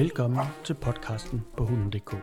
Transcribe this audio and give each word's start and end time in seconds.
Velkommen 0.00 0.46
til 0.64 0.74
podcasten 0.74 1.42
på 1.56 1.64
hunden.dk. 1.64 2.16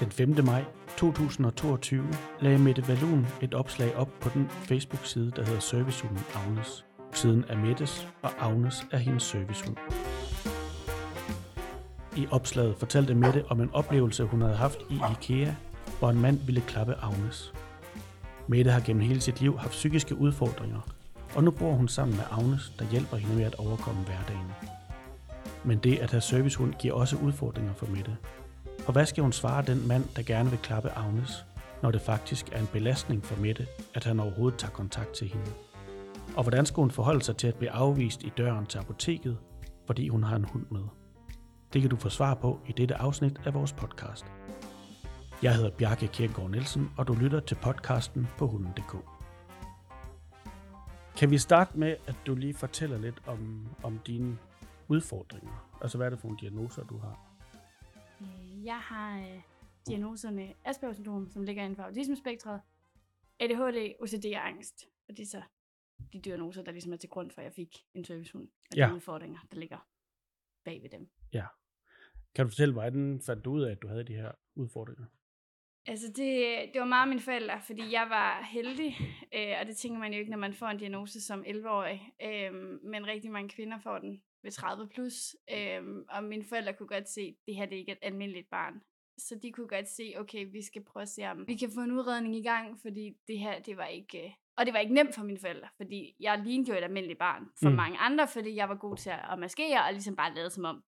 Den 0.00 0.10
5. 0.10 0.44
maj 0.44 0.64
2022 0.96 2.04
lagde 2.40 2.58
Mette 2.58 2.88
Valun 2.88 3.26
et 3.42 3.54
opslag 3.54 3.96
op 3.96 4.08
på 4.20 4.28
den 4.34 4.48
Facebook-side, 4.50 5.30
der 5.36 5.44
hedder 5.44 5.60
Servicehunden 5.60 6.24
Agnes. 6.34 6.84
Siden 7.12 7.44
er 7.48 7.56
Mettes, 7.56 8.08
og 8.22 8.30
Agnes 8.38 8.86
er 8.92 8.98
hendes 8.98 9.22
servicehund. 9.22 9.76
I 12.16 12.26
opslaget 12.30 12.76
fortalte 12.76 13.14
Mette 13.14 13.44
om 13.48 13.60
en 13.60 13.70
oplevelse, 13.72 14.24
hun 14.24 14.40
havde 14.40 14.56
haft 14.56 14.78
i 14.90 15.00
IKEA, 15.12 15.54
hvor 15.98 16.10
en 16.10 16.20
mand 16.20 16.38
ville 16.46 16.60
klappe 16.60 16.94
Agnes. 17.02 17.52
Mette 18.46 18.70
har 18.70 18.80
gennem 18.80 19.02
hele 19.02 19.20
sit 19.20 19.40
liv 19.40 19.58
haft 19.58 19.72
psykiske 19.72 20.16
udfordringer, 20.16 20.80
og 21.34 21.44
nu 21.44 21.50
bor 21.50 21.72
hun 21.72 21.88
sammen 21.88 22.16
med 22.16 22.24
Agnes, 22.30 22.72
der 22.78 22.84
hjælper 22.84 23.16
hende 23.16 23.36
med 23.36 23.44
at 23.44 23.54
overkomme 23.54 24.02
hverdagen. 24.02 24.69
Men 25.64 25.78
det 25.78 25.98
at 25.98 26.10
have 26.10 26.20
servicehund 26.20 26.74
giver 26.74 26.94
også 26.94 27.16
udfordringer 27.16 27.74
for 27.74 27.86
Mette. 27.86 28.16
For 28.78 28.92
hvad 28.92 29.06
skal 29.06 29.22
hun 29.22 29.32
svare 29.32 29.62
den 29.62 29.88
mand, 29.88 30.04
der 30.16 30.22
gerne 30.22 30.50
vil 30.50 30.58
klappe 30.58 30.90
Agnes, 30.90 31.44
når 31.82 31.90
det 31.90 32.00
faktisk 32.00 32.48
er 32.52 32.60
en 32.60 32.68
belastning 32.72 33.24
for 33.24 33.40
Mette, 33.40 33.66
at 33.94 34.04
han 34.04 34.20
overhovedet 34.20 34.58
tager 34.58 34.72
kontakt 34.72 35.12
til 35.12 35.28
hende? 35.28 35.50
Og 36.36 36.42
hvordan 36.42 36.66
skal 36.66 36.80
hun 36.80 36.90
forholde 36.90 37.22
sig 37.22 37.36
til 37.36 37.46
at 37.46 37.54
blive 37.54 37.70
afvist 37.70 38.22
i 38.22 38.32
døren 38.36 38.66
til 38.66 38.78
apoteket, 38.78 39.38
fordi 39.86 40.08
hun 40.08 40.22
har 40.22 40.36
en 40.36 40.44
hund 40.44 40.66
med? 40.70 40.82
Det 41.72 41.80
kan 41.80 41.90
du 41.90 41.96
få 41.96 42.08
svar 42.08 42.34
på 42.34 42.60
i 42.68 42.72
dette 42.72 42.94
afsnit 42.94 43.40
af 43.44 43.54
vores 43.54 43.72
podcast. 43.72 44.24
Jeg 45.42 45.54
hedder 45.54 45.70
Bjarke 45.70 46.06
Kierkegaard 46.06 46.50
Nielsen, 46.50 46.90
og 46.96 47.08
du 47.08 47.14
lytter 47.14 47.40
til 47.40 47.54
podcasten 47.54 48.28
på 48.38 48.46
hunden.dk. 48.46 48.96
Kan 51.16 51.30
vi 51.30 51.38
starte 51.38 51.78
med, 51.78 51.96
at 52.06 52.16
du 52.26 52.34
lige 52.34 52.54
fortæller 52.54 52.98
lidt 52.98 53.22
om, 53.26 53.66
om 53.82 53.98
dine 54.06 54.38
udfordringer? 54.90 55.78
Altså, 55.82 55.98
hvad 55.98 56.06
er 56.06 56.10
det 56.10 56.18
for 56.18 56.28
nogle 56.28 56.40
diagnoser, 56.40 56.84
du 56.84 56.98
har? 56.98 57.36
Øh, 58.20 58.64
Jeg 58.64 58.78
har 58.80 59.18
øh, 59.18 59.40
diagnoserne 59.86 60.54
Asperger 60.64 60.94
syndrom, 60.94 61.30
som 61.30 61.42
ligger 61.42 61.62
inden 61.62 61.76
for 61.76 61.82
autismespektret, 61.82 62.60
ADHD, 63.40 63.94
OCD 64.00 64.26
og 64.36 64.46
angst. 64.48 64.86
Og 65.08 65.16
det 65.16 65.22
er 65.22 65.26
så 65.26 65.42
de 66.12 66.20
diagnoser, 66.20 66.62
der 66.62 66.72
ligesom 66.72 66.92
er 66.92 66.96
til 66.96 67.08
grund 67.10 67.30
for, 67.30 67.40
at 67.40 67.44
jeg 67.44 67.52
fik 67.52 67.76
en 67.94 68.04
servicehund. 68.04 68.48
Og 68.70 68.76
Ja. 68.76 68.88
de 68.88 68.94
udfordringer, 68.94 69.38
der 69.50 69.56
ligger 69.58 69.88
bag 70.64 70.82
ved 70.82 70.90
dem. 70.90 71.08
Kan 72.34 72.44
du 72.44 72.50
fortælle, 72.50 72.72
hvordan 72.72 73.20
fandt 73.26 73.44
du 73.44 73.50
ud 73.50 73.62
af, 73.62 73.70
at 73.72 73.82
du 73.82 73.88
havde 73.88 74.04
de 74.04 74.14
her 74.14 74.32
udfordringer? 74.54 75.04
Altså 75.86 76.06
det, 76.08 76.70
det 76.72 76.80
var 76.80 76.86
meget 76.86 77.08
mine 77.08 77.20
forældre, 77.20 77.60
fordi 77.66 77.92
jeg 77.92 78.06
var 78.10 78.42
heldig, 78.42 78.96
øh, 79.34 79.54
og 79.60 79.66
det 79.66 79.76
tænker 79.76 79.98
man 79.98 80.12
jo 80.12 80.18
ikke, 80.18 80.30
når 80.30 80.38
man 80.38 80.54
får 80.54 80.66
en 80.66 80.78
diagnose 80.78 81.20
som 81.20 81.44
11-årig. 81.46 82.12
Øh, 82.22 82.54
men 82.82 83.06
rigtig 83.06 83.30
mange 83.30 83.48
kvinder 83.48 83.78
får 83.78 83.98
den 83.98 84.22
ved 84.42 84.50
30 84.50 84.88
plus, 84.88 85.36
øh, 85.52 85.82
og 86.08 86.24
mine 86.24 86.44
forældre 86.44 86.72
kunne 86.72 86.88
godt 86.88 87.08
se, 87.08 87.20
at 87.20 87.34
det 87.46 87.54
her 87.56 87.66
det 87.66 87.74
er 87.74 87.78
ikke 87.78 87.92
et 87.92 87.98
almindeligt 88.02 88.50
barn. 88.50 88.74
Så 89.18 89.38
de 89.42 89.52
kunne 89.52 89.68
godt 89.68 89.88
se, 89.88 90.14
okay, 90.18 90.46
vi 90.52 90.62
skal 90.62 90.84
prøve 90.84 91.02
at 91.02 91.08
se, 91.08 91.22
om 91.30 91.46
vi 91.48 91.56
kan 91.56 91.70
få 91.74 91.80
en 91.80 91.90
udredning 91.92 92.36
i 92.36 92.42
gang, 92.42 92.78
fordi 92.82 93.12
det 93.28 93.38
her, 93.38 93.60
det 93.60 93.76
var 93.76 93.86
ikke... 93.86 94.24
øh, 94.24 94.30
Og 94.56 94.66
det 94.66 94.74
var 94.74 94.80
ikke 94.80 94.94
nemt 94.94 95.14
for 95.14 95.24
mine 95.24 95.38
forældre, 95.38 95.68
fordi 95.76 96.14
jeg 96.20 96.38
lignede 96.46 96.70
jo 96.72 96.78
et 96.78 96.84
almindeligt 96.84 97.18
barn 97.18 97.42
for 97.62 97.70
Mm. 97.70 97.76
mange 97.76 97.98
andre, 97.98 98.28
fordi 98.28 98.54
jeg 98.54 98.68
var 98.68 98.74
god 98.74 98.96
til 98.96 99.10
at 99.32 99.38
maskere, 99.38 99.84
og 99.84 99.92
ligesom 99.92 100.16
bare 100.16 100.34
lade 100.34 100.50
som 100.50 100.64
om, 100.64 100.82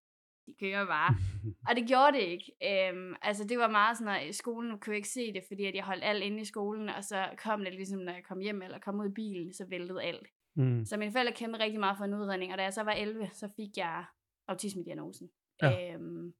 de 0.47 0.53
kører 0.59 0.85
bare. 0.85 1.15
Og 1.69 1.75
det 1.75 1.87
gjorde 1.87 2.17
det 2.17 2.23
ikke. 2.23 2.51
Øhm, 2.69 3.15
altså 3.21 3.43
det 3.47 3.57
var 3.57 3.67
meget 3.69 3.97
sådan, 3.97 4.27
at 4.29 4.35
skolen 4.35 4.79
kunne 4.79 4.95
ikke 4.95 5.09
se 5.09 5.33
det, 5.33 5.43
fordi 5.47 5.65
at 5.65 5.75
jeg 5.75 5.83
holdt 5.83 6.03
alt 6.03 6.23
inde 6.23 6.41
i 6.41 6.45
skolen, 6.45 6.89
og 6.89 7.03
så 7.03 7.29
kom 7.37 7.63
det 7.63 7.73
ligesom, 7.73 7.99
når 7.99 8.13
jeg 8.13 8.23
kom 8.23 8.39
hjem 8.39 8.61
eller 8.61 8.79
kom 8.79 8.99
ud 8.99 9.09
i 9.09 9.13
bilen, 9.13 9.53
så 9.53 9.65
væltede 9.69 10.03
alt. 10.03 10.27
Mm. 10.55 10.85
Så 10.85 10.97
mine 10.97 11.11
forældre 11.11 11.33
kæmpede 11.33 11.63
rigtig 11.63 11.79
meget 11.79 11.97
for 11.97 12.05
en 12.05 12.13
udredning, 12.13 12.51
og 12.51 12.57
da 12.57 12.63
jeg 12.63 12.73
så 12.73 12.83
var 12.83 12.91
11, 12.91 13.29
så 13.33 13.49
fik 13.55 13.77
jeg 13.77 14.05
autismediagnosen. 14.47 15.29
Ja. 15.61 15.93
Øhm, 15.93 16.33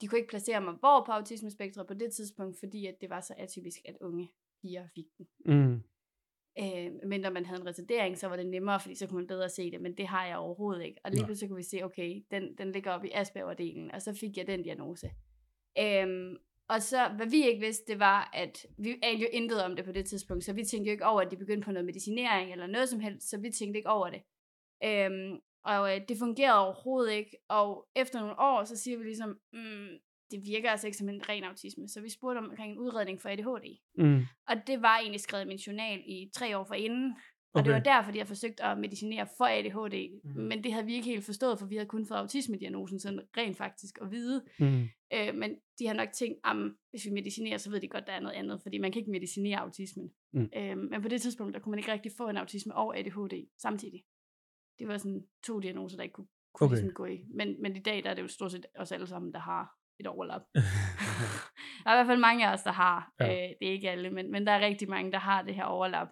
de 0.00 0.06
kunne 0.06 0.18
ikke 0.18 0.30
placere 0.30 0.60
mig 0.60 0.74
hvor 0.74 1.04
på 1.06 1.12
autismespektret 1.12 1.86
på 1.86 1.94
det 1.94 2.12
tidspunkt, 2.12 2.58
fordi 2.58 2.86
at 2.86 2.94
det 3.00 3.10
var 3.10 3.20
så 3.20 3.34
atypisk, 3.38 3.78
at 3.84 3.96
unge 4.00 4.32
piger 4.62 4.86
fik 4.94 5.06
den. 5.18 5.26
Mm. 5.46 5.82
Øh, 6.58 6.92
men 7.08 7.20
når 7.20 7.30
man 7.30 7.46
havde 7.46 7.60
en 7.60 7.66
retardering, 7.66 8.18
så 8.18 8.28
var 8.28 8.36
det 8.36 8.46
nemmere, 8.46 8.80
fordi 8.80 8.94
så 8.94 9.06
kunne 9.06 9.16
man 9.16 9.26
bedre 9.26 9.48
se 9.48 9.70
det, 9.70 9.80
men 9.80 9.96
det 9.96 10.06
har 10.06 10.26
jeg 10.26 10.36
overhovedet 10.36 10.84
ikke. 10.84 11.00
Og 11.04 11.10
lige 11.10 11.24
pludselig 11.24 11.48
kunne 11.50 11.56
vi 11.56 11.62
se, 11.62 11.82
okay, 11.82 12.22
den, 12.30 12.58
den 12.58 12.72
ligger 12.72 12.90
oppe 12.90 13.08
i 13.08 13.12
Asperger-delen, 13.14 13.90
og 13.94 14.02
så 14.02 14.14
fik 14.20 14.36
jeg 14.36 14.46
den 14.46 14.62
diagnose. 14.62 15.10
Øhm, 15.78 16.36
og 16.68 16.82
så, 16.82 17.08
hvad 17.16 17.26
vi 17.26 17.46
ikke 17.46 17.60
vidste, 17.60 17.92
det 17.92 17.98
var, 17.98 18.30
at 18.32 18.66
vi 18.78 18.98
anede 19.02 19.22
jo 19.22 19.28
intet 19.32 19.64
om 19.64 19.76
det 19.76 19.84
på 19.84 19.92
det 19.92 20.06
tidspunkt, 20.06 20.44
så 20.44 20.52
vi 20.52 20.64
tænkte 20.64 20.88
jo 20.88 20.92
ikke 20.92 21.06
over, 21.06 21.20
at 21.20 21.30
de 21.30 21.36
begyndte 21.36 21.64
på 21.64 21.72
noget 21.72 21.86
medicinering 21.86 22.52
eller 22.52 22.66
noget 22.66 22.88
som 22.88 23.00
helst, 23.00 23.30
så 23.30 23.38
vi 23.38 23.50
tænkte 23.50 23.78
ikke 23.78 23.90
over 23.90 24.10
det. 24.10 24.22
Øhm, 24.84 25.38
og 25.64 25.94
øh, 25.94 26.00
det 26.08 26.18
fungerede 26.18 26.58
overhovedet 26.58 27.12
ikke, 27.12 27.36
og 27.48 27.88
efter 27.96 28.20
nogle 28.20 28.38
år, 28.38 28.64
så 28.64 28.76
siger 28.76 28.98
vi 28.98 29.04
ligesom, 29.04 29.38
mm, 29.52 29.88
det 30.30 30.40
virker 30.44 30.70
altså 30.70 30.86
ikke 30.86 30.98
som 30.98 31.08
en 31.08 31.28
ren 31.28 31.44
autisme, 31.44 31.88
så 31.88 32.00
vi 32.00 32.10
spurgte 32.10 32.38
om 32.38 32.50
omkring 32.50 32.72
en 32.72 32.78
udredning 32.78 33.20
for 33.20 33.28
ADHD. 33.28 33.78
Mm. 33.98 34.20
Og 34.48 34.56
det 34.66 34.82
var 34.82 34.98
egentlig 34.98 35.20
skrevet 35.20 35.44
i 35.44 35.48
min 35.48 35.56
journal 35.56 36.02
i 36.06 36.30
tre 36.34 36.58
år 36.58 36.64
forinden. 36.64 37.16
Og 37.54 37.60
Okay. 37.60 37.64
det 37.68 37.74
var 37.74 37.80
derfor, 37.80 38.12
de 38.12 38.18
havde 38.18 38.28
forsøgt 38.28 38.60
at 38.60 38.78
medicinere 38.78 39.26
for 39.36 39.44
ADHD. 39.44 40.20
Mm. 40.24 40.40
Men 40.42 40.64
det 40.64 40.72
havde 40.72 40.86
vi 40.86 40.94
ikke 40.94 41.08
helt 41.10 41.24
forstået, 41.24 41.58
for 41.58 41.66
vi 41.66 41.74
havde 41.76 41.88
kun 41.88 42.06
fået 42.06 42.18
autismediagnosen 42.18 43.00
sådan 43.00 43.20
rent 43.36 43.56
faktisk 43.56 43.98
at 44.02 44.10
vide. 44.10 44.42
Mm. 44.58 44.82
Øh, 45.12 45.34
men 45.34 45.56
de 45.78 45.86
har 45.86 45.94
nok 45.94 46.08
tænkt, 46.12 46.38
at 46.44 46.56
hvis 46.90 47.04
vi 47.04 47.10
medicinerer, 47.10 47.58
så 47.58 47.70
ved 47.70 47.80
de 47.80 47.88
godt, 47.88 48.06
der 48.06 48.12
er 48.12 48.20
noget 48.20 48.34
andet. 48.36 48.62
Fordi 48.62 48.78
man 48.78 48.92
kan 48.92 49.00
ikke 49.00 49.10
medicinere 49.10 49.58
autismen. 49.60 50.10
Mm. 50.32 50.48
Øh, 50.56 50.78
men 50.78 51.02
på 51.02 51.08
det 51.08 51.22
tidspunkt, 51.22 51.54
der 51.54 51.60
kunne 51.60 51.70
man 51.70 51.78
ikke 51.78 51.92
rigtig 51.92 52.12
få 52.16 52.28
en 52.28 52.36
autisme 52.36 52.74
og 52.74 52.98
ADHD 52.98 53.46
samtidig. 53.62 54.04
Det 54.78 54.88
var 54.88 54.98
sådan 54.98 55.22
to 55.46 55.60
diagnoser, 55.60 55.96
der 55.96 56.02
ikke 56.02 56.12
kunne, 56.12 56.26
kunne 56.54 56.66
Okay. 56.66 56.74
ligesom 56.76 56.94
gå 56.94 57.04
i. 57.04 57.24
Men, 57.34 57.62
men 57.62 57.76
i 57.76 57.80
dag, 57.80 58.04
der 58.04 58.10
er 58.10 58.14
det 58.14 58.22
jo 58.22 58.28
stort 58.28 58.52
set 58.52 58.66
os 58.78 58.92
alle 58.92 59.06
sammen, 59.06 59.32
der 59.32 59.38
har 59.40 59.74
et 60.00 60.06
overlap. 60.06 60.42
Der 61.84 61.90
er 61.90 61.94
i 61.94 61.96
hvert 61.96 62.06
fald 62.06 62.20
mange 62.20 62.46
af 62.48 62.52
os, 62.52 62.62
der 62.62 62.72
har. 62.72 63.12
Ja. 63.20 63.26
Øh, 63.26 63.54
det 63.60 63.68
er 63.68 63.72
ikke 63.72 63.90
alle, 63.90 64.10
men, 64.10 64.30
men 64.30 64.46
der 64.46 64.52
er 64.52 64.60
rigtig 64.66 64.88
mange, 64.88 65.12
der 65.12 65.18
har 65.18 65.42
det 65.42 65.54
her 65.54 65.64
overlap. 65.64 66.08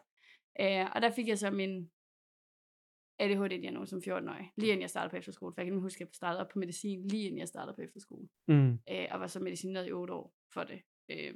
Øh, 0.60 0.86
og 0.94 1.02
der 1.02 1.10
fik 1.10 1.28
jeg 1.28 1.38
så 1.38 1.50
min 1.50 1.90
ADHD-diagnose 3.18 3.90
som 3.90 3.98
14-årig, 3.98 4.52
lige 4.56 4.72
inden 4.72 4.80
jeg 4.80 4.90
startede 4.90 5.10
på 5.10 5.16
efterskole. 5.16 5.54
For 5.54 5.60
jeg 5.60 5.70
kan 5.70 5.80
huske, 5.80 5.96
at 5.96 6.08
jeg 6.08 6.14
startede 6.14 6.40
op 6.40 6.48
på 6.48 6.58
medicin, 6.58 7.06
lige 7.06 7.24
inden 7.24 7.38
jeg 7.38 7.48
startede 7.48 7.76
på 7.76 7.82
efterskole. 7.82 8.28
Mm. 8.48 8.78
Øh, 8.90 9.08
og 9.10 9.20
var 9.20 9.26
så 9.26 9.40
medicineret 9.40 9.88
i 9.88 9.92
8 9.92 10.14
år 10.14 10.34
for 10.54 10.64
det. 10.64 10.82
Øh, 11.10 11.34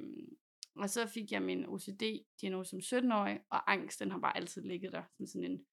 og 0.76 0.90
så 0.90 1.06
fik 1.06 1.32
jeg 1.32 1.42
min 1.42 1.66
OCD-diagnose 1.66 2.70
som 2.70 2.98
17-årig, 2.98 3.40
og 3.50 3.72
angst, 3.72 4.00
den 4.00 4.10
har 4.10 4.18
bare 4.18 4.36
altid 4.36 4.62
ligget 4.62 4.92
der, 4.92 5.02
som 5.16 5.26
sådan 5.26 5.50
en 5.50 5.64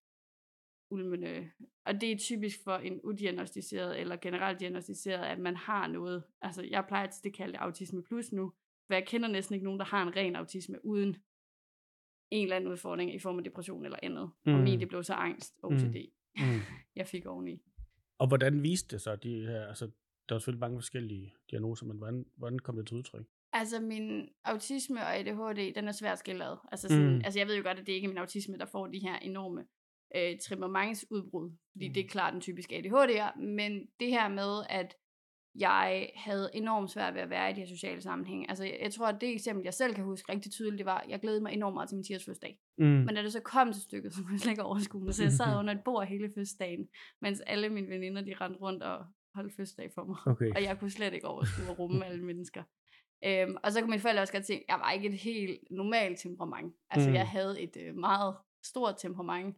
ulmende. 0.91 1.51
Og 1.85 2.01
det 2.01 2.11
er 2.11 2.17
typisk 2.17 2.63
for 2.63 2.75
en 2.75 3.01
udiagnostiseret 3.01 3.99
eller 3.99 4.15
generelt 4.15 4.59
diagnostiseret, 4.59 5.25
at 5.25 5.39
man 5.39 5.55
har 5.55 5.87
noget. 5.87 6.23
Altså, 6.41 6.63
jeg 6.63 6.85
plejer 6.87 7.07
til 7.07 7.23
det 7.23 7.33
kalde 7.33 7.57
autisme 7.57 8.03
plus 8.03 8.31
nu, 8.31 8.53
for 8.87 8.93
jeg 8.93 9.07
kender 9.07 9.27
næsten 9.27 9.53
ikke 9.53 9.65
nogen, 9.65 9.79
der 9.79 9.85
har 9.85 10.03
en 10.03 10.15
ren 10.15 10.35
autisme 10.35 10.85
uden 10.85 11.17
en 12.31 12.43
eller 12.43 12.55
anden 12.55 12.71
udfordring 12.71 13.15
i 13.15 13.19
form 13.19 13.37
af 13.37 13.43
depression 13.43 13.85
eller 13.85 13.99
andet. 14.03 14.31
Mm. 14.45 14.53
Og 14.53 14.59
min, 14.59 14.79
det 14.79 14.87
blev 14.87 15.03
så 15.03 15.13
angst 15.13 15.59
OCD, 15.63 15.95
mm. 16.37 16.43
Mm. 16.43 16.59
jeg 16.95 17.07
fik 17.07 17.25
oveni. 17.25 17.61
Og 18.17 18.27
hvordan 18.27 18.63
viste 18.63 18.95
det 18.95 19.01
sig, 19.01 19.23
de 19.23 19.45
her, 19.45 19.67
altså, 19.67 19.89
der 20.29 20.35
er 20.35 20.39
selvfølgelig 20.39 20.59
mange 20.59 20.77
forskellige 20.77 21.33
diagnoser, 21.51 21.85
men 21.85 21.97
hvordan, 21.97 22.25
hvordan 22.37 22.59
kom 22.59 22.75
det 22.75 22.87
til 22.87 22.97
udtryk? 22.97 23.25
Altså 23.53 23.79
min 23.79 24.29
autisme 24.43 24.99
og 24.99 25.17
ADHD, 25.17 25.73
den 25.73 25.87
er 25.87 25.91
svært 25.91 26.19
skildret. 26.19 26.59
Altså, 26.71 26.87
sådan, 26.87 27.13
Mm. 27.15 27.21
altså 27.25 27.39
jeg 27.39 27.47
ved 27.47 27.55
jo 27.57 27.63
godt, 27.63 27.79
at 27.79 27.87
det 27.87 27.93
ikke 27.93 28.05
er 28.05 28.09
min 28.09 28.17
autisme, 28.17 28.57
der 28.57 28.65
får 28.65 28.87
de 28.87 28.99
her 28.99 29.15
enorme 29.15 29.65
øh, 30.15 30.39
temperamentsudbrud, 30.39 31.51
fordi 31.71 31.87
mm. 31.87 31.93
det 31.93 32.05
er 32.05 32.07
klart 32.07 32.33
den 32.33 32.41
typiske 32.41 32.75
ADHD'er, 32.75 33.39
men 33.39 33.87
det 33.99 34.07
her 34.07 34.29
med, 34.29 34.63
at 34.69 34.95
jeg 35.55 36.09
havde 36.15 36.49
enormt 36.53 36.91
svært 36.91 37.13
ved 37.13 37.21
at 37.21 37.29
være 37.29 37.51
i 37.51 37.53
de 37.53 37.59
her 37.59 37.67
sociale 37.67 38.01
sammenhænge. 38.01 38.49
Altså 38.49 38.63
jeg, 38.63 38.77
jeg 38.81 38.93
tror, 38.93 39.07
at 39.07 39.21
det 39.21 39.33
eksempel, 39.33 39.63
jeg 39.63 39.73
selv 39.73 39.95
kan 39.95 40.03
huske 40.03 40.31
rigtig 40.31 40.51
tydeligt, 40.51 40.77
det 40.77 40.85
var, 40.85 40.97
at 40.97 41.09
jeg 41.09 41.19
glædede 41.19 41.41
mig 41.41 41.53
enormt 41.53 41.73
meget 41.73 41.89
til 41.89 41.95
min 41.95 42.03
10 42.03 42.13
fødselsdag. 42.13 42.59
Mm. 42.77 42.85
Men 42.85 43.15
da 43.15 43.23
det 43.23 43.33
så 43.33 43.39
kom 43.39 43.73
til 43.73 43.81
stykket, 43.81 44.13
så 44.13 44.21
kunne 44.21 44.33
jeg 44.33 44.39
slet 44.39 44.51
ikke 44.51 44.63
overskue 44.63 45.13
så 45.13 45.23
jeg 45.23 45.31
sad 45.31 45.59
under 45.59 45.73
et 45.73 45.83
bord 45.83 46.07
hele 46.07 46.29
fødselsdagen, 46.35 46.87
mens 47.21 47.41
alle 47.41 47.69
mine 47.69 47.87
veninder, 47.87 48.21
de 48.21 48.33
rendte 48.41 48.59
rundt 48.59 48.83
og 48.83 49.05
holdt 49.35 49.55
fødselsdag 49.55 49.91
for 49.95 50.03
mig 50.03 50.17
Okay. 50.25 50.51
og 50.55 50.63
jeg 50.63 50.79
kunne 50.79 50.91
slet 50.91 51.13
ikke 51.13 51.27
overskue 51.27 51.71
at 51.71 51.79
rumme 51.79 52.05
alle 52.05 52.23
mennesker. 52.25 52.63
Øhm, 53.25 53.55
og 53.63 53.71
så 53.71 53.79
kunne 53.79 53.89
mine 53.89 54.01
forældre 54.01 54.21
også 54.21 54.33
godt 54.33 54.45
se, 54.45 54.53
at 54.53 54.63
jeg 54.67 54.79
var 54.79 54.91
ikke 54.91 55.07
et 55.07 55.19
helt 55.19 55.59
normalt 55.71 56.19
temperament. 56.19 56.75
Altså 56.89 57.09
mm. 57.09 57.15
jeg 57.15 57.27
havde 57.27 57.61
et 57.61 57.77
øh, 57.77 57.95
meget 57.95 58.35
stort 58.63 58.95
temperament 58.99 59.57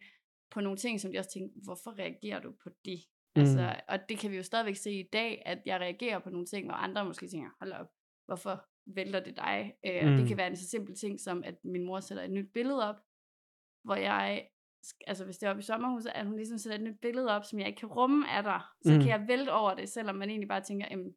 på 0.52 0.62
nogle 0.62 0.78
ting, 0.78 1.02
som 1.02 1.12
de 1.12 1.20
også 1.20 1.32
tænkte, 1.34 1.60
hvorfor 1.64 2.00
reagerer 2.00 2.40
du 2.40 2.52
på 2.64 2.70
det? 2.86 3.00
Mm. 3.36 3.42
Altså, 3.42 3.76
og 3.88 4.10
det 4.10 4.18
kan 4.20 4.32
vi 4.32 4.36
jo 4.38 4.44
stadigvæk 4.44 4.76
se 4.76 4.92
i 4.92 5.10
dag, 5.14 5.42
at 5.46 5.60
jeg 5.66 5.80
reagerer 5.80 6.20
på 6.20 6.30
nogle 6.30 6.46
ting, 6.46 6.66
hvor 6.68 6.74
andre 6.76 7.06
måske 7.06 7.28
tænker, 7.28 7.50
hold 7.60 7.72
op, 7.72 7.88
hvorfor 8.26 8.66
vælter 8.86 9.20
det 9.20 9.36
dig? 9.38 9.74
Øh, 9.86 10.00
og 10.04 10.10
Mm. 10.12 10.18
det 10.18 10.28
kan 10.28 10.38
være 10.38 10.48
en 10.48 10.56
så 10.58 10.70
simpel 10.70 10.96
ting 10.96 11.20
som, 11.20 11.44
at 11.44 11.56
min 11.64 11.84
mor 11.86 12.00
sætter 12.00 12.24
et 12.24 12.32
nyt 12.32 12.54
billede 12.54 12.90
op, 12.90 12.96
hvor 13.84 13.96
jeg, 13.96 14.48
altså 15.08 15.26
hvis 15.26 15.38
det 15.38 15.48
er 15.48 15.50
oppe 15.50 15.60
i 15.60 15.64
sommerhuset, 15.64 16.10
at 16.16 16.26
hun 16.26 16.36
ligesom 16.36 16.58
sætter 16.58 16.78
et 16.78 16.84
nyt 16.84 17.00
billede 17.02 17.36
op, 17.36 17.44
som 17.46 17.60
jeg 17.60 17.68
ikke 17.68 17.80
kan 17.80 17.90
rumme 17.90 18.30
af 18.32 18.44
dig, 18.44 18.62
så 18.82 18.90
Mm. 18.92 18.96
mm. 18.98 19.02
kan 19.02 19.10
jeg 19.20 19.28
vælte 19.28 19.54
over 19.54 19.74
det, 19.74 19.90
selvom 19.90 20.16
man 20.16 20.30
egentlig 20.30 20.48
bare 20.48 20.62
tænker, 20.64 20.88
jamen, 20.92 21.16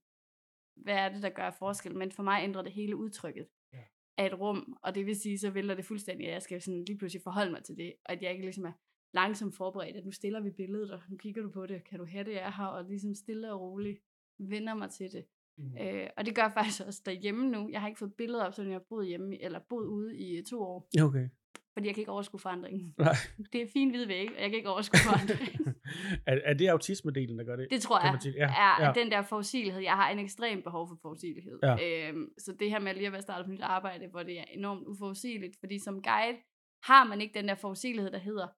hvad 0.77 0.95
er 0.95 1.09
det, 1.09 1.23
der 1.23 1.29
gør 1.31 1.51
forskel? 1.51 1.97
Men 1.97 2.13
for 2.13 2.23
mig 2.23 2.45
ændrer 2.45 2.63
det 2.63 2.73
hele 2.73 2.97
udtrykket 2.97 3.47
Ja. 3.73 3.79
af 4.19 4.27
et 4.27 4.41
rum, 4.41 4.77
og 4.83 4.95
det 4.95 5.07
vil 5.07 5.21
sige, 5.21 5.39
så 5.39 5.51
vælter 5.51 5.75
det 5.75 5.85
fuldstændig, 5.85 6.27
at 6.27 6.33
jeg 6.33 6.43
skal 6.43 6.63
sådan 6.63 6.85
lige 6.85 6.99
pludselig 6.99 7.23
forholde 7.23 7.51
mig 7.53 7.65
til 7.65 7.77
det, 7.77 7.93
og 8.05 8.13
at 8.13 8.23
jeg 8.23 8.31
ikke 8.31 8.45
ligesom 8.45 8.65
er 8.65 8.73
langsomt 9.21 9.55
forberedt, 9.57 9.97
at 9.97 10.05
nu 10.05 10.13
stiller 10.21 10.41
vi 10.41 10.51
billedet, 10.51 10.91
og 10.95 11.01
nu 11.11 11.17
kigger 11.17 11.43
du 11.43 11.51
på 11.51 11.67
det, 11.67 11.79
kan 11.89 11.99
du 11.99 12.05
have 12.15 12.25
det, 12.25 12.33
jeg 12.35 12.53
har, 12.53 12.67
og 12.69 12.85
ligesom 12.85 13.15
stille 13.15 13.53
og 13.53 13.61
roligt 13.61 13.99
vender 14.39 14.75
mig 14.75 14.91
til 14.91 15.09
det. 15.13 15.25
Mm. 15.59 15.77
Øh, 15.83 16.07
og 16.17 16.27
det 16.27 16.35
gør 16.35 16.43
jeg 16.43 16.53
faktisk 16.61 16.81
også 16.87 17.03
derhjemme 17.07 17.51
nu. 17.51 17.69
Jeg 17.73 17.81
har 17.81 17.89
ikke 17.89 17.99
fået 17.99 18.15
billeder 18.15 18.45
op, 18.45 18.55
selvom 18.55 18.71
jeg 18.73 18.79
har 18.81 18.87
boet 18.89 19.07
hjemme, 19.07 19.43
eller 19.43 19.61
boet 19.69 19.87
ude 19.87 20.19
i 20.19 20.37
øh, 20.39 20.45
to 20.45 20.63
år. 20.63 20.89
Okay. 21.03 21.29
Fordi 21.75 21.87
jeg 21.87 21.95
kan 21.95 22.03
ikke 22.03 22.11
overskue 22.13 22.41
forandringen. 22.41 22.95
Nej. 22.99 23.15
Det 23.53 23.63
er 23.63 23.67
fint 23.73 23.93
hvide 23.93 24.09
væg, 24.09 24.29
og 24.37 24.41
jeg 24.43 24.49
kan 24.51 24.57
ikke 24.57 24.69
overskue 24.71 25.01
forandringen. 25.09 25.75
er, 26.27 26.37
er 26.45 26.55
det 26.55 26.67
autisme-delen, 26.69 27.39
der 27.39 27.45
gør 27.45 27.57
det? 27.57 27.67
Det 27.71 27.81
tror 27.83 27.99
jeg 28.07 28.19
sige- 28.23 28.35
ja, 28.37 28.49
er 28.67 28.85
ja. 28.87 28.93
den 29.01 29.11
der 29.11 29.23
forudsigelighed. 29.23 29.83
Jeg 29.83 29.93
har 29.93 30.11
en 30.11 30.19
ekstrem 30.19 30.63
behov 30.63 30.89
for 30.89 30.99
forudsigelighed. 31.03 31.59
Ja. 31.63 32.09
Øhm, 32.09 32.29
så 32.39 32.53
det 32.61 32.71
her 32.71 32.79
med 32.79 32.95
lige 32.95 33.07
at 33.07 33.13
være 33.13 33.23
startet 33.23 33.45
på 33.47 33.51
mit 33.51 33.61
arbejde, 33.61 34.07
hvor 34.07 34.23
det 34.23 34.39
er 34.41 34.45
enormt 34.51 34.87
uforudsigeligt, 34.87 35.57
fordi 35.61 35.79
som 35.79 36.03
guide 36.03 36.39
har 36.83 37.05
man 37.05 37.21
ikke 37.21 37.35
den 37.39 37.49
der 37.49 37.55
forudsigelighed, 37.55 38.11
der 38.13 38.19
hedder, 38.19 38.49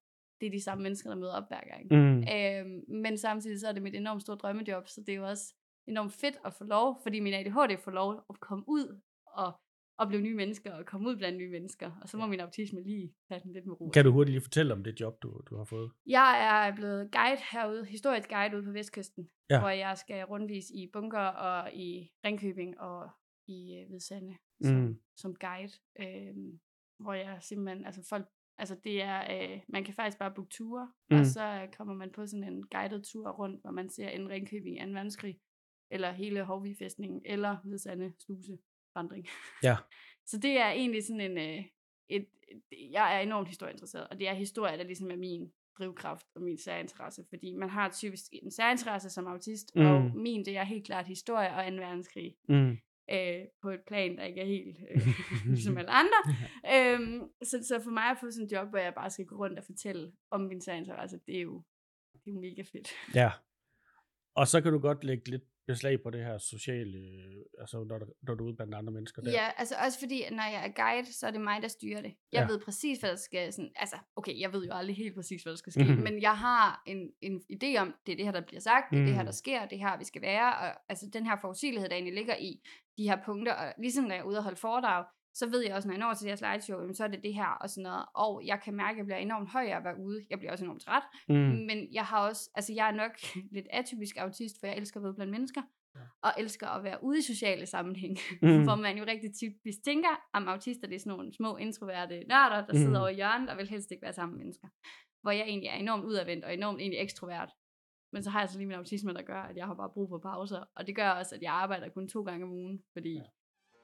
det 0.41 0.47
er 0.47 0.51
de 0.51 0.63
samme 0.63 0.83
mennesker, 0.83 1.11
der 1.11 1.17
møder 1.17 1.33
op 1.35 1.49
hver 1.49 1.61
gang. 1.71 1.87
Mm. 1.91 2.19
Øhm, 2.35 2.85
men 3.03 3.19
samtidig 3.19 3.61
så 3.61 3.69
er 3.69 3.73
det 3.73 3.83
mit 3.83 3.95
enormt 3.95 4.23
store 4.23 4.37
drømmejob, 4.37 4.89
så 4.89 5.01
det 5.01 5.13
er 5.13 5.17
jo 5.17 5.27
også 5.29 5.55
enormt 5.87 6.13
fedt 6.13 6.37
at 6.45 6.55
få 6.55 6.65
lov, 6.65 6.99
fordi 7.03 7.21
min 7.21 7.35
ADHD 7.35 7.79
får 7.79 7.91
lov 7.91 8.25
at 8.31 8.41
komme 8.41 8.65
ud 8.69 9.01
og 9.27 9.53
opleve 9.99 10.23
nye 10.23 10.35
mennesker, 10.35 10.73
og 10.73 10.87
komme 10.87 11.09
ud 11.09 11.17
blandt 11.17 11.39
nye 11.39 11.51
mennesker, 11.51 11.91
og 12.03 12.09
så 12.09 12.17
må 12.17 12.27
min 12.27 12.41
autisme 12.41 12.83
lige 12.83 13.15
tage 13.29 13.41
den 13.45 13.53
lidt 13.53 13.67
med 13.67 13.81
ro. 13.81 13.89
Kan 13.91 14.05
du 14.05 14.13
hurtigt 14.13 14.33
lige 14.35 14.43
fortælle 14.43 14.73
om 14.73 14.85
det 14.85 15.01
job, 15.01 15.23
du, 15.23 15.41
du 15.51 15.57
har 15.57 15.65
fået? 15.65 15.91
Jeg 16.07 16.67
er 16.69 16.75
blevet 16.77 17.13
guide 17.13 17.41
herude, 17.53 17.85
historisk 17.85 18.29
guide 18.29 18.57
ude 18.57 18.65
på 18.65 18.71
Vestkysten, 18.73 19.29
Ja. 19.51 19.55
ja. 19.55 19.61
hvor 19.61 19.69
jeg 19.69 19.99
skal 19.99 20.25
rundvis 20.25 20.71
i 20.75 20.91
bunker 20.93 21.19
og 21.21 21.75
i 21.75 22.11
Ringkøbing 22.25 22.81
og 22.81 23.11
i 23.49 23.77
øh, 23.81 23.89
Hvidsande 23.89 24.37
som, 24.63 24.75
Mm. 24.77 24.99
som 25.17 25.35
guide, 25.35 25.73
øhm, 26.01 26.61
hvor 27.01 27.13
jeg 27.13 27.39
simpelthen, 27.41 27.85
altså 27.87 28.07
folk, 28.09 28.27
altså 28.59 28.77
det 28.85 29.03
er, 29.03 29.51
øh, 29.53 29.61
man 29.69 29.85
kan 29.85 29.95
faktisk 29.95 30.19
bare 30.19 30.35
booke 30.35 30.51
ture, 30.51 30.93
mm. 31.11 31.17
Og 31.19 31.27
så 31.27 31.43
øh, 31.43 31.73
kommer 31.77 31.95
man 31.95 32.11
på 32.11 32.27
sådan 32.27 32.45
en 32.45 32.67
guided 32.67 33.03
tur 33.03 33.31
rundt, 33.31 33.61
hvor 33.63 33.71
man 33.71 33.91
ser 33.91 34.09
en 34.09 34.29
Ringkøbing 34.29 34.77
i 34.77 34.85
2. 34.85 34.91
verdenskrig, 34.91 35.39
eller 35.91 36.13
hele 36.13 36.45
Hovvig-fæstningen, 36.45 37.23
eller 37.25 37.57
Hvidsande 37.65 38.13
sluse 38.19 38.59
vandring. 38.95 39.27
Ja. 39.63 39.77
Så 40.27 40.39
det 40.39 40.61
er 40.61 40.71
egentlig 40.71 41.05
sådan 41.05 41.21
en, 41.21 41.39
øh, 41.39 41.65
et, 42.09 42.27
et, 42.49 42.93
jeg 42.93 43.17
er 43.17 43.21
enormt 43.21 43.49
historieinteresseret, 43.49 44.09
og 44.09 44.19
det 44.19 44.29
er 44.29 44.35
historie, 44.35 44.79
der 44.79 44.85
ligesom 44.85 45.11
er 45.11 45.17
min 45.17 45.53
drivkraft 45.79 46.27
og 46.35 46.43
min 46.43 46.59
særinteresse, 46.59 47.25
fordi 47.29 47.55
man 47.55 47.71
har 47.71 47.91
typisk 47.91 48.25
en 48.33 48.51
særinteresse 48.51 49.11
som 49.11 49.27
autist, 49.27 49.77
mm. 49.77 49.87
og 49.87 50.11
min, 50.15 50.45
det 50.45 50.57
er 50.57 50.65
helt 50.65 50.87
klart 50.87 51.07
historie 51.07 51.49
og 51.55 51.71
2. 51.71 51.77
verdenskrig, 51.77 52.37
Mm. 52.49 52.79
Øh, 53.11 53.45
på 53.63 53.71
et 53.71 53.81
plan, 53.87 54.17
der 54.17 54.25
ikke 54.25 54.41
er 54.41 54.47
helt 54.47 54.79
øh, 54.91 55.07
ligesom 55.55 55.79
alle 55.79 55.91
andre. 55.91 56.21
øhm, 56.75 57.31
så, 57.43 57.65
så 57.69 57.81
for 57.85 57.91
mig 57.91 58.03
at 58.11 58.17
få 58.21 58.31
sådan 58.31 58.47
en 58.47 58.51
job, 58.51 58.69
hvor 58.69 58.79
jeg 58.79 58.95
bare 58.95 59.11
skal 59.11 59.27
gå 59.27 59.37
rundt 59.37 59.59
og 59.59 59.65
fortælle 59.65 60.13
om 60.31 60.41
min 60.41 60.61
særinteresse, 60.61 61.21
det 61.27 61.37
er 61.37 61.41
jo, 61.41 61.63
det 62.13 62.31
er 62.31 62.35
jo 62.35 62.41
mega 62.41 62.63
fedt. 62.63 62.89
Ja. 63.15 63.31
Og 64.35 64.49
så 64.49 64.61
kan 64.61 64.73
du 64.73 64.79
godt 64.79 65.05
lægge 65.05 65.31
lidt 65.31 65.45
beslag 65.73 66.03
på 66.03 66.11
det 66.11 66.25
her 66.25 66.39
sociale, 66.39 66.99
øh, 66.99 67.43
altså 67.63 67.85
når, 67.89 67.99
du- 67.99 68.13
når 68.23 68.35
du 68.35 68.45
er 68.45 68.49
ude 68.49 68.57
blandt 68.57 68.75
andre 68.75 68.93
mennesker 68.93 69.23
der. 69.23 69.31
Ja, 69.31 69.47
altså 69.57 69.75
også 69.85 69.99
fordi, 69.99 70.19
når 70.31 70.43
jeg 70.55 70.63
er 70.67 70.73
guide, 70.83 71.13
så 71.19 71.27
er 71.27 71.31
det 71.31 71.41
mig, 71.41 71.63
der 71.63 71.69
styrer 71.69 72.01
det. 72.03 72.13
Jeg 72.33 72.41
Ja. 72.43 72.47
ved 72.53 72.61
præcis, 72.61 72.99
hvad 73.01 73.11
der 73.11 73.17
skal... 73.17 73.53
Sådan, 73.53 73.71
altså, 73.77 73.97
okay, 74.17 74.41
jeg 74.41 74.53
ved 74.53 74.67
jo 74.67 74.73
aldrig 74.75 74.97
helt 74.97 75.15
præcis, 75.15 75.43
hvad 75.43 75.51
der 75.53 75.57
skal 75.57 75.73
ske, 75.73 75.81
Mhm. 75.83 75.89
mm-hmm. 75.91 76.05
men 76.05 76.23
jeg 76.23 76.37
har 76.39 76.83
en, 76.87 77.11
en 77.21 77.43
idé 77.53 77.77
om, 77.83 77.95
det 78.07 78.13
er 78.13 78.17
det 78.17 78.25
her, 78.25 78.33
der 78.33 78.41
bliver 78.41 78.61
sagt, 78.61 78.91
det 78.91 79.01
er 79.01 79.05
det 79.05 79.15
her, 79.15 79.23
der 79.25 79.33
sker, 79.43 79.67
det 79.67 79.81
er 79.81 79.89
her, 79.91 79.99
vi 79.99 80.05
skal 80.05 80.23
være, 80.23 80.57
og 80.57 80.69
altså 80.89 81.07
den 81.13 81.27
her 81.27 81.37
forudsigelighed, 81.41 81.89
der 81.89 81.95
egentlig 81.97 82.15
ligger 82.15 82.37
i 82.37 82.61
de 82.99 83.09
her 83.09 83.19
punkter, 83.25 83.53
og 83.53 83.75
ligesom 83.79 84.05
når 84.05 84.15
jeg 84.15 84.21
er 84.21 84.25
ude 84.25 84.39
og 84.39 84.43
holde 84.43 84.57
foredrag, 84.57 85.05
så 85.35 85.49
ved 85.49 85.61
jeg 85.65 85.75
også, 85.75 85.89
når 85.89 85.95
jeg 85.95 86.01
når 86.01 86.15
til 86.15 86.25
det 86.25 86.31
her 86.31 86.37
slideshow, 86.37 86.81
jamen, 86.81 86.95
så 86.95 87.05
er 87.05 87.09
det 87.09 87.23
det 87.23 87.35
her 87.35 87.47
og 87.61 87.71
sådan 87.71 87.83
noget, 87.83 88.05
og 88.15 88.43
jeg 88.47 88.61
kan 88.65 88.75
mærke, 88.75 88.91
at 88.93 88.97
jeg 88.99 89.05
bliver 89.07 89.19
enormt 89.19 89.49
høj 89.51 89.67
af 89.67 89.77
at 89.77 89.85
være 89.85 89.99
ude. 90.01 90.27
Jeg 90.31 90.39
bliver 90.39 90.53
også 90.53 90.65
enormt 90.65 90.83
træt, 90.83 91.03
Mm. 91.29 91.35
men 91.69 91.95
jeg 91.95 92.05
har 92.05 92.29
også, 92.29 92.51
altså 92.55 92.73
jeg 92.73 92.89
er 92.89 92.93
nok 92.93 93.11
lidt 93.57 93.67
atypisk 93.71 94.17
autist, 94.17 94.61
for 94.61 94.67
jeg 94.67 94.77
elsker 94.77 95.01
at 95.01 95.05
være 95.05 95.15
blandt 95.15 95.31
mennesker, 95.33 95.63
og 96.23 96.31
elsker 96.39 96.67
at 96.69 96.85
være 96.85 96.99
ude 97.05 97.19
i 97.19 97.23
sociale 97.23 97.67
sammenhæng, 97.67 98.17
Mm. 98.43 98.63
hvor 98.65 98.75
man 98.77 98.99
jo 98.99 99.05
rigtig 99.07 99.31
typisk 99.35 99.79
tænker, 99.85 100.29
om 100.33 100.49
autister 100.49 100.87
det 100.89 100.95
er 100.95 100.99
sådan 101.01 101.17
nogle 101.17 101.33
små 101.35 101.57
introverte 101.57 102.25
nørder, 102.29 102.67
der 102.67 102.75
sidder 102.77 102.89
Mm. 102.91 102.97
over 102.97 103.09
i 103.09 103.15
hjørnet, 103.15 103.51
og 103.51 103.57
vil 103.59 103.69
helst 103.69 103.91
ikke 103.91 104.03
være 104.03 104.13
sammen 104.13 104.37
med 104.37 104.45
mennesker. 104.45 104.69
Hvor 105.23 105.31
jeg 105.31 105.47
egentlig 105.47 105.69
er 105.69 105.75
enormt 105.75 106.05
udadvendt 106.05 106.45
og 106.45 106.55
enormt 106.55 106.81
egentlig 106.81 107.01
ekstrovert. 107.01 107.51
Men 108.13 108.23
så 108.23 108.31
har 108.31 108.41
jeg 108.41 108.49
så 108.49 108.59
lige 108.59 108.67
min 108.67 108.77
autisme, 108.77 109.15
der 109.15 109.23
gør, 109.23 109.43
at 109.43 109.57
jeg 109.57 109.67
har 109.67 109.75
bare 109.75 109.91
brug 109.95 110.09
for 110.09 110.19
pauser. 110.19 110.65
Og 110.77 110.87
det 110.87 110.97
gør 110.97 111.11
også, 111.11 111.35
at 111.35 111.43
jeg 111.43 111.53
arbejder 111.53 111.89
kun 111.89 112.09
to 112.09 112.23
gange 112.23 112.45
om 112.47 112.53
ugen, 112.53 112.83
fordi 112.93 113.15
ja. 113.15 113.23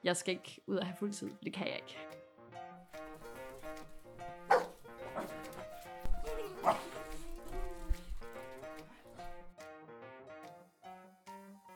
Jeg 0.04 0.16
skal 0.16 0.34
ikke 0.34 0.60
ud 0.66 0.76
og 0.76 0.86
have 0.86 0.96
fuld 0.96 1.12
tid. 1.12 1.30
Det 1.44 1.52
kan 1.52 1.66
jeg 1.66 1.76
ikke. 1.76 1.98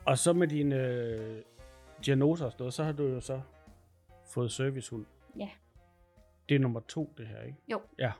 Og 0.06 0.19
så 0.19 0.32
med 0.32 0.48
dine 0.48 0.75
øh, 0.75 1.42
diagnoser 2.06 2.44
og 2.44 2.52
sådan 2.52 2.62
noget, 2.62 2.75
så 2.75 2.84
har 2.84 2.92
du 2.92 3.02
jo 3.02 3.20
så 3.20 3.40
fået 4.26 4.52
servicehund. 4.52 5.06
Ja. 5.38 5.50
Det 6.48 6.54
er 6.54 6.58
nummer 6.58 6.81
to, 6.81 7.14
det 7.19 7.26
her, 7.26 7.42
ikke? 7.42 7.58
Jo. 7.69 7.82
Ja. 7.98 8.12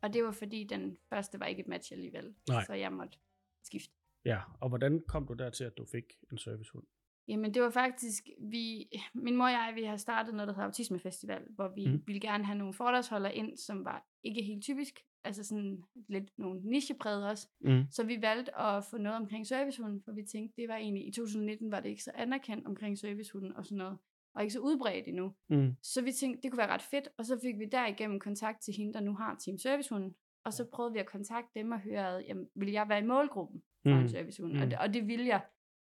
Og 0.00 0.12
det 0.12 0.24
var 0.24 0.30
fordi, 0.30 0.64
den 0.64 0.98
første 1.08 1.40
var 1.40 1.46
ikke 1.46 1.60
et 1.60 1.68
match 1.68 1.92
alligevel. 1.92 2.34
Nej. 2.48 2.64
Så 2.64 2.74
jeg 2.74 2.92
måtte 2.92 3.18
skifte. 3.62 3.94
Ja, 4.24 4.40
og 4.60 4.68
hvordan 4.68 5.02
kom 5.08 5.26
du 5.26 5.32
dertil, 5.32 5.64
at 5.64 5.78
du 5.78 5.84
fik 5.84 6.04
en 6.32 6.38
servicehund? 6.38 6.84
Jamen, 7.28 7.54
det 7.54 7.62
var 7.62 7.70
faktisk, 7.70 8.28
vi, 8.40 8.88
min 9.14 9.36
mor 9.36 9.44
og 9.44 9.50
jeg, 9.50 9.72
vi 9.74 9.82
har 9.82 9.96
startet 9.96 10.34
noget, 10.34 10.48
der 10.48 10.54
hedder 10.54 10.66
Autisme 10.66 10.98
Festival, 10.98 11.42
hvor 11.50 11.68
vi 11.68 11.86
mm. 11.86 12.02
ville 12.06 12.20
gerne 12.20 12.44
have 12.44 12.58
nogle 12.58 12.74
foredragsholdere 12.74 13.34
ind, 13.34 13.56
som 13.56 13.84
var 13.84 14.06
ikke 14.24 14.42
helt 14.42 14.62
typisk, 14.62 15.00
altså 15.24 15.44
sådan 15.44 15.82
lidt 16.08 16.38
nogle 16.38 16.60
nichepræget 16.64 17.28
også. 17.30 17.48
Mm. 17.60 17.84
Så 17.90 18.04
vi 18.04 18.22
valgte 18.22 18.58
at 18.58 18.84
få 18.84 18.98
noget 18.98 19.18
omkring 19.18 19.46
servicehunden, 19.46 20.02
for 20.02 20.12
vi 20.12 20.22
tænkte, 20.22 20.60
det 20.62 20.68
var 20.68 20.76
egentlig, 20.76 21.08
i 21.08 21.12
2019 21.12 21.70
var 21.70 21.80
det 21.80 21.88
ikke 21.88 22.02
så 22.02 22.10
anerkendt 22.14 22.66
omkring 22.66 22.98
servicehunden 22.98 23.56
og 23.56 23.64
sådan 23.64 23.78
noget, 23.78 23.98
og 24.34 24.42
ikke 24.42 24.52
så 24.52 24.60
udbredt 24.60 25.08
endnu. 25.08 25.34
Mm. 25.48 25.74
Så 25.82 26.02
vi 26.02 26.12
tænkte, 26.12 26.42
det 26.42 26.50
kunne 26.50 26.58
være 26.58 26.72
ret 26.74 26.82
fedt, 26.82 27.08
og 27.18 27.24
så 27.24 27.38
fik 27.42 27.58
vi 27.58 27.64
derigennem 27.64 28.20
kontakt 28.20 28.60
til 28.62 28.74
hende, 28.74 28.92
der 28.92 29.00
nu 29.00 29.14
har 29.14 29.36
Team 29.44 29.58
Servicehunden, 29.58 30.14
og 30.44 30.52
så 30.52 30.64
prøvede 30.72 30.92
vi 30.92 30.98
at 30.98 31.06
kontakte 31.06 31.58
dem 31.58 31.72
og 31.72 31.80
høre, 31.80 32.22
jamen, 32.28 32.48
vil 32.54 32.70
jeg 32.70 32.88
være 32.88 32.98
i 32.98 33.04
målgruppen 33.04 33.62
for 33.82 33.94
Mm. 33.94 34.00
en 34.00 34.08
servicehund? 34.08 34.52
Mm. 34.52 34.60
Og, 34.60 34.70
det, 34.70 34.78
og 34.78 34.94
det 34.94 35.06
ville 35.08 35.26
jeg, 35.26 35.40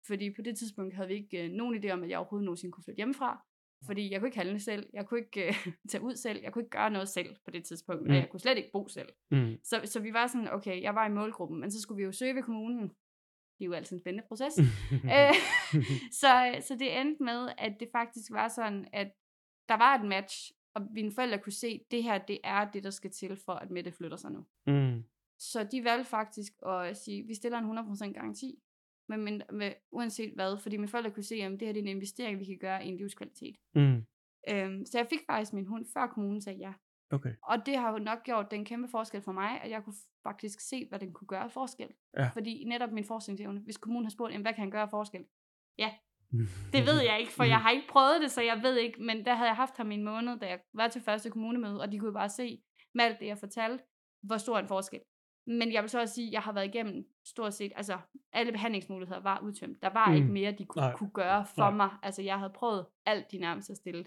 fordi 0.07 0.35
på 0.35 0.43
det 0.43 0.59
tidspunkt 0.59 0.95
havde 0.95 1.09
vi 1.09 1.15
ikke 1.15 1.45
øh, 1.45 1.51
nogen 1.51 1.85
idé 1.85 1.91
om, 1.91 2.03
at 2.03 2.11
jeg 2.11 2.19
overhovedet 2.19 2.45
nogensinde 2.45 2.73
kunne 2.73 2.85
flytte 2.85 2.97
hjemmefra, 2.97 3.45
fordi 3.87 4.11
jeg 4.11 4.21
kunne 4.21 4.29
ikke 4.29 4.39
handle 4.39 4.61
selv, 4.61 4.89
jeg 4.93 5.07
kunne 5.07 5.21
ikke 5.21 5.49
øh, 5.49 5.67
tage 5.91 6.03
ud 6.05 6.17
selv, 6.17 6.41
jeg 6.43 6.53
kunne 6.53 6.63
ikke 6.63 6.71
gøre 6.79 6.91
noget 6.91 7.09
selv 7.09 7.37
på 7.45 7.51
det 7.51 7.65
tidspunkt, 7.65 8.03
Mm. 8.03 8.11
og 8.11 8.17
jeg 8.17 8.29
kunne 8.31 8.41
slet 8.41 8.57
ikke 8.59 8.71
bo 8.73 8.89
selv. 8.89 9.09
Mm. 9.31 9.57
Så, 9.65 9.81
så 9.85 10.01
vi 10.01 10.13
var 10.13 10.27
sådan, 10.27 10.49
okay, 10.53 10.83
jeg 10.83 10.95
var 10.95 11.07
i 11.07 11.13
målgruppen, 11.13 11.61
men 11.61 11.71
så 11.71 11.81
skulle 11.81 11.97
vi 11.97 12.05
jo 12.05 12.13
søge 12.13 12.35
ved 12.35 12.43
kommunen. 12.43 12.89
Det 13.59 13.65
er 13.65 13.67
jo 13.67 13.73
altid 13.73 13.97
en 13.97 14.01
spændende 14.01 14.29
proces. 14.29 14.59
øh, 15.17 15.35
så, 16.21 16.57
så 16.61 16.77
det 16.79 17.01
endte 17.01 17.23
med, 17.23 17.49
at 17.59 17.73
det 17.81 17.89
faktisk 17.93 18.31
var 18.33 18.49
sådan, 18.49 18.89
at 18.93 19.13
der 19.69 19.75
var 19.77 19.95
et 19.95 20.07
match, 20.09 20.53
og 20.75 20.83
mine 20.93 21.13
forældre 21.13 21.39
kunne 21.39 21.53
se, 21.53 21.67
at 21.67 21.91
det 21.91 22.03
her, 22.03 22.19
det 22.19 22.39
er 22.45 22.71
det, 22.71 22.85
der 22.85 22.91
skal 22.91 23.11
til 23.11 23.37
for, 23.37 23.53
at 23.53 23.71
Mette 23.71 23.93
flytter 23.93 24.17
sig 24.17 24.31
nu. 24.33 24.47
mm. 24.67 25.05
Så 25.39 25.65
de 25.73 25.85
valgte 25.85 26.11
faktisk 26.11 26.53
at 26.67 26.97
sige, 26.97 27.23
vi 27.27 27.35
stiller 27.35 27.59
en 27.59 27.79
100% 27.79 28.13
garanti, 28.13 28.59
med, 29.17 29.33
med, 29.33 29.41
med, 29.53 29.73
uanset 29.91 30.35
hvad, 30.35 30.59
fordi 30.59 30.77
mine 30.77 30.89
forældre 30.89 31.11
kunne 31.11 31.23
se, 31.23 31.35
at 31.35 31.51
det 31.51 31.61
her 31.61 31.73
det 31.73 31.77
er 31.77 31.83
en 31.83 31.97
investering, 31.97 32.39
vi 32.39 32.45
kan 32.45 32.59
gøre 32.61 32.85
i 32.87 32.89
en 32.89 32.97
livskvalitet. 32.97 33.57
Mm. 33.75 34.05
Øhm, 34.49 34.87
så 34.87 34.99
jeg 34.99 35.07
fik 35.11 35.21
faktisk 35.31 35.53
min 35.53 35.67
hund, 35.67 35.87
før 35.95 36.07
kommunen 36.07 36.41
sagde 36.41 36.59
ja. 36.59 36.73
Okay. 37.11 37.35
Og 37.43 37.67
det 37.67 37.77
har 37.77 37.93
jo 37.93 37.99
nok 37.99 38.23
gjort 38.25 38.51
den 38.51 38.65
kæmpe 38.65 38.89
forskel 38.89 39.23
for 39.23 39.33
mig, 39.33 39.61
at 39.61 39.71
jeg 39.71 39.85
kunne 39.85 39.95
faktisk 40.23 40.61
se, 40.61 40.87
hvad 40.89 40.99
den 40.99 41.13
kunne 41.13 41.29
gøre 41.29 41.51
forskel. 41.51 41.89
Ja. 42.17 42.29
Fordi 42.29 42.65
netop 42.65 42.93
min 42.93 43.05
forskningsevne, 43.05 43.61
hvis 43.61 43.77
kommunen 43.77 44.05
har 44.05 44.11
spurgt, 44.11 44.41
hvad 44.41 44.53
kan 44.53 44.61
han 44.61 44.71
gøre 44.71 44.89
forskel? 44.91 45.25
Ja, 45.79 45.91
det 46.75 46.87
ved 46.87 47.01
jeg 47.03 47.21
ikke, 47.21 47.33
for 47.33 47.45
jeg 47.45 47.61
har 47.61 47.71
ikke 47.71 47.89
prøvet 47.89 48.23
det, 48.23 48.31
så 48.31 48.43
jeg 48.43 48.61
ved 48.63 48.77
ikke, 48.77 49.03
men 49.03 49.25
der 49.25 49.35
havde 49.35 49.49
jeg 49.49 49.57
haft 49.57 49.77
ham 49.77 49.91
i 49.91 49.95
en 49.95 50.05
måned, 50.05 50.39
da 50.39 50.47
jeg 50.47 50.61
var 50.75 50.89
til 50.89 51.03
første 51.03 51.31
kommunemøde, 51.31 51.81
og 51.81 51.93
de 51.93 51.99
kunne 51.99 52.13
bare 52.13 52.29
se 52.29 52.63
med 52.95 53.05
alt 53.05 53.21
det, 53.21 53.27
jeg 53.27 53.39
fortalte, 53.39 53.85
hvor 54.23 54.37
stor 54.37 54.59
en 54.59 54.69
forskel. 54.69 55.01
Men 55.47 55.73
jeg 55.73 55.83
vil 55.83 55.91
så 55.91 56.01
også 56.01 56.15
sige, 56.15 56.27
at 56.27 56.33
jeg 56.33 56.41
har 56.43 56.53
været 56.53 56.67
igennem 56.67 57.09
stort 57.25 57.55
set, 57.55 57.73
altså 57.77 57.99
alle 58.33 58.53
behandlingsmuligheder 58.53 59.21
var 59.21 59.41
udtømt. 59.41 59.83
Der 59.83 59.91
var 59.93 60.09
Mm. 60.11 60.15
ikke 60.17 60.29
mere, 60.29 60.53
de 60.53 60.65
kunne, 60.65 60.83
Nej. 60.83 60.97
kunne 60.97 61.11
gøre 61.11 61.47
for 61.55 61.63
Nej. 61.63 61.71
mig. 61.77 61.91
Altså 62.03 62.23
jeg 62.23 62.39
havde 62.39 62.53
prøvet 62.55 62.87
alt 63.07 63.33
de 63.33 63.39
nærmest 63.39 63.71
at 63.71 63.77
stille 63.77 64.05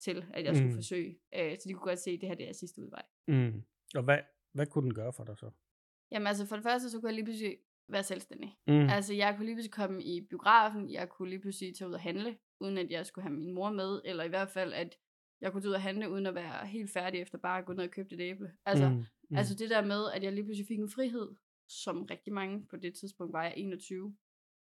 til, 0.00 0.24
at 0.34 0.44
jeg 0.44 0.56
skulle 0.56 0.66
Mm. 0.66 0.72
mm. 0.72 0.78
forsøge. 0.78 1.18
Øh, 1.34 1.56
så 1.58 1.68
de 1.68 1.72
kunne 1.74 1.84
godt 1.88 1.98
se, 1.98 2.10
at 2.10 2.20
det 2.20 2.28
her 2.28 2.36
det 2.36 2.48
er 2.48 2.52
sidste 2.52 2.82
udvej. 2.82 3.02
Mm. 3.28 3.62
Og 3.94 4.02
hvad, 4.02 4.18
hvad 4.54 4.66
kunne 4.66 4.84
den 4.84 4.94
gøre 4.94 5.12
for 5.12 5.24
dig 5.24 5.36
så? 5.38 5.50
Jamen 6.12 6.26
altså 6.26 6.46
for 6.46 6.56
det 6.56 6.62
første, 6.62 6.90
så 6.90 7.00
kunne 7.00 7.08
jeg 7.08 7.14
lige 7.14 7.24
pludselig 7.24 7.56
være 7.88 8.02
selvstændig. 8.02 8.56
Mm. 8.66 8.88
Altså 8.88 9.14
jeg 9.14 9.34
kunne 9.36 9.46
lige 9.46 9.54
pludselig 9.56 9.72
komme 9.72 10.02
i 10.02 10.20
biografen, 10.30 10.90
jeg 10.90 11.08
kunne 11.08 11.28
lige 11.30 11.40
pludselig 11.40 11.76
tage 11.76 11.88
ud 11.88 11.94
og 11.94 12.00
handle, 12.00 12.38
uden 12.60 12.78
at 12.78 12.90
jeg 12.90 13.06
skulle 13.06 13.22
have 13.22 13.34
min 13.36 13.52
mor 13.54 13.70
med, 13.70 14.00
eller 14.04 14.24
i 14.24 14.28
hvert 14.28 14.48
fald, 14.48 14.72
at 14.72 14.96
jeg 15.40 15.52
kunne 15.52 15.62
tage 15.62 15.70
ud 15.70 15.74
og 15.74 15.82
handle, 15.82 16.10
uden 16.10 16.26
at 16.26 16.34
være 16.34 16.66
helt 16.66 16.90
færdig 16.90 17.20
efter 17.20 17.38
bare 17.38 17.58
at 17.58 17.64
gå 17.64 17.72
ned 17.72 17.84
og 17.84 17.90
købe 17.90 18.14
et 18.14 18.20
æble. 18.20 18.52
Altså, 18.64 18.88
mm. 18.88 19.04
mm. 19.30 19.36
altså 19.36 19.54
det 19.54 19.70
der 19.70 19.84
med, 19.84 20.10
at 20.14 20.22
jeg 20.24 20.32
lige 20.32 20.44
pludselig 20.44 20.68
fik 20.68 20.78
en 20.78 20.90
frihed, 20.90 21.28
som 21.68 22.02
rigtig 22.02 22.32
mange 22.32 22.66
på 22.66 22.76
det 22.76 22.94
tidspunkt 22.94 23.32
var 23.32 23.42
jeg 23.42 23.54
21, 23.56 24.16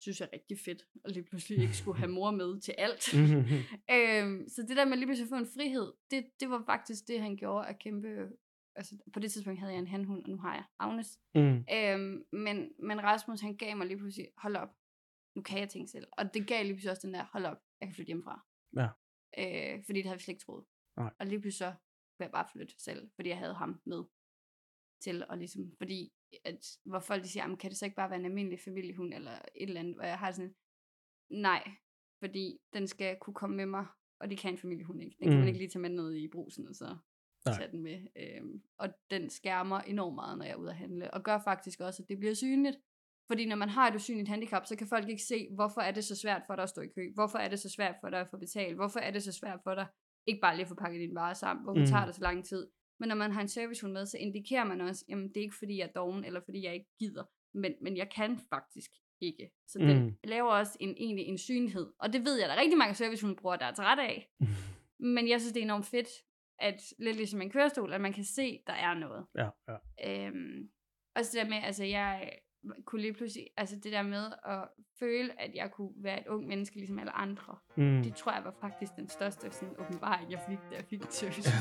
synes 0.01 0.19
jeg 0.19 0.29
er 0.31 0.33
rigtig 0.33 0.59
fedt, 0.59 0.85
og 1.03 1.11
lige 1.11 1.23
pludselig 1.23 1.61
ikke 1.61 1.77
skulle 1.77 1.97
have 1.97 2.11
mor 2.17 2.31
med 2.31 2.61
til 2.61 2.75
alt. 2.77 3.13
Mm. 3.13 3.45
øhm, 3.95 4.49
så 4.49 4.65
det 4.67 4.77
der 4.77 4.85
med 4.85 4.97
lige 4.97 5.07
pludselig 5.07 5.25
at 5.25 5.29
få 5.29 5.35
en 5.35 5.53
frihed, 5.55 5.93
det, 6.11 6.25
det 6.39 6.49
var 6.49 6.63
faktisk 6.65 7.07
det, 7.07 7.21
han 7.21 7.37
gjorde 7.37 7.67
at 7.67 7.79
kæmpe... 7.79 8.29
Altså, 8.75 8.95
på 9.13 9.19
det 9.19 9.31
tidspunkt 9.31 9.59
havde 9.59 9.73
jeg 9.73 9.79
en 9.79 9.87
handhund, 9.87 10.23
og 10.23 10.29
nu 10.29 10.37
har 10.37 10.53
jeg 10.53 10.63
Agnes. 10.79 11.19
Mm. 11.35 11.65
Øhm, 11.73 12.25
men, 12.31 12.71
men 12.79 13.03
Rasmus, 13.03 13.41
han 13.41 13.57
gav 13.57 13.77
mig 13.77 13.87
lige 13.87 13.97
pludselig, 13.97 14.27
hold 14.37 14.55
op, 14.55 14.69
nu 15.35 15.41
kan 15.41 15.59
jeg 15.59 15.69
tænke 15.69 15.91
selv. 15.91 16.07
Og 16.11 16.33
det 16.33 16.47
gav 16.47 16.63
lige 16.63 16.73
pludselig 16.73 16.91
også 16.91 17.07
den 17.07 17.13
der, 17.13 17.25
hold 17.31 17.45
op, 17.45 17.57
jeg 17.81 17.87
kan 17.87 17.95
flytte 17.95 18.07
hjemmefra. 18.07 18.45
Ja. 18.75 18.87
Øh, 19.37 19.83
fordi 19.85 19.99
det 19.99 20.05
havde 20.05 20.17
vi 20.17 20.23
slet 20.23 20.33
ikke 20.33 20.43
troet. 20.45 20.65
Nej. 20.97 21.13
Og 21.19 21.25
lige 21.25 21.41
pludselig 21.41 21.57
så 21.57 21.71
kunne 22.17 22.25
jeg 22.25 22.31
bare 22.31 22.47
flytte 22.53 22.73
selv, 22.83 23.09
fordi 23.15 23.29
jeg 23.29 23.37
havde 23.37 23.53
ham 23.53 23.81
med 23.85 24.03
til, 25.01 25.25
og 25.29 25.37
ligesom, 25.37 25.75
fordi, 25.77 26.13
at, 26.45 26.77
hvor 26.85 26.99
folk 26.99 27.23
de 27.23 27.27
siger, 27.29 27.43
"Jamen, 27.43 27.57
kan 27.57 27.69
det 27.69 27.77
så 27.77 27.85
ikke 27.85 27.95
bare 27.95 28.09
være 28.09 28.19
en 28.19 28.25
almindelig 28.25 28.59
familiehund, 28.59 29.13
eller 29.13 29.31
et 29.31 29.67
eller 29.67 29.79
andet, 29.79 29.97
og 29.99 30.07
jeg 30.07 30.19
har 30.19 30.31
sådan, 30.31 30.55
nej, 31.29 31.71
fordi 32.19 32.59
den 32.73 32.87
skal 32.87 33.17
kunne 33.21 33.33
komme 33.33 33.55
med 33.55 33.65
mig, 33.65 33.85
og 34.19 34.29
det 34.29 34.37
kan 34.37 34.53
en 34.53 34.57
familiehund 34.57 35.01
ikke. 35.03 35.15
Den 35.19 35.27
kan 35.27 35.33
Mm. 35.33 35.39
man 35.39 35.47
ikke 35.47 35.57
lige 35.59 35.69
tage 35.69 35.81
med 35.81 35.89
ned 35.89 36.13
i 36.13 36.27
brusen, 36.27 36.67
og 36.67 36.75
så 36.75 36.97
Nej. 37.45 37.55
tage 37.57 37.71
den 37.71 37.81
med. 37.81 38.07
Øhm, 38.15 38.63
og 38.77 38.89
den 39.09 39.29
skærmer 39.29 39.79
enormt 39.79 40.15
meget, 40.15 40.37
når 40.37 40.45
jeg 40.45 40.51
er 40.53 40.57
ude 40.57 40.69
at 40.69 40.75
handle, 40.75 41.13
og 41.13 41.23
gør 41.23 41.39
faktisk 41.39 41.79
også, 41.79 42.03
at 42.03 42.09
det 42.09 42.19
bliver 42.19 42.33
synligt. 42.33 42.77
Fordi 43.27 43.45
når 43.45 43.55
man 43.55 43.69
har 43.69 43.87
et 43.87 43.95
usynligt 43.95 44.29
handicap, 44.29 44.65
så 44.65 44.75
kan 44.75 44.87
folk 44.87 45.09
ikke 45.09 45.23
se, 45.23 45.47
hvorfor 45.55 45.81
er 45.81 45.91
det 45.91 46.03
så 46.03 46.15
svært 46.15 46.41
for 46.47 46.55
dig 46.55 46.63
at 46.63 46.69
stå 46.69 46.81
i 46.81 46.87
kø? 46.87 47.11
Hvorfor 47.13 47.37
er 47.37 47.49
det 47.49 47.59
så 47.59 47.69
svært 47.69 47.95
for 48.01 48.09
dig 48.09 48.19
at 48.19 48.27
få 48.31 48.37
betalt? 48.37 48.75
Hvorfor 48.75 48.99
er 48.99 49.11
det 49.11 49.23
så 49.23 49.31
svært 49.31 49.59
for 49.63 49.75
dig 49.75 49.87
ikke 50.27 50.41
bare 50.41 50.55
lige 50.55 50.63
at 50.63 50.69
få 50.69 50.75
pakket 50.75 50.99
dine 50.99 51.15
varer 51.15 51.33
sammen? 51.33 51.63
Hvorfor 51.63 51.79
Mm. 51.79 51.85
tager 51.85 52.05
det 52.05 52.15
så 52.15 52.21
lang 52.21 52.45
tid? 52.45 52.67
Men 52.99 53.07
når 53.09 53.15
man 53.15 53.31
har 53.31 53.41
en 53.41 53.47
servicehund 53.47 53.93
med, 53.93 54.05
så 54.05 54.17
indikerer 54.17 54.63
man 54.63 54.81
også, 54.81 55.05
jamen 55.09 55.27
det 55.27 55.37
er 55.37 55.41
ikke 55.41 55.55
fordi 55.59 55.77
jeg 55.77 55.83
er 55.87 55.91
doven, 55.91 56.23
eller 56.25 56.41
fordi 56.45 56.65
jeg 56.65 56.73
ikke 56.73 56.89
gider, 56.99 57.23
men, 57.53 57.73
men 57.81 57.97
jeg 57.97 58.09
kan 58.11 58.39
faktisk 58.49 58.91
ikke. 59.21 59.51
Så 59.67 59.79
den 59.79 60.03
Mm. 60.05 60.15
laver 60.23 60.49
også 60.51 60.77
en, 60.79 60.89
egentlig 60.97 61.25
en 61.25 61.37
synlighed. 61.37 61.93
Og 61.99 62.13
det 62.13 62.25
ved 62.25 62.39
jeg, 62.39 62.49
der 62.49 62.55
er 62.55 62.61
rigtig 62.61 62.77
mange 62.77 62.95
servicehundebrugere, 62.95 63.57
der 63.59 63.65
er 63.65 63.73
træt 63.73 63.99
af. 63.99 64.29
Men 65.15 65.29
jeg 65.29 65.39
synes, 65.41 65.53
det 65.53 65.59
er 65.59 65.63
enormt 65.63 65.85
fedt, 65.85 66.07
at 66.59 66.81
lidt 66.99 67.17
ligesom 67.17 67.41
en 67.41 67.49
kørestol, 67.49 67.93
at 67.93 68.01
man 68.01 68.13
kan 68.13 68.23
se, 68.23 68.59
der 68.67 68.73
er 68.73 68.93
noget. 68.93 69.25
Ja, 69.37 69.49
ja. 69.67 69.77
Øhm, 70.27 70.69
også 71.15 71.31
det 71.37 71.43
der 71.43 71.49
med, 71.49 71.57
altså 71.63 71.83
jeg 71.83 72.31
kunne 72.85 73.01
lige 73.01 73.13
pludselig, 73.13 73.47
altså 73.57 73.75
det 73.75 73.91
der 73.91 74.01
med 74.01 74.25
at 74.45 74.67
føle, 74.99 75.41
at 75.41 75.51
jeg 75.55 75.71
kunne 75.71 75.91
være 75.95 76.19
et 76.21 76.27
ung 76.27 76.47
menneske, 76.47 76.75
ligesom 76.75 76.99
alle 76.99 77.11
andre, 77.11 77.55
Mm. 77.75 78.03
det 78.03 78.15
tror 78.15 78.31
jeg 78.31 78.43
var 78.43 78.53
faktisk 78.61 78.95
den 78.95 79.09
største 79.09 79.51
sådan, 79.51 79.75
åbenbaring, 79.79 80.31
jeg 80.31 80.39
fik, 80.49 80.57
da 80.71 80.75
jeg 80.75 80.85
fik 80.89 81.01
service. 81.09 81.49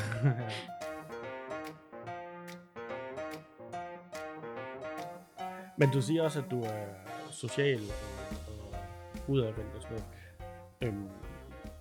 Men 5.79 5.91
du 5.91 6.03
siger 6.03 6.23
også, 6.23 6.39
at 6.39 6.51
du 6.51 6.63
er 6.63 6.85
social 7.31 7.81
og, 8.49 8.69
og 8.71 8.77
udadvendt 9.29 9.75
og 9.77 9.83
sådan 9.83 9.97
noget. 9.97 10.05
Øhm, 10.83 11.09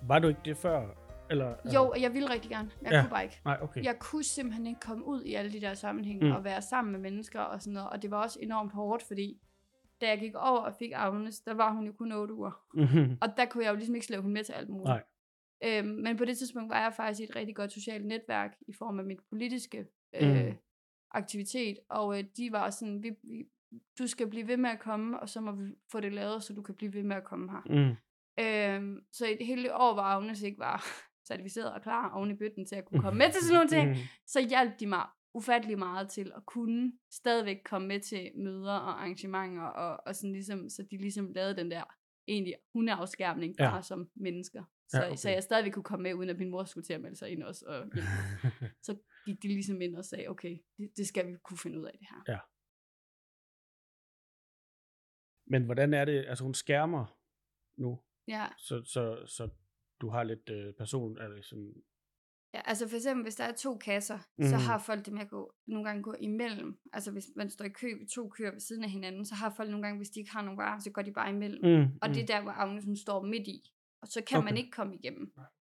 var 0.02 0.18
du 0.18 0.28
ikke 0.28 0.40
det 0.44 0.56
før? 0.56 0.86
Eller, 1.32 1.54
jo, 1.74 1.94
jeg 2.00 2.14
ville 2.14 2.30
rigtig 2.30 2.50
gerne. 2.50 2.70
Jeg 2.82 2.92
Ja. 2.92 3.00
kunne 3.00 3.10
bare 3.10 3.24
ikke. 3.24 3.40
Nej, 3.44 3.58
okay. 3.62 3.84
Jeg 3.84 3.98
kunne 3.98 4.24
simpelthen 4.24 4.66
ikke 4.66 4.80
komme 4.80 5.04
ud 5.04 5.22
i 5.22 5.34
alle 5.34 5.52
de 5.52 5.60
der 5.60 5.74
sammenhænge 5.74 6.26
Mm. 6.26 6.32
og 6.32 6.44
være 6.44 6.62
sammen 6.62 6.92
med 6.92 7.00
mennesker 7.00 7.40
og 7.40 7.62
sådan 7.62 7.72
noget. 7.74 7.90
Og 7.90 8.02
det 8.02 8.10
var 8.10 8.22
også 8.22 8.38
enormt 8.42 8.72
hårdt, 8.72 9.02
fordi 9.02 9.40
da 10.00 10.08
jeg 10.08 10.18
gik 10.18 10.34
over 10.34 10.58
og 10.60 10.74
fik 10.78 10.90
Agnes, 10.94 11.40
der 11.40 11.54
var 11.54 11.72
hun 11.72 11.86
jo 11.86 11.92
kun 11.92 12.12
8 12.12 12.34
uger. 12.34 12.62
Mhm. 12.74 13.18
Og 13.20 13.28
der 13.36 13.44
kunne 13.46 13.64
jeg 13.64 13.70
jo 13.70 13.76
ligesom 13.76 13.94
ikke 13.94 14.06
slæve 14.06 14.22
hende 14.22 14.34
med 14.34 14.44
til 14.44 14.52
alt 14.52 14.68
muligt. 14.68 14.86
Nej. 14.88 15.02
Øhm, 15.64 15.88
men 15.88 16.16
på 16.16 16.24
det 16.24 16.38
tidspunkt 16.38 16.70
var 16.70 16.82
jeg 16.82 16.92
faktisk 16.96 17.20
i 17.20 17.24
et 17.24 17.36
rigtig 17.36 17.56
godt 17.56 17.72
socialt 17.72 18.06
netværk 18.06 18.56
i 18.68 18.72
form 18.72 18.98
af 18.98 19.04
mit 19.04 19.18
politiske 19.30 19.86
øh, 20.20 20.46
Mm. 20.46 20.52
aktivitet. 21.10 21.78
Og 21.88 22.18
øh, 22.18 22.24
de 22.36 22.52
var 22.52 22.70
sådan, 22.70 23.02
vi, 23.02 23.10
vi, 23.22 23.44
du 23.98 24.06
skal 24.06 24.26
blive 24.30 24.48
ved 24.48 24.56
med 24.56 24.70
at 24.70 24.78
komme, 24.80 25.20
og 25.20 25.28
så 25.28 25.40
må 25.40 25.52
vi 25.52 25.74
få 25.92 26.00
det 26.00 26.12
lavet, 26.12 26.42
så 26.42 26.52
du 26.54 26.62
kan 26.62 26.74
blive 26.74 26.94
ved 26.94 27.02
med 27.02 27.16
at 27.16 27.24
komme 27.24 27.50
her. 27.50 27.62
Mm. 27.66 27.96
Øhm, 28.44 29.04
så 29.12 29.26
i 29.26 29.34
det 29.36 29.46
hele 29.46 29.74
år, 29.76 29.92
hvor 29.92 30.02
Agnes 30.02 30.42
ikke 30.42 30.58
var 30.58 30.84
certificeret 31.28 31.72
og 31.72 31.82
klar 31.82 32.10
oven 32.14 32.30
i 32.30 32.34
bøtten 32.34 32.66
til 32.66 32.76
at 32.76 32.84
kunne 32.84 33.00
komme 33.02 33.18
med 33.18 33.32
til 33.32 33.42
sådan 33.42 33.54
nogle 33.54 33.68
ting, 33.70 33.88
Mm. 33.90 33.96
så 34.26 34.40
hjalp 34.48 34.80
de 34.80 34.86
mig 34.86 35.06
ufattelig 35.34 35.78
meget 35.78 36.10
til 36.10 36.32
at 36.36 36.46
kunne 36.46 36.92
stadigvæk 37.10 37.56
komme 37.64 37.88
med 37.88 38.00
til 38.00 38.30
møder 38.36 38.72
og 38.72 39.00
arrangementer, 39.00 39.62
og, 39.62 40.02
og 40.06 40.14
sådan 40.16 40.32
ligesom, 40.32 40.68
så 40.68 40.82
de 40.90 40.96
ligesom 40.96 41.32
lavede 41.32 41.56
den 41.56 41.70
der 41.70 41.84
egentlig 42.28 42.54
hundeafskærmning 42.74 43.54
Ja. 43.58 43.70
bare 43.70 43.82
som 43.82 44.10
mennesker. 44.16 44.64
Så, 44.88 44.96
Ja, 44.98 45.02
ja, 45.02 45.08
okay. 45.08 45.16
så 45.16 45.30
jeg 45.30 45.42
stadigvæk 45.42 45.72
kunne 45.72 45.82
komme 45.82 46.02
med, 46.02 46.14
uden 46.14 46.30
at 46.30 46.38
min 46.38 46.50
mor 46.50 46.64
skulle 46.64 46.84
til 46.84 46.92
at 46.92 47.00
melde 47.00 47.16
sig 47.16 47.30
ind 47.30 47.42
også. 47.42 47.64
Og 47.66 47.84
så 48.86 48.96
gik 49.26 49.42
de 49.42 49.48
ligesom 49.48 49.80
ind 49.80 49.96
og 49.96 50.04
sagde, 50.04 50.28
okay, 50.28 50.58
det, 50.78 50.90
det 50.96 51.06
skal 51.06 51.26
vi 51.26 51.36
kunne 51.44 51.58
finde 51.58 51.80
ud 51.80 51.84
af 51.86 51.92
det 51.98 52.08
her. 52.10 52.38
Men 55.50 55.64
hvordan 55.64 55.94
er 55.94 56.04
det? 56.04 56.24
Altså 56.28 56.44
hun 56.44 56.54
skærmer 56.54 57.18
nu, 57.80 58.02
Ja, 58.28 58.46
så, 58.58 58.82
så, 58.84 59.26
så 59.26 59.48
du 60.02 60.08
har 60.08 60.22
lidt 60.22 60.50
øh, 60.50 60.74
person, 60.74 61.18
eller 61.22 61.42
sådan, 61.42 61.72
ja 62.54 62.60
altså 62.64 62.88
for 62.88 62.96
eksempel, 62.96 63.22
hvis 63.22 63.34
der 63.34 63.44
er 63.44 63.52
to 63.52 63.76
kasser, 63.76 64.18
mm. 64.38 64.44
så 64.44 64.56
Mhm. 64.56 64.64
har 64.64 64.78
folk 64.78 65.04
det 65.06 65.12
med 65.12 65.20
at 65.22 65.28
gå, 65.30 65.52
nogle 65.66 65.84
gange 65.86 66.02
gå 66.02 66.14
imellem. 66.20 66.78
Altså 66.92 67.10
hvis 67.12 67.26
man 67.36 67.50
står 67.50 67.64
i 67.64 67.68
kø 67.68 67.86
ved 67.98 68.06
to 68.08 68.28
køer 68.28 68.50
ved 68.50 68.60
siden 68.60 68.84
af 68.84 68.90
hinanden, 68.90 69.24
så 69.26 69.34
har 69.34 69.50
folk 69.56 69.70
nogle 69.70 69.84
gange, 69.86 69.96
hvis 69.98 70.10
de 70.10 70.20
ikke 70.20 70.32
har 70.32 70.42
nogen 70.42 70.58
varer, 70.58 70.78
så 70.78 70.90
går 70.90 71.02
de 71.02 71.12
bare 71.12 71.30
imellem. 71.30 71.60
mm, 71.80 71.98
Og 72.02 72.08
det 72.08 72.22
er 72.22 72.26
der, 72.26 72.42
hvor 72.42 72.52
Agnes 72.52 72.84
hun 72.84 72.96
står 72.96 73.22
midt 73.22 73.48
i. 73.48 73.72
Og 74.02 74.08
så 74.08 74.22
kan 74.28 74.38
okay. 74.38 74.44
man 74.48 74.56
ikke 74.56 74.70
komme 74.70 74.94
igennem. 74.96 75.32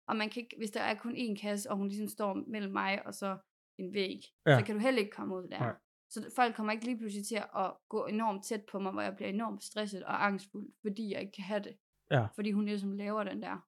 Og 0.08 0.16
man 0.16 0.30
kan 0.30 0.44
ikke, 0.44 0.56
hvis 0.58 0.72
der 0.72 0.82
er 0.82 0.96
kun 0.96 1.16
én 1.16 1.36
kasse, 1.42 1.72
og 1.72 1.78
hun 1.78 1.88
ligesom 1.88 2.08
står 2.08 2.34
mellem 2.48 2.72
mig 2.74 3.06
og 3.08 3.14
så 3.14 3.38
en 3.80 3.94
væg, 3.94 4.20
ja. 4.48 4.60
så 4.60 4.66
kan 4.66 4.76
du 4.76 4.82
heller 4.82 5.00
ikke 5.00 5.12
komme 5.12 5.36
ud 5.36 5.48
der. 5.48 5.60
Nej. 5.60 5.76
Så 6.10 6.32
folk 6.36 6.56
kommer 6.56 6.74
ikke 6.74 6.86
lige 6.86 6.98
pludselig 6.98 7.28
til 7.28 7.36
at 7.36 7.74
gå 7.90 8.06
enormt 8.06 8.44
tæt 8.46 8.64
på 8.72 8.80
mig, 8.80 8.92
hvor 8.92 9.02
jeg 9.02 9.16
bliver 9.16 9.30
enormt 9.30 9.64
stresset 9.64 10.04
og 10.04 10.26
angstfuld, 10.26 10.70
fordi 10.82 11.14
jeg 11.14 11.22
ikke 11.22 11.32
kan 11.32 11.44
have 11.44 11.60
det. 11.60 11.78
Ja. 12.12 12.26
Fordi 12.36 12.52
hun 12.52 12.66
ligesom 12.66 12.92
laver 12.92 13.24
den 13.24 13.42
der, 13.42 13.68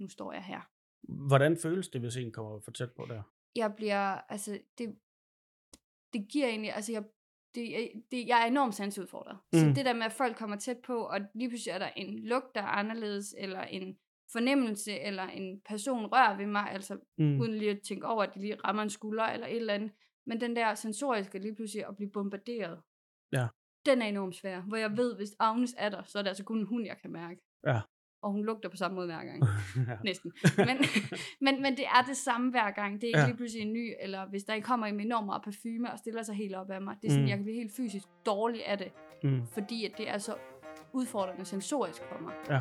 nu 0.00 0.08
står 0.08 0.32
jeg 0.32 0.44
her. 0.44 0.60
Hvordan 1.28 1.56
føles 1.56 1.88
det, 1.88 2.00
hvis 2.00 2.16
en 2.16 2.32
kommer 2.32 2.60
for 2.60 2.70
tæt 2.70 2.92
på 2.92 3.06
der? 3.08 3.22
Jeg 3.56 3.74
bliver, 3.76 4.06
altså, 4.32 4.58
det, 4.78 4.98
det 6.12 6.28
giver 6.28 6.46
egentlig, 6.46 6.74
altså 6.74 6.92
jeg, 6.92 7.04
det, 7.54 7.90
det, 8.10 8.26
jeg 8.28 8.42
er 8.42 8.46
enormt 8.46 8.74
sansudfordret. 8.74 9.38
Mm. 9.52 9.58
Så 9.58 9.66
det 9.66 9.84
der 9.84 9.92
med, 9.94 10.02
at 10.02 10.12
folk 10.12 10.36
kommer 10.36 10.56
tæt 10.56 10.78
på, 10.86 10.96
og 11.02 11.20
lige 11.34 11.48
pludselig 11.48 11.72
er 11.72 11.78
der 11.78 11.88
en 11.96 12.18
lugt, 12.18 12.54
der 12.54 12.60
er 12.60 12.66
anderledes, 12.66 13.34
eller 13.38 13.60
en 13.60 13.98
fornemmelse, 14.32 14.92
eller 15.00 15.22
en 15.22 15.60
person 15.60 16.06
rører 16.06 16.36
ved 16.36 16.46
mig, 16.46 16.70
altså 16.70 16.98
Mm. 17.18 17.40
uden 17.40 17.54
lige 17.54 17.70
at 17.70 17.80
tænke 17.88 18.06
over, 18.06 18.22
at 18.22 18.34
de 18.34 18.40
lige 18.40 18.54
rammer 18.56 18.82
en 18.82 18.90
skulder, 18.90 19.24
eller 19.24 19.46
et 19.46 19.56
eller 19.56 19.74
andet. 19.74 19.92
Men 20.26 20.40
den 20.40 20.56
der 20.56 20.74
sensoriske 20.74 21.38
lige 21.38 21.54
pludselig 21.54 21.86
at 21.86 21.96
blive 21.96 22.10
bombarderet, 22.10 22.82
Ja. 23.32 23.48
den 23.86 24.02
er 24.02 24.06
enormt 24.06 24.34
svær. 24.36 24.60
Hvor 24.60 24.76
jeg 24.76 24.96
ved, 24.96 25.16
hvis 25.16 25.36
Agnes 25.38 25.74
er 25.78 25.88
der, 25.88 26.02
så 26.02 26.18
er 26.18 26.22
det 26.22 26.28
altså 26.28 26.44
kun 26.44 26.58
en 26.58 26.66
hund, 26.66 26.86
jeg 26.86 26.98
kan 27.02 27.10
mærke. 27.12 27.40
Ja. 27.66 27.80
Og 28.22 28.30
hun 28.32 28.44
lugter 28.44 28.68
på 28.68 28.76
samme 28.76 28.94
måde 28.94 29.06
hver 29.06 29.24
gang. 29.24 29.42
ja. 29.88 29.96
Næsten. 30.04 30.32
Men, 30.56 30.66
men, 31.46 31.62
men 31.62 31.76
det 31.76 31.84
er 31.86 32.02
det 32.08 32.16
samme 32.16 32.50
hver 32.50 32.70
gang. 32.70 32.94
Det 32.94 33.04
er 33.04 33.08
ikke 33.08 33.18
Ja. 33.18 33.26
lige 33.26 33.36
pludselig 33.36 33.66
en 33.66 33.72
ny, 33.72 33.92
eller 34.00 34.26
hvis 34.26 34.44
der 34.44 34.54
ikke 34.54 34.66
kommer 34.66 34.86
en 34.86 34.96
med 34.96 35.04
enormt 35.04 35.26
meget 35.26 35.42
parfume 35.42 35.92
og 35.92 35.98
stiller 35.98 36.22
sig 36.22 36.34
helt 36.34 36.54
op 36.54 36.70
af 36.70 36.82
mig. 36.82 36.96
Det 37.02 37.06
er 37.06 37.10
sådan, 37.10 37.24
mm. 37.24 37.28
jeg 37.28 37.36
kan 37.36 37.44
blive 37.44 37.56
helt 37.56 37.72
fysisk 37.76 38.06
dårlig 38.26 38.66
af 38.66 38.78
det, 38.78 38.92
Mm. 39.22 39.46
fordi 39.52 39.84
at 39.84 39.92
det 39.98 40.10
er 40.10 40.18
så 40.18 40.34
udfordrende 40.92 41.44
sensorisk 41.44 42.02
for 42.12 42.22
mig. 42.22 42.32
Ja. 42.50 42.60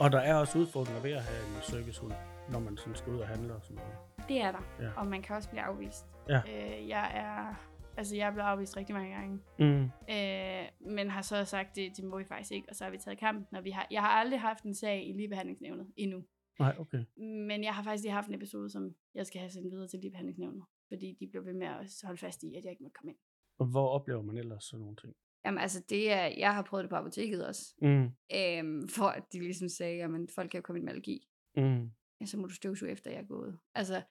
Og 0.00 0.12
der 0.12 0.18
er 0.18 0.34
også 0.34 0.58
udfordringer 0.58 1.02
ved 1.02 1.12
at 1.12 1.22
have 1.22 1.40
en 1.56 1.62
servicehund, 1.62 2.12
når 2.48 2.58
man 2.58 2.76
sådan 2.76 2.94
skal 2.94 3.12
ud 3.12 3.18
og 3.18 3.28
handle 3.28 3.54
og 3.54 3.60
sådan 3.62 3.76
noget. 3.76 4.28
Det 4.28 4.40
er 4.42 4.52
der. 4.52 4.62
Ja. 4.80 4.88
Og 4.96 5.06
man 5.06 5.22
kan 5.22 5.36
også 5.36 5.48
blive 5.50 5.62
afvist. 5.62 6.06
Ja. 6.28 6.36
Øh, 6.36 6.88
jeg 6.88 7.10
er... 7.14 7.54
Altså, 7.96 8.16
jeg 8.16 8.28
er 8.28 8.32
blevet 8.32 8.48
afvist 8.48 8.76
rigtig 8.76 8.94
mange 8.94 9.14
gange. 9.14 9.40
Mm. 9.58 9.90
Øh, 10.10 10.94
men 10.94 11.10
har 11.10 11.22
så 11.22 11.44
sagt, 11.44 11.76
det, 11.76 11.96
det 11.96 12.04
må 12.04 12.18
vi 12.18 12.24
faktisk 12.24 12.52
ikke, 12.52 12.68
og 12.68 12.76
så 12.76 12.84
har 12.84 12.90
vi 12.90 12.98
taget 12.98 13.18
kampen. 13.18 13.46
Når 13.52 13.60
vi 13.60 13.70
har, 13.70 13.86
jeg 13.90 14.00
har 14.00 14.08
aldrig 14.08 14.40
haft 14.40 14.64
en 14.64 14.74
sag 14.74 15.08
i 15.08 15.12
ligebehandlingsnævnet 15.12 15.92
endnu. 15.96 16.24
Nej, 16.58 16.74
okay. 16.78 17.04
Men 17.48 17.64
jeg 17.64 17.74
har 17.74 17.82
faktisk 17.82 18.04
lige 18.04 18.12
haft 18.12 18.28
en 18.28 18.34
episode, 18.34 18.70
som 18.70 18.94
jeg 19.14 19.26
skal 19.26 19.40
have 19.40 19.50
sendt 19.50 19.70
videre 19.70 19.88
til 19.88 19.98
ligebehandlingsnævnet. 19.98 20.64
Fordi 20.88 21.16
de 21.20 21.26
blev 21.26 21.46
ved 21.46 21.54
med 21.54 21.66
at 21.66 22.00
holde 22.04 22.18
fast 22.18 22.42
i, 22.42 22.54
at 22.54 22.64
jeg 22.64 22.70
ikke 22.70 22.82
måtte 22.82 22.94
komme 22.94 23.12
ind. 23.12 23.18
Og 23.58 23.66
hvor 23.66 23.88
oplever 23.88 24.22
man 24.22 24.38
ellers 24.38 24.64
sådan 24.64 24.80
nogle 24.80 24.96
ting? 24.96 25.14
Jamen 25.44 25.58
altså, 25.58 25.84
det 25.88 26.12
er, 26.12 26.26
jeg 26.38 26.54
har 26.54 26.62
prøvet 26.62 26.82
det 26.82 26.90
på 26.90 26.96
apoteket 26.96 27.46
også. 27.46 27.74
Mm. 27.82 28.10
Øhm, 28.34 28.88
for 28.88 29.06
at 29.06 29.32
de 29.32 29.40
ligesom 29.40 29.68
sagde, 29.68 30.02
at 30.02 30.10
folk 30.34 30.50
kan 30.50 30.58
jo 30.58 30.62
komme 30.62 30.78
ind 30.78 30.84
med 30.84 30.92
allergi. 30.92 31.28
Mm. 31.56 31.90
Ja, 32.20 32.26
så 32.26 32.38
må 32.38 32.46
du 32.46 32.54
støvsuge 32.54 32.90
efter, 32.90 33.10
jeg 33.10 33.20
er 33.20 33.26
gået. 33.26 33.58
Altså, 33.74 34.02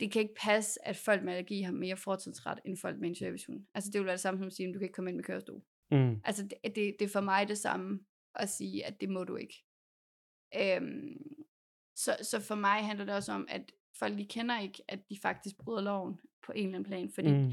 det 0.00 0.12
kan 0.12 0.22
ikke 0.22 0.34
passe, 0.34 0.88
at 0.88 0.96
folk 0.96 1.22
med 1.24 1.32
allergi 1.32 1.60
har 1.62 1.72
mere 1.72 1.96
fortidsret, 1.96 2.58
end 2.64 2.76
folk 2.76 2.98
med 2.98 3.08
en 3.08 3.14
servicehund. 3.14 3.66
Altså, 3.74 3.90
det 3.90 3.98
vil 3.98 4.06
være 4.06 4.12
det 4.14 4.20
samme 4.20 4.38
som 4.40 4.46
at 4.46 4.52
sige, 4.52 4.68
at 4.68 4.74
du 4.74 4.78
kan 4.78 4.84
ikke 4.86 4.94
komme 4.94 5.10
ind 5.10 5.16
med 5.16 5.24
kørestol. 5.24 5.62
Mm. 5.90 6.20
Altså, 6.24 6.42
det, 6.42 6.58
det, 6.64 6.96
det 6.98 7.02
er 7.02 7.08
for 7.08 7.20
mig 7.20 7.48
det 7.48 7.58
samme 7.58 8.00
at 8.34 8.48
sige, 8.48 8.86
at 8.86 9.00
det 9.00 9.08
må 9.08 9.24
du 9.24 9.36
ikke. 9.36 9.64
Øhm, 10.56 11.16
så, 11.96 12.16
så 12.22 12.40
for 12.40 12.54
mig 12.54 12.84
handler 12.86 13.04
det 13.04 13.14
også 13.14 13.32
om, 13.32 13.46
at 13.50 13.72
folk 13.98 14.18
de 14.18 14.26
kender 14.26 14.60
ikke, 14.60 14.82
at 14.88 15.08
de 15.10 15.18
faktisk 15.22 15.56
bryder 15.58 15.80
loven 15.80 16.20
på 16.46 16.52
en 16.52 16.64
eller 16.66 16.78
anden 16.78 16.90
plan. 16.90 17.10
Fordi 17.14 17.32
mm. 17.32 17.38
Mm. 17.42 17.52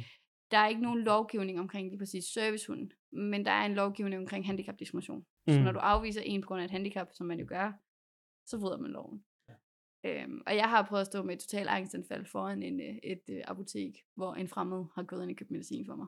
der 0.51 0.58
er 0.58 0.68
ikke 0.68 0.82
nogen 0.82 1.01
lovgivning 1.04 1.60
omkring 1.60 1.88
lige 1.89 1.98
præcis 2.00 2.25
servicehunden, 2.25 2.92
men 3.12 3.46
der 3.46 3.51
er 3.51 3.66
en 3.66 3.74
lovgivning 3.74 4.22
omkring 4.22 4.46
handicapdiskrimination. 4.46 5.18
Mm. 5.48 5.54
Så 5.54 5.60
Mm. 5.60 5.66
når 5.66 5.72
du 5.72 5.80
afviser 5.80 6.22
en 6.22 6.42
på 6.42 6.48
grund 6.48 6.62
af 6.62 6.66
et 6.66 6.72
handicap, 6.72 7.08
som 7.13 7.27
man 7.27 7.39
jo 7.39 7.46
gør, 7.50 7.72
så 8.46 8.60
bryder 8.60 8.77
man 8.77 8.92
loven. 8.92 9.24
Øhm, 10.08 10.42
og 10.48 10.56
jeg 10.56 10.70
har 10.70 10.84
prøvet 10.84 11.02
at 11.02 11.08
stå 11.08 11.24
med 11.24 11.34
et 11.34 11.40
totalt 11.40 11.70
angstanfald 11.70 12.26
foran 12.26 12.64
en, 12.64 12.82
øh, 12.82 12.96
et 13.04 13.22
øh, 13.30 13.42
apotek, 13.48 14.06
hvor 14.16 14.36
en 14.36 14.48
fremmed 14.48 14.86
har 14.96 15.04
gået 15.04 15.24
ind 15.24 15.32
og 15.32 15.38
købt 15.38 15.52
medicin 15.52 15.86
for 15.86 15.96
mig. 15.96 16.08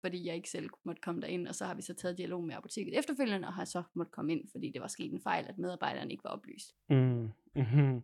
Fordi 0.00 0.26
jeg 0.26 0.34
ikke 0.34 0.50
selv 0.50 0.70
måtte 0.84 1.00
komme 1.00 1.20
derind, 1.20 1.48
og 1.48 1.54
så 1.54 1.64
har 1.64 1.74
vi 1.74 1.82
så 1.82 1.94
taget 1.94 2.18
dialog 2.18 2.44
med 2.44 2.54
apoteket 2.54 2.98
efterfølgende, 2.98 3.48
og 3.48 3.54
har 3.54 3.64
så 3.64 3.82
måtte 3.94 4.12
komme 4.12 4.32
ind, 4.32 4.48
fordi 4.50 4.70
det 4.70 4.80
var 4.80 4.88
sket 4.88 5.12
en 5.12 5.20
fejl, 5.20 5.46
at 5.48 5.58
medarbejderen 5.58 6.10
ikke 6.10 6.24
var 6.24 6.30
oplyst. 6.30 6.74
Mm. 6.90 7.30
Mm-hmm. 7.54 8.02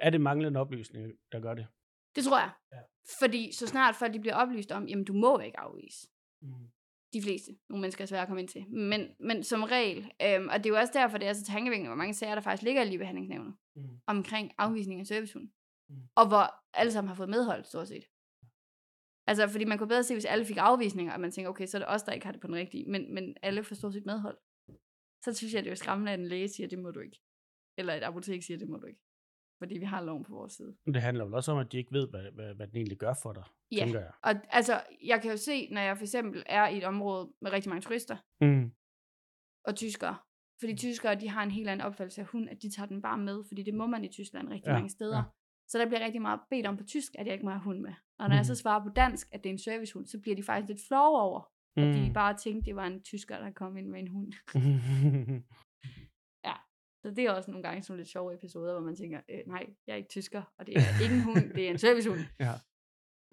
Er 0.00 0.10
det 0.10 0.20
manglende 0.20 0.60
oplysning, 0.60 1.12
der 1.32 1.40
gør 1.40 1.54
det? 1.54 1.66
Det 2.16 2.24
tror 2.24 2.38
jeg. 2.38 2.50
Ja. 2.72 2.78
Fordi 3.18 3.52
så 3.52 3.66
snart 3.66 3.96
folk 3.96 4.14
de 4.14 4.20
bliver 4.20 4.34
oplyst 4.34 4.72
om, 4.72 4.86
jamen 4.88 5.04
du 5.04 5.12
må 5.12 5.38
ikke 5.38 5.60
afvise. 5.60 6.08
Mm. 6.42 6.70
De 7.16 7.22
fleste. 7.22 7.50
Nogle 7.68 7.80
mennesker 7.80 8.02
er 8.02 8.06
svære 8.06 8.22
at 8.22 8.28
komme 8.28 8.40
ind 8.40 8.48
til. 8.48 8.64
Men, 8.70 9.00
men 9.20 9.42
som 9.44 9.62
regel, 9.62 9.98
øhm, 10.22 10.48
og 10.48 10.58
det 10.58 10.66
er 10.66 10.70
jo 10.74 10.80
også 10.80 10.92
derfor, 10.94 11.18
det 11.18 11.28
er 11.28 11.32
så 11.32 11.44
tankevækkende, 11.44 11.88
hvor 11.88 11.96
mange 11.96 12.14
sager, 12.14 12.34
der 12.34 12.42
faktisk 12.42 12.62
ligger 12.62 12.82
i 12.82 12.88
ligebehandlingsnævnet, 12.88 13.54
Mm. 13.76 13.82
omkring 14.06 14.52
afvisning 14.58 15.00
af 15.00 15.06
servicehund. 15.06 15.48
Mm. 15.88 15.96
Og 16.14 16.28
hvor 16.28 16.44
alle 16.78 16.92
sammen 16.92 17.08
har 17.08 17.14
fået 17.14 17.28
medhold, 17.28 17.64
stort 17.64 17.88
set. 17.88 18.04
Altså, 19.26 19.48
fordi 19.48 19.64
man 19.64 19.78
kunne 19.78 19.88
bedre 19.88 20.04
se, 20.04 20.14
hvis 20.14 20.24
alle 20.24 20.44
fik 20.44 20.56
afvisninger, 20.60 21.12
og 21.14 21.20
man 21.20 21.30
tænker, 21.32 21.50
okay, 21.50 21.66
så 21.66 21.76
er 21.76 21.78
det 21.78 21.88
os, 21.88 22.02
der 22.02 22.12
ikke 22.12 22.26
har 22.26 22.32
det 22.32 22.40
på 22.40 22.46
den 22.46 22.54
rigtige. 22.54 22.84
Men, 22.90 23.14
men 23.14 23.36
alle 23.42 23.64
får 23.64 23.74
stort 23.74 23.92
set 23.92 24.06
medhold. 24.06 24.38
Så 25.24 25.32
synes 25.34 25.54
jeg, 25.54 25.62
det 25.64 25.68
er 25.68 25.72
jo 25.72 25.76
skræmmende, 25.76 26.12
at 26.12 26.18
en 26.20 26.26
læge 26.28 26.48
siger, 26.48 26.68
det 26.68 26.78
må 26.78 26.90
du 26.90 27.00
ikke. 27.00 27.20
Eller 27.78 27.94
et 27.94 28.02
apotek 28.02 28.42
siger, 28.42 28.58
det 28.58 28.68
må 28.68 28.76
du 28.76 28.86
ikke. 28.86 29.00
Fordi 29.58 29.78
vi 29.78 29.84
har 29.84 30.00
loven 30.00 30.24
på 30.24 30.32
vores 30.34 30.52
side. 30.52 30.76
Men 30.86 30.94
Det 30.94 31.02
handler 31.02 31.24
vel 31.24 31.34
også 31.34 31.52
om, 31.52 31.58
at 31.58 31.72
de 31.72 31.76
ikke 31.78 31.92
ved, 31.92 32.08
hvad, 32.10 32.32
hvad, 32.32 32.54
hvad 32.54 32.66
den 32.68 32.76
egentlig 32.76 32.98
gør 32.98 33.14
for 33.22 33.32
dig, 33.32 33.44
Ja. 33.72 33.76
tænker 33.78 34.00
jeg. 34.00 34.10
Og 34.22 34.32
altså, 34.50 34.82
jeg 35.04 35.22
kan 35.22 35.30
jo 35.30 35.36
se, 35.36 35.68
når 35.72 35.80
jeg 35.80 35.96
for 35.96 36.04
eksempel 36.04 36.42
er 36.46 36.68
i 36.68 36.76
et 36.78 36.84
område 36.84 37.32
med 37.42 37.52
rigtig 37.52 37.68
mange 37.70 37.82
turister 37.82 38.16
Mm. 38.40 38.70
og 39.64 39.74
tyskere. 39.76 40.16
Fordi 40.60 40.76
tyskere, 40.76 41.14
de 41.14 41.28
har 41.28 41.42
en 41.42 41.50
helt 41.50 41.68
anden 41.68 41.86
opfattelse 41.86 42.20
af 42.20 42.26
hund, 42.26 42.48
at 42.50 42.62
de 42.62 42.70
tager 42.70 42.86
den 42.86 43.02
bare 43.02 43.18
med, 43.18 43.44
fordi 43.48 43.62
det 43.62 43.74
må 43.74 43.86
man 43.86 44.04
i 44.04 44.08
Tyskland 44.08 44.48
rigtig 44.48 44.68
Ja, 44.68 44.72
mange 44.72 44.88
steder. 44.90 45.16
ja. 45.16 45.22
Så 45.68 45.78
der 45.78 45.86
bliver 45.86 46.04
rigtig 46.04 46.22
meget 46.22 46.40
bedt 46.50 46.66
om 46.66 46.76
på 46.76 46.84
tysk, 46.84 47.12
at 47.18 47.26
jeg 47.26 47.32
ikke 47.32 47.44
må 47.44 47.50
have 47.50 47.62
hund 47.62 47.80
med. 47.80 47.92
Og 48.18 48.28
når 48.28 48.36
jeg 48.36 48.46
så 48.46 48.52
Mhm. 48.52 48.56
svarer 48.56 48.82
på 48.82 48.88
dansk, 48.88 49.28
at 49.32 49.44
det 49.44 49.50
er 49.50 49.52
en 49.52 49.58
servicehund, 49.58 50.06
så 50.06 50.20
bliver 50.20 50.36
de 50.36 50.42
faktisk 50.42 50.68
lidt 50.68 50.80
flove 50.88 51.20
over, 51.20 51.40
Mm. 51.76 51.82
at 51.82 51.94
de 51.94 52.10
bare 52.14 52.36
tænkte, 52.36 52.66
det 52.66 52.76
var 52.76 52.86
en 52.86 53.02
tysker, 53.02 53.38
der 53.38 53.50
kom 53.50 53.76
ind 53.76 53.88
med 53.88 54.00
en 54.00 54.08
hund. 54.08 54.32
Så 57.06 57.10
det 57.10 57.24
er 57.24 57.32
også 57.32 57.50
nogle 57.50 57.68
gange 57.68 57.82
sådan 57.82 57.98
lidt 57.98 58.08
sjove 58.08 58.34
episoder, 58.34 58.72
hvor 58.72 58.82
man 58.82 58.96
tænker, 58.96 59.20
øh, 59.28 59.40
nej, 59.46 59.66
jeg 59.86 59.92
er 59.92 59.96
ikke 59.96 60.08
tysker, 60.08 60.42
og 60.58 60.66
det 60.66 60.76
er 60.76 61.02
ikke 61.02 61.14
en 61.14 61.22
hund, 61.22 61.54
det 61.54 61.66
er 61.66 61.70
en 61.70 61.78
servicehund. 61.78 62.20
Ja. 62.46 62.54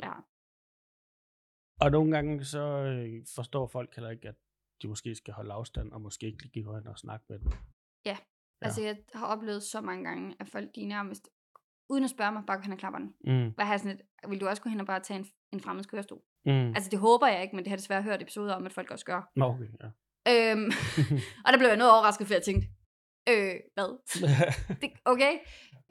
Ja. 0.03 0.13
og 1.81 1.91
nogle 1.91 2.11
gange 2.11 2.45
så 2.45 2.59
øh, 2.59 3.25
forstår 3.35 3.67
folk 3.67 3.95
heller 3.95 4.09
ikke, 4.09 4.27
at 4.27 4.35
de 4.81 4.87
måske 4.87 5.15
skal 5.15 5.33
holde 5.33 5.53
afstand, 5.53 5.91
og 5.91 6.01
måske 6.01 6.25
ikke 6.25 6.43
lige 6.53 6.63
gå 6.63 6.75
hen 6.75 6.87
og 6.87 6.99
snakke 6.99 7.25
med 7.29 7.39
dem. 7.39 7.51
Ja. 8.05 8.17
Altså, 8.61 8.81
jeg 8.81 8.97
har 9.13 9.27
oplevet 9.27 9.63
så 9.63 9.81
mange 9.81 10.03
gange, 10.03 10.35
at 10.39 10.47
folk, 10.47 10.75
de 10.75 10.85
nærmest, 10.85 11.29
uden 11.89 12.03
at 12.03 12.09
spørge 12.09 12.31
mig, 12.31 12.43
bare 12.47 12.57
går 12.57 12.63
hen 12.63 12.71
og 12.71 12.77
klapper 12.77 12.99
den. 12.99 13.15
Mm. 13.27 13.49
Hvad 13.55 13.65
har 13.65 13.77
sådan 13.77 13.91
et, 13.91 14.29
vil 14.29 14.41
du 14.41 14.47
også 14.47 14.61
gå 14.61 14.69
hen 14.69 14.79
og 14.79 14.85
bare 14.85 14.99
tage 14.99 15.19
en, 15.19 15.25
en 15.53 15.59
fremmeds 15.59 15.87
kørestol? 15.87 16.21
Mm. 16.45 16.75
Altså, 16.75 16.89
det 16.89 16.99
håber 16.99 17.27
jeg 17.27 17.41
ikke, 17.41 17.55
men 17.55 17.65
det 17.65 17.69
har 17.69 17.77
desværre 17.77 18.03
hørt 18.03 18.21
episoder 18.21 18.53
om, 18.53 18.65
at 18.65 18.73
folk 18.73 18.91
også 18.91 19.05
gør. 19.05 19.31
Nå, 19.35 19.45
okay, 19.45 19.69
ja. 19.83 19.89
Øhm, 20.31 20.71
og 21.45 21.49
der 21.51 21.57
blev 21.57 21.67
jeg 21.67 21.77
noget 21.77 21.93
overrasket, 21.93 22.27
for 22.27 22.33
jeg 22.33 22.43
tænkte, 22.43 22.67
øh, 23.29 23.55
hvad? 23.73 23.89
det, 24.81 24.91
okay? 25.05 25.39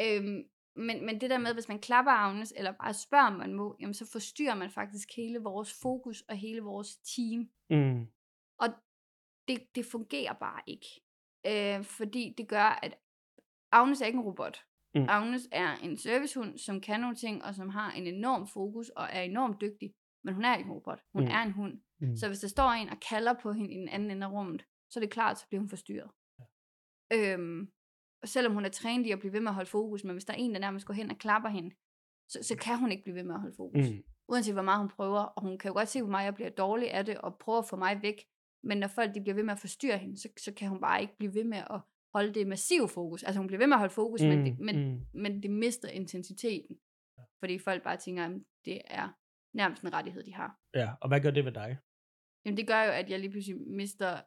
Øhm, 0.01 0.45
men, 0.77 1.07
men 1.07 1.21
det 1.21 1.31
der 1.31 1.39
med, 1.39 1.55
hvis 1.55 1.69
man 1.69 1.79
klapper 1.79 2.13
Agnes, 2.13 2.53
eller 2.57 2.73
bare 2.73 2.95
spørger, 2.95 3.27
om 3.27 3.33
man 3.33 3.55
må, 3.55 3.77
jamen 3.81 3.95
så 3.95 4.11
forstyrrer 4.13 4.55
man 4.55 4.71
faktisk 4.71 5.09
hele 5.17 5.39
vores 5.39 5.73
fokus 5.83 6.21
og 6.29 6.37
hele 6.37 6.61
vores 6.61 6.97
team. 6.97 7.51
mm. 7.71 8.07
Og 8.59 8.69
det, 9.49 9.75
det 9.75 9.87
fungerer 9.87 10.33
bare 10.33 10.63
ikke. 10.67 10.87
Øh, 11.47 11.85
fordi 11.85 12.35
det 12.39 12.49
gør, 12.49 12.79
at 12.83 12.99
Agnes 13.73 14.01
er 14.01 14.07
ikke 14.07 14.19
en 14.19 14.25
robot. 14.25 14.65
Mm. 14.95 15.07
Agnes 15.09 15.49
er 15.53 15.77
en 15.77 15.97
servicehund, 15.97 16.59
som 16.59 16.81
kan 16.81 17.01
nogle 17.01 17.17
ting, 17.17 17.45
og 17.45 17.55
som 17.55 17.69
har 17.69 17.93
en 17.93 18.07
enorm 18.07 18.47
fokus, 18.47 18.89
og 18.89 19.09
er 19.13 19.23
enormt 19.23 19.61
dygtig. 19.61 19.95
Men 20.25 20.35
hun 20.35 20.45
er 20.45 20.57
ikke 20.57 20.69
en 20.69 20.73
robot. 20.73 21.03
Hun 21.13 21.25
mm. 21.25 21.31
er 21.31 21.43
en 21.43 21.53
hund. 21.53 21.81
Mm. 22.01 22.17
Så 22.17 22.29
hvis 22.29 22.39
der 22.39 22.49
står 22.49 22.71
en 22.71 22.89
og 22.89 22.97
kalder 23.09 23.35
på 23.43 23.53
hende 23.53 23.75
i 23.75 23.77
den 23.77 23.89
anden 23.89 24.11
ende 24.11 24.27
af 24.27 24.31
rummet, 24.31 24.65
så 24.91 24.99
er 24.99 25.01
det 25.01 25.11
klart, 25.11 25.39
så 25.39 25.47
bliver 25.49 25.61
hun 25.61 25.69
forstyrret. 25.69 26.11
Øhm, 27.15 27.71
og 28.23 28.29
selvom 28.29 28.53
hun 28.53 28.65
er 28.65 28.69
trænet 28.69 29.07
i 29.07 29.11
at 29.11 29.19
blive 29.19 29.33
ved 29.33 29.41
med 29.41 29.49
at 29.49 29.55
holde 29.55 29.71
fokus, 29.71 30.05
men 30.05 30.13
hvis 30.13 30.25
der 30.25 30.33
er 30.33 30.37
en, 30.37 30.55
der 30.55 30.61
nærmest 30.61 30.87
går 30.87 30.95
hen 30.95 31.11
og 31.11 31.19
klapper 31.19 31.49
hende, 31.49 31.71
så, 32.29 32.39
så 32.43 32.57
kan 32.57 32.79
hun 32.79 32.91
ikke 32.93 33.03
blive 33.03 33.17
ved 33.17 33.25
med 33.25 33.35
at 33.35 33.41
holde 33.41 33.57
fokus. 33.57 33.91
Mm. 33.91 34.03
Uanset 34.29 34.55
hvor 34.55 34.63
meget 34.63 34.81
hun 34.81 34.89
prøver, 34.89 35.21
og 35.21 35.43
hun 35.43 35.59
kan 35.59 35.69
jo 35.69 35.75
godt 35.75 35.89
se, 35.89 36.03
hvor 36.03 36.11
meget 36.11 36.25
jeg 36.25 36.35
bliver 36.35 36.51
dårlig 36.51 36.91
af 36.91 37.05
det, 37.05 37.19
og 37.19 37.39
prøver 37.39 37.59
at 37.59 37.69
få 37.71 37.77
mig 37.77 38.03
væk. 38.03 38.25
Men 38.65 38.79
når 38.79 38.87
folk 38.87 39.15
de 39.15 39.21
bliver 39.21 39.35
ved 39.35 39.43
med 39.43 39.53
at 39.53 39.59
forstyrre 39.59 39.99
hende, 39.99 40.17
så, 40.21 40.29
så 40.39 40.53
kan 40.55 40.69
hun 40.69 40.81
bare 40.81 41.01
ikke 41.01 41.17
blive 41.17 41.35
ved 41.35 41.45
med 41.45 41.59
at 41.59 41.81
holde 42.15 42.35
det 42.35 42.47
massive 42.47 42.89
fokus. 42.89 43.23
Altså 43.23 43.39
hun 43.39 43.47
bliver 43.47 43.59
ved 43.59 43.67
med 43.67 43.75
at 43.75 43.79
holde 43.79 43.95
fokus, 43.95 44.23
mm. 44.23 44.29
men, 44.29 44.47
det, 44.47 44.59
men, 44.59 44.77
mm. 44.77 45.01
men 45.15 45.43
det 45.43 45.51
mister 45.51 45.89
intensiteten. 45.89 46.77
Fordi 47.41 47.59
folk 47.59 47.83
bare 47.83 47.97
tænker, 47.97 48.25
at 48.25 48.33
det 48.65 48.81
er 48.85 49.09
nærmest 49.57 49.83
en 49.83 49.93
rettighed, 49.93 50.25
de 50.25 50.35
har. 50.35 50.61
Ja, 50.75 50.93
og 51.01 51.09
hvad 51.09 51.21
gør 51.21 51.31
det 51.31 51.45
ved 51.45 51.53
dig? 51.53 51.79
Jamen 52.45 52.57
det 52.57 52.67
gør 52.67 52.83
jo, 52.83 52.91
at 52.91 53.11
jeg 53.11 53.21
lige 53.21 53.31
pludselig 53.31 53.61
mister 53.61 54.21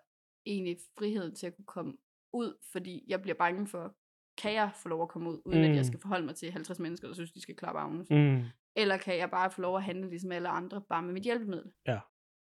egentlig 0.46 0.78
friheden 0.98 1.36
til 1.36 1.48
at 1.48 1.56
kunne 1.56 1.66
komme 1.66 1.98
ud, 2.36 2.54
fordi 2.72 3.06
jeg 3.08 3.22
bliver 3.22 3.36
bange 3.36 3.68
for, 3.68 3.96
kan 4.38 4.54
jeg 4.54 4.72
få 4.76 4.90
lov 4.90 5.02
at 5.02 5.10
komme 5.10 5.30
ud, 5.30 5.42
uden 5.46 5.58
mm. 5.60 5.64
at 5.64 5.70
Mm. 5.70 5.76
jeg 5.76 5.86
skal 5.86 6.00
forholde 6.00 6.26
mig 6.26 6.36
til 6.36 6.52
50 6.52 6.80
mennesker, 6.80 7.08
der 7.08 7.14
synes, 7.16 7.32
de 7.32 7.42
skal 7.42 7.56
klappe 7.56 7.80
Agnes? 7.80 8.10
Mm. 8.10 8.42
Eller 8.76 8.98
kan 8.98 9.18
jeg 9.18 9.30
bare 9.32 9.52
få 9.52 9.62
lov 9.62 9.78
at 9.78 9.84
handle 9.84 10.10
ligesom 10.10 10.32
alle 10.32 10.50
andre, 10.50 10.82
bare 10.90 11.02
med 11.04 11.14
mit 11.14 11.24
hjælpemiddel? 11.24 11.72
Ja. 11.88 12.00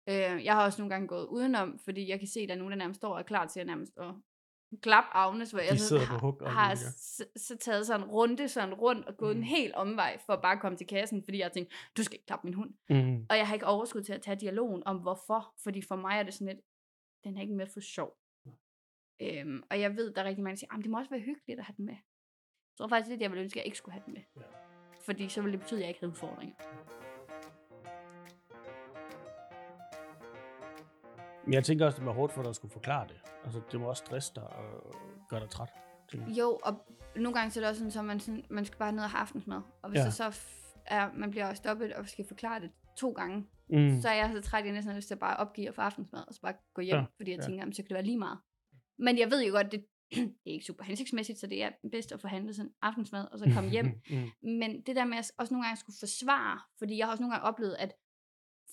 Øh, 0.10 0.46
jeg 0.46 0.54
har 0.56 0.66
også 0.66 0.82
nogle 0.82 0.90
gange 0.94 1.08
gået 1.08 1.26
udenom, 1.26 1.80
fordi 1.86 2.10
jeg 2.10 2.20
kan 2.20 2.28
se, 2.28 2.40
at 2.40 2.50
der 2.50 2.56
er 2.56 2.60
nogen, 2.60 2.72
der 2.72 2.78
nærmest 2.78 2.98
står 2.98 3.14
og 3.14 3.20
er 3.20 3.24
klar 3.24 3.46
til 3.48 3.60
at 3.60 3.68
nærmest 3.68 3.94
at 3.98 4.14
klappe 4.82 5.10
Agnes, 5.14 5.52
hvor 5.52 5.60
De 5.60 5.66
jeg 5.66 5.80
så 5.80 5.98
har, 6.00 6.50
har 6.50 6.76
så, 6.76 7.26
så 7.36 7.58
taget 7.58 7.88
sådan 7.88 8.02
en 8.08 8.10
runde 8.12 8.48
sådan 8.50 8.74
rundt 8.74 9.06
og 9.08 9.18
gået 9.18 9.36
Mm. 9.36 9.42
en 9.42 9.48
hel 9.48 9.72
omvej 9.76 10.18
for 10.26 10.34
at 10.34 10.42
bare 10.42 10.60
komme 10.60 10.78
til 10.78 10.88
kassen, 10.88 11.24
fordi 11.24 11.40
jeg 11.40 11.52
tænkte, 11.52 11.76
du 11.98 12.04
skal 12.04 12.16
ikke 12.16 12.26
klappe 12.26 12.48
min 12.48 12.54
hund. 12.54 12.74
Mm. 12.90 13.26
Og 13.30 13.38
jeg 13.38 13.48
har 13.48 13.54
ikke 13.54 13.66
overskud 13.66 14.02
til 14.04 14.14
at 14.14 14.22
tage 14.22 14.40
dialogen 14.40 14.84
om 14.86 14.98
hvorfor, 14.98 15.54
fordi 15.64 15.82
for 15.82 15.96
mig 15.96 16.20
er 16.20 16.24
det 16.24 16.34
sådan 16.34 16.48
lidt, 16.56 16.66
den 17.24 17.38
er 17.38 17.42
ikke 17.42 17.54
med 17.54 17.68
for 17.74 17.80
sjov. 17.80 18.18
Øhm, 19.22 19.64
og 19.72 19.80
jeg 19.80 19.96
ved, 19.96 20.14
der 20.14 20.22
er 20.22 20.26
rigtig 20.26 20.44
mange, 20.44 20.56
der 20.56 20.60
siger, 20.60 20.70
"Jamen, 20.74 20.84
det 20.84 20.92
må 20.92 20.98
også 20.98 21.10
være 21.10 21.20
hyggeligt 21.20 21.60
at 21.60 21.66
have 21.66 21.74
den 21.78 21.86
med. 21.86 21.94
Jeg 21.94 22.78
tror 22.78 22.88
faktisk 22.88 23.10
lidt, 23.10 23.22
jeg 23.22 23.32
ville 23.32 23.44
ønske, 23.44 23.58
at 23.60 23.62
jeg 23.62 23.66
ikke 23.66 23.78
skulle 23.78 23.94
have 23.94 24.04
den 24.06 24.14
med. 24.14 24.22
Ja. 24.38 24.42
Fordi 25.06 25.30
så 25.30 25.42
ville 25.42 25.52
det 25.52 25.60
betyde, 25.62 25.80
at 25.80 25.82
jeg 25.82 25.88
ikke 25.90 26.00
havde 26.00 26.12
udfordringer. 26.12 26.56
Men 31.46 31.54
jeg 31.54 31.64
tænker 31.64 31.86
også, 31.86 31.96
det 31.98 32.06
være 32.06 32.16
hårdt 32.16 32.34
for 32.34 32.42
dig 32.42 32.50
at 32.50 32.56
skulle 32.56 32.72
forklare 32.72 33.08
det. 33.08 33.22
Altså, 33.44 33.62
det 33.72 33.80
må 33.80 33.90
også 33.90 34.04
stresse 34.06 34.32
dig 34.36 34.44
og 34.48 34.96
gøre 35.30 35.40
dig 35.40 35.50
træt. 35.50 35.70
Jo, 36.14 36.60
og 36.64 36.86
nogle 37.16 37.34
gange 37.34 37.52
så 37.52 37.60
er 37.60 37.62
det 37.62 37.70
også 37.70 37.90
sådan, 37.92 38.00
at 38.00 38.06
man, 38.06 38.20
sådan, 38.20 38.46
man 38.50 38.66
skal 38.66 38.78
bare 38.80 38.92
ned 38.92 39.04
og 39.04 39.10
have 39.10 39.22
aftensmad. 39.22 39.62
Og 39.82 39.90
hvis 39.90 40.00
Ja. 40.00 40.04
der 40.04 40.10
så 40.10 40.40
er, 40.86 41.10
man 41.14 41.32
bliver 41.32 41.54
stoppet 41.54 41.94
og 41.94 42.08
skal 42.10 42.26
forklare 42.28 42.60
det 42.60 42.72
to 42.98 43.12
gange, 43.12 43.48
Mm. 43.72 44.02
så 44.02 44.10
er 44.10 44.14
jeg 44.14 44.32
så 44.34 44.42
træt, 44.42 44.60
at 44.60 44.66
jeg 44.66 44.74
næsten 44.74 44.90
har 44.92 44.98
lyst 44.98 45.08
til 45.08 45.16
at 45.16 45.20
bare 45.20 45.38
opgive 45.38 45.70
og 45.70 45.76
få 45.76 45.82
aftensmad, 45.82 46.28
og 46.28 46.34
så 46.34 46.42
bare 46.42 46.54
gå 46.74 46.82
hjem, 46.82 46.98
Ja, 46.98 47.06
fordi 47.18 47.32
jeg 47.32 47.38
ja. 47.38 47.42
ja. 47.42 47.46
tænker, 47.46 47.62
jamen, 47.62 47.74
så 47.74 47.82
kan 47.82 47.88
det 47.88 47.94
være 47.94 48.04
lige 48.04 48.18
meget. 48.18 48.38
Men 49.00 49.18
jeg 49.18 49.32
ved 49.32 49.46
jo 49.46 49.52
godt, 49.52 49.72
det, 49.72 49.86
det 50.16 50.48
er 50.50 50.52
ikke 50.58 50.66
super 50.66 50.84
hensigtsmæssigt, 50.84 51.40
så 51.40 51.48
det 51.48 51.64
er 51.64 51.72
bedst 51.92 52.12
at 52.12 52.22
få 52.22 52.28
handlet 52.28 52.56
sådan 52.56 52.72
aftensmad, 52.82 53.28
og 53.32 53.40
så 53.40 53.46
komme 53.56 53.70
hjem. 53.70 53.86
mm. 53.86 54.30
Men 54.60 54.82
det 54.82 54.96
der 54.96 55.06
med 55.06 55.18
at 55.18 55.32
også 55.38 55.54
nogle 55.54 55.66
gange 55.66 55.80
skulle 55.80 55.96
forsvare, 56.00 56.60
fordi 56.80 56.98
jeg 56.98 57.06
har 57.08 57.12
også 57.12 57.24
nogle 57.24 57.34
gange 57.36 57.48
oplevet, 57.48 57.76
at 57.80 57.92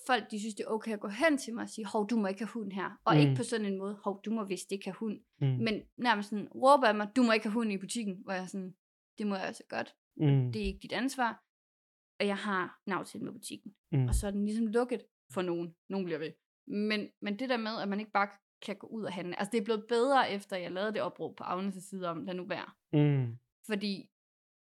folk, 0.07 0.31
de 0.31 0.41
synes, 0.41 0.55
det 0.55 0.65
er 0.65 0.69
okay 0.71 0.93
at 0.93 1.01
gå 1.01 1.09
hen 1.09 1.39
til 1.39 1.55
mig 1.55 1.63
og 1.63 1.69
sige, 1.69 1.87
hov, 1.87 2.09
du 2.11 2.17
må 2.17 2.27
ikke 2.27 2.41
have 2.41 2.53
hund 2.53 2.73
her. 2.73 2.91
Og 3.05 3.15
Mm. 3.15 3.21
ikke 3.21 3.35
på 3.37 3.43
sådan 3.43 3.67
en 3.67 3.79
måde, 3.79 3.99
hov, 4.05 4.23
du 4.25 4.31
må 4.31 4.45
vist 4.45 4.73
ikke 4.73 4.85
have 4.85 4.95
hund. 4.99 5.21
Mm. 5.41 5.47
Men 5.47 5.83
nærmest 5.97 6.29
sådan, 6.31 6.49
råber 6.49 6.87
af 6.87 6.95
mig, 6.95 7.09
du 7.17 7.23
må 7.23 7.33
ikke 7.33 7.47
have 7.47 7.53
hund 7.53 7.73
i 7.73 7.79
butikken. 7.79 8.15
Hvor 8.25 8.33
jeg 8.33 8.49
sådan, 8.49 8.75
det 9.19 9.27
må 9.27 9.35
jeg 9.35 9.45
altså 9.45 9.63
godt. 9.69 9.95
Mm. 10.17 10.53
Det 10.53 10.63
er 10.63 10.67
ikke 10.67 10.79
dit 10.83 10.93
ansvar. 10.93 11.43
Og 12.21 12.27
jeg 12.27 12.37
har 12.37 12.81
en 12.87 12.93
aftale 12.93 13.25
med 13.25 13.33
butikken. 13.33 13.75
Mm. 13.93 14.09
Og 14.09 14.15
så 14.15 14.27
er 14.27 14.31
den 14.31 14.45
ligesom 14.45 14.67
lukket 14.67 15.03
for 15.33 15.43
nogen. 15.43 15.75
Nogen 15.89 16.05
bliver 16.05 16.19
ved. 16.19 16.33
Men, 16.67 17.09
men 17.23 17.39
det 17.39 17.49
der 17.49 17.57
med, 17.57 17.81
at 17.83 17.89
man 17.89 18.01
ikke 18.01 18.13
bare 18.13 18.27
kan 18.27 18.39
gå 18.79 18.87
ud 18.87 19.05
og 19.05 19.13
handle. 19.13 19.39
Altså 19.39 19.51
det 19.53 19.61
er 19.61 19.65
blevet 19.65 19.85
bedre, 19.89 20.31
efter 20.31 20.57
jeg 20.57 20.73
lavede 20.73 20.93
det 20.93 21.03
opråb 21.03 21.37
på 21.37 21.45
Agnes' 21.45 21.81
side 21.81 22.09
om, 22.09 22.25
lad 22.25 22.35
nu 22.35 22.45
være. 22.45 22.71
Mm. 22.93 23.39
Fordi 23.67 24.11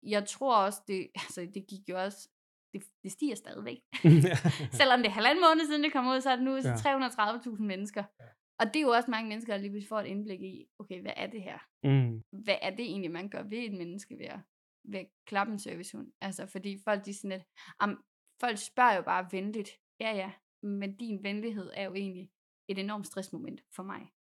jeg 0.02 0.28
tror 0.28 0.56
også, 0.56 0.82
det, 0.88 1.10
altså 1.24 1.40
det 1.54 1.66
gik 1.66 1.88
jo 1.88 2.02
også, 2.02 2.28
det, 2.72 2.82
det 3.02 3.12
stiger 3.12 3.34
stadigvæk. 3.34 3.78
Selvom 4.80 4.98
det 5.00 5.06
er 5.06 5.10
halvanden 5.10 5.44
måned 5.44 5.66
siden, 5.66 5.84
det 5.84 5.92
kom 5.92 6.08
ud, 6.08 6.20
så 6.20 6.30
er 6.30 6.36
det 6.36 6.44
nu 6.44 6.54
Ja. 6.56 6.68
ja. 6.68 7.08
330.000 7.08 7.62
mennesker. 7.62 8.04
Ja. 8.20 8.24
Og 8.60 8.66
det 8.66 8.76
er 8.76 8.80
jo 8.80 8.88
også 8.90 9.10
mange 9.10 9.28
mennesker, 9.28 9.52
der 9.52 9.60
lige 9.60 9.70
pludselig 9.70 9.88
får 9.88 10.00
et 10.00 10.06
indblik 10.06 10.42
i, 10.42 10.66
okay, 10.78 11.00
hvad 11.00 11.12
er 11.16 11.26
det 11.26 11.42
her? 11.42 11.58
mm. 11.82 12.22
Hvad 12.44 12.56
er 12.62 12.70
det 12.70 12.84
egentlig, 12.84 13.10
man 13.10 13.28
gør 13.28 13.42
ved 13.42 13.58
et 13.58 13.72
menneske 13.72 14.18
ved 14.18 14.26
at, 14.26 14.40
ved 14.84 14.98
at 15.00 15.06
klappe 15.26 15.52
en 15.52 15.58
servicehund? 15.58 16.12
Altså, 16.20 16.46
fordi 16.46 16.78
folk, 16.84 17.04
de 17.06 17.14
sådan 17.14 17.30
lidt, 17.30 17.44
am, 17.80 18.04
folk 18.40 18.58
spørger 18.58 18.94
jo 18.94 19.02
bare 19.02 19.28
venligt. 19.32 19.70
Ja, 20.00 20.10
ja, 20.16 20.32
men 20.62 20.96
din 20.96 21.22
venlighed 21.22 21.70
er 21.74 21.84
jo 21.84 21.94
egentlig 21.94 22.30
et 22.68 22.78
enormt 22.78 23.06
stressmoment 23.06 23.60
for 23.76 23.82
mig. 23.82 24.12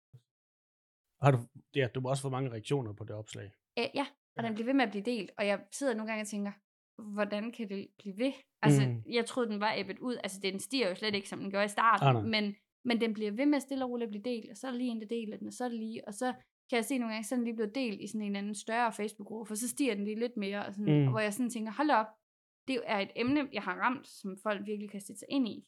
Har 1.22 1.30
du, 1.30 1.38
ja, 1.74 1.88
du 1.94 2.00
må 2.00 2.08
også 2.08 2.22
få 2.22 2.28
mange 2.28 2.50
reaktioner 2.50 2.92
på 2.92 3.04
det 3.04 3.16
opslag. 3.16 3.52
Æ, 3.76 3.86
ja, 3.94 4.06
og 4.36 4.42
den 4.42 4.54
bliver 4.54 4.64
ved 4.66 4.74
med 4.74 4.84
at 4.84 4.90
blive 4.90 5.04
delt, 5.04 5.30
og 5.38 5.46
jeg 5.46 5.64
sidder 5.72 5.94
nogle 5.94 6.10
gange 6.10 6.22
og 6.22 6.26
tænker, 6.28 6.52
hvordan 7.14 7.52
kan 7.52 7.68
det 7.68 7.88
blive 7.98 8.18
ved? 8.18 8.32
Altså, 8.62 8.88
Mm. 8.88 9.02
jeg 9.12 9.26
troede, 9.26 9.50
den 9.50 9.60
var 9.60 9.74
æbbet 9.76 9.98
ud. 9.98 10.16
Altså, 10.22 10.40
den 10.42 10.60
stiger 10.60 10.88
jo 10.88 10.94
slet 10.94 11.14
ikke, 11.14 11.28
som 11.28 11.40
den 11.40 11.50
gjorde 11.50 11.64
i 11.64 11.68
starten. 11.68 12.06
Ah, 12.08 12.14
nej. 12.14 12.22
men, 12.42 12.56
men 12.84 13.00
den 13.00 13.14
bliver 13.14 13.30
ved 13.30 13.46
med 13.46 13.56
at 13.56 13.62
stille 13.62 13.84
og 13.84 13.90
roligt 13.90 14.06
at 14.06 14.10
blive 14.10 14.22
delt, 14.22 14.50
og 14.50 14.56
så 14.56 14.66
er 14.66 14.70
der 14.70 14.78
lige 14.78 14.90
en, 14.90 15.00
der 15.00 15.06
deler 15.06 15.36
den, 15.36 15.46
og 15.46 15.52
så 15.52 15.64
er 15.64 15.68
det 15.68 15.78
lige, 15.78 16.08
og 16.08 16.14
så 16.14 16.32
kan 16.70 16.76
jeg 16.76 16.84
se 16.84 16.98
nogle 16.98 17.14
gange, 17.14 17.24
så 17.26 17.34
den 17.36 17.44
lige 17.44 17.54
blevet 17.54 17.74
delt 17.74 18.00
i 18.00 18.06
sådan 18.06 18.26
en 18.26 18.36
anden 18.36 18.54
større 18.54 18.92
Facebook-gruppe, 18.92 19.48
for 19.48 19.54
så 19.54 19.68
stiger 19.68 19.94
den 19.94 20.04
lige 20.04 20.18
lidt 20.18 20.36
mere, 20.36 20.66
og 20.66 20.74
sådan, 20.74 21.02
mm. 21.04 21.10
hvor 21.10 21.20
jeg 21.20 21.32
sådan 21.34 21.50
tænker, 21.50 21.72
hold 21.72 21.90
op, 21.90 22.06
det 22.68 22.80
er 22.84 22.98
et 22.98 23.10
emne, 23.16 23.48
jeg 23.52 23.62
har 23.62 23.74
ramt, 23.74 24.06
som 24.08 24.36
folk 24.42 24.66
virkelig 24.66 24.90
kan 24.90 25.00
sætte 25.00 25.18
sig 25.18 25.28
ind 25.30 25.48
i. 25.48 25.66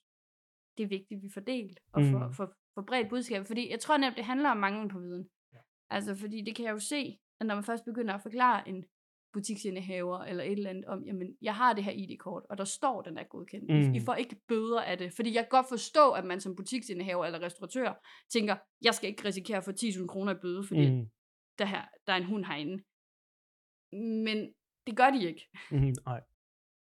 Det 0.77 0.83
er 0.85 0.89
vigtigt, 0.89 1.19
at 1.19 1.23
vi 1.23 1.29
får 1.31 1.41
delt, 1.41 1.81
og 1.93 2.03
Mm. 2.03 2.11
får, 2.13 2.31
får, 2.31 2.55
får 2.81 2.87
bredt 2.87 3.09
budskab, 3.09 3.47
fordi 3.47 3.71
jeg 3.71 3.81
tror 3.81 3.97
nemt, 3.97 4.17
det 4.17 4.25
handler 4.25 4.51
om 4.51 4.57
manglen 4.57 4.89
på 4.89 4.99
viden. 4.99 5.29
Altså, 5.91 6.15
fordi 6.15 6.43
det 6.47 6.57
kan 6.57 6.65
jeg 6.65 6.73
jo 6.73 6.79
se, 6.79 7.19
at 7.41 7.47
når 7.47 7.55
man 7.55 7.65
først 7.65 7.85
begynder 7.85 8.15
at 8.15 8.23
forklare 8.23 8.69
en 8.69 8.85
butiksindehaver 9.33 10.19
eller 10.19 10.45
et 10.45 10.53
eller 10.53 10.71
andet 10.71 10.85
om, 10.85 11.05
jamen, 11.05 11.37
jeg 11.43 11.55
har 11.55 11.73
det 11.73 11.85
her 11.85 11.93
ID-kort, 11.93 12.43
og 12.51 12.59
der 12.59 12.65
står, 12.65 13.03
den 13.03 13.19
er 13.19 13.25
godkendt. 13.25 13.89
Mm. 13.89 13.95
I 13.95 14.01
får 14.01 14.15
ikke 14.15 14.37
bøder 14.49 14.81
af 14.81 14.99
det. 14.99 15.13
Fordi 15.13 15.35
jeg 15.35 15.43
kan 15.43 15.49
godt 15.51 15.69
forstå, 15.69 16.11
at 16.11 16.25
man 16.25 16.41
som 16.41 16.57
butiksindehaver 16.57 17.25
eller 17.25 17.43
restauratør 17.43 18.07
tænker, 18.33 18.57
jeg 18.83 18.95
skal 18.95 19.11
ikke 19.11 19.25
risikere 19.25 19.57
at 19.57 19.65
få 19.65 19.71
10.000 19.71 20.07
kroner 20.07 20.35
i 20.35 20.39
bøde, 20.43 20.65
fordi. 20.69 20.91
Mm. 20.91 21.11
der, 21.59 21.65
her, 21.65 21.85
der 22.07 22.13
er 22.13 22.17
en 22.17 22.25
hund 22.25 22.45
herinde. 22.45 22.83
Men 24.25 24.53
det 24.87 24.97
gør 24.97 25.11
de 25.11 25.27
ikke. 25.29 25.49
Mm. 25.71 25.95
Nej. 26.07 26.21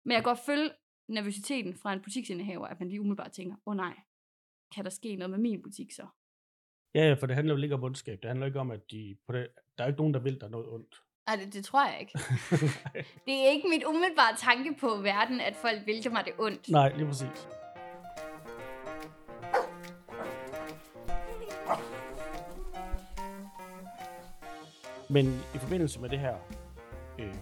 Men 0.04 0.12
jeg 0.12 0.22
kan 0.22 0.30
godt 0.30 0.46
følge 0.46 0.70
nervøsiteten 1.08 1.74
fra 1.74 1.92
en 1.92 2.02
butiksindehaver, 2.02 2.66
at 2.66 2.80
man 2.80 2.88
lige 2.88 3.00
umiddelbart 3.00 3.32
tænker, 3.32 3.56
åh 3.66 3.70
oh, 3.70 3.76
nej, 3.76 3.96
kan 4.76 4.84
der 4.84 4.90
ske 4.90 5.16
noget 5.16 5.30
med 5.30 5.38
min 5.38 5.62
butik 5.62 5.92
så? 5.92 6.06
Ja, 6.94 7.08
ja, 7.08 7.14
for 7.14 7.26
det 7.26 7.36
handler 7.36 7.54
jo 7.56 7.62
ikke 7.62 7.74
om 7.74 7.84
ondskab. 7.84 8.18
Det 8.22 8.28
handler 8.28 8.46
ikke 8.46 8.60
om, 8.60 8.70
at 8.70 8.90
de 8.90 9.16
på 9.26 9.32
det, 9.32 9.48
der 9.78 9.84
er 9.84 9.88
ikke 9.88 9.98
nogen, 9.98 10.14
der 10.14 10.20
vil 10.20 10.40
dig 10.40 10.50
noget 10.50 10.68
ondt. 10.68 11.02
Nej, 11.26 11.36
det, 11.36 11.52
det 11.52 11.64
tror 11.64 11.86
jeg 11.86 12.00
ikke. 12.00 12.18
Det 13.26 13.34
er 13.44 13.48
ikke 13.50 13.68
mit 13.68 13.84
umiddelbare 13.84 14.36
tanke 14.36 14.76
på 14.80 14.86
verden, 14.86 15.40
at 15.40 15.56
folk 15.56 15.86
vil 15.86 16.12
mig 16.12 16.24
det 16.24 16.32
ondt. 16.38 16.68
Nej, 16.70 16.96
lige 16.96 17.06
præcis. 17.06 17.48
Men 25.10 25.26
i 25.54 25.58
forbindelse 25.58 26.00
med 26.00 26.08
det 26.08 26.18
her, 26.18 26.36
øh, 27.18 27.34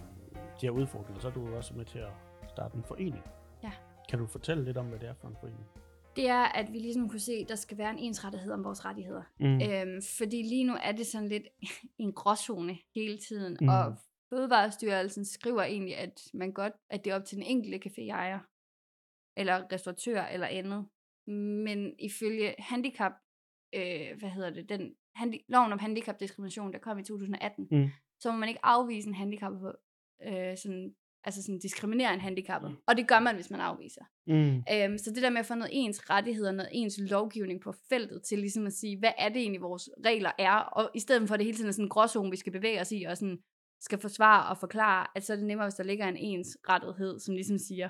de 0.61 0.61
her 0.61 0.69
udfordringer, 0.69 1.21
så 1.21 1.27
er 1.27 1.31
du 1.31 1.55
også 1.55 1.73
med 1.73 1.85
til 1.85 1.99
at 1.99 2.11
starte 2.49 2.77
en 2.77 2.83
forening. 2.83 3.23
Ja. 3.63 3.71
Kan 4.09 4.19
du 4.19 4.27
fortælle 4.27 4.63
lidt 4.63 4.77
om, 4.77 4.85
hvad 4.85 4.99
det 4.99 5.09
er 5.09 5.13
for 5.13 5.27
en 5.27 5.35
forening? 5.39 5.67
Det 6.15 6.27
er, 6.29 6.43
at 6.43 6.73
vi 6.73 6.79
ligesom 6.79 7.09
kunne 7.09 7.19
se, 7.19 7.31
at 7.33 7.49
der 7.49 7.55
skal 7.55 7.77
være 7.77 7.91
en 7.91 7.99
ensrettighed 7.99 8.51
om 8.51 8.63
vores 8.63 8.85
rettigheder. 8.85 9.23
Mm. 9.39 9.61
Øhm, 9.61 10.01
fordi 10.17 10.41
lige 10.41 10.63
nu 10.63 10.73
er 10.83 10.91
det 10.91 11.05
sådan 11.07 11.27
lidt 11.27 11.43
en 12.03 12.13
gråzone 12.13 12.77
hele 12.95 13.17
tiden, 13.17 13.57
Mm. 13.61 13.67
og 13.67 13.95
Fødevarestyrelsen 14.29 15.25
skriver 15.25 15.63
egentlig, 15.63 15.97
at 15.97 16.21
man 16.33 16.51
godt, 16.53 16.73
at 16.89 17.05
det 17.05 17.11
er 17.11 17.15
op 17.15 17.25
til 17.25 17.37
den 17.37 17.45
enkelte 17.45 17.89
caféejer, 17.89 18.39
eller 19.37 19.71
restauratør, 19.73 20.23
eller 20.25 20.47
andet. 20.47 20.85
Men 21.65 21.95
ifølge 21.99 22.55
handicap, 22.59 23.11
øh, 23.75 24.17
hvad 24.19 24.29
hedder 24.29 24.49
det, 24.49 24.69
den 24.69 24.95
handi- 25.15 25.45
loven 25.47 25.71
om 25.73 25.79
handicapdiskrimination, 25.79 26.73
der 26.73 26.79
kom 26.79 26.99
i 26.99 27.03
2018, 27.03 27.67
Mm. 27.71 27.89
så 28.19 28.31
må 28.31 28.37
man 28.37 28.49
ikke 28.49 28.65
afvise 28.65 29.07
en 29.07 29.13
handicap 29.15 29.51
på, 29.59 29.71
øh, 30.23 30.57
sådan, 30.57 30.95
altså 31.25 31.41
sådan 31.43 31.59
diskriminere 31.59 32.13
en 32.13 32.19
handicappet. 32.19 32.71
Mm. 32.71 32.77
Og 32.87 32.97
det 32.97 33.07
gør 33.07 33.19
man, 33.19 33.35
hvis 33.35 33.49
man 33.51 33.59
afviser. 33.61 34.01
Mm. 34.27 34.63
Øhm, 34.73 34.97
så 34.97 35.11
det 35.15 35.23
der 35.23 35.29
med 35.29 35.39
at 35.39 35.45
få 35.45 35.55
noget 35.55 35.69
ens 35.73 36.09
rettigheder, 36.09 36.51
noget 36.51 36.69
ens 36.71 36.99
lovgivning 36.99 37.61
på 37.61 37.71
feltet, 37.89 38.21
til 38.23 38.39
ligesom 38.39 38.65
at 38.67 38.73
sige, 38.73 38.99
hvad 38.99 39.11
er 39.17 39.29
det 39.29 39.37
egentlig, 39.41 39.61
vores 39.61 39.89
regler 40.05 40.31
er, 40.39 40.51
og 40.55 40.91
i 40.95 40.99
stedet 40.99 41.27
for 41.27 41.37
det 41.37 41.45
hele 41.45 41.57
tiden 41.57 41.67
er 41.67 41.71
sådan 41.73 41.85
en 41.85 41.89
gråzone, 41.89 42.31
vi 42.31 42.37
skal 42.37 42.51
bevæge 42.51 42.81
os 42.81 42.91
i, 42.91 43.03
og 43.03 43.17
sådan 43.17 43.39
skal 43.81 43.99
forsvare 43.99 44.49
og 44.49 44.57
forklare, 44.57 45.07
at 45.15 45.23
så 45.25 45.33
er 45.33 45.37
det 45.37 45.45
nemmere, 45.45 45.67
hvis 45.67 45.75
der 45.75 45.83
ligger 45.83 46.07
en 46.07 46.17
ens 46.17 46.57
rettighed, 46.69 47.19
som 47.19 47.35
ligesom 47.35 47.57
siger, 47.57 47.89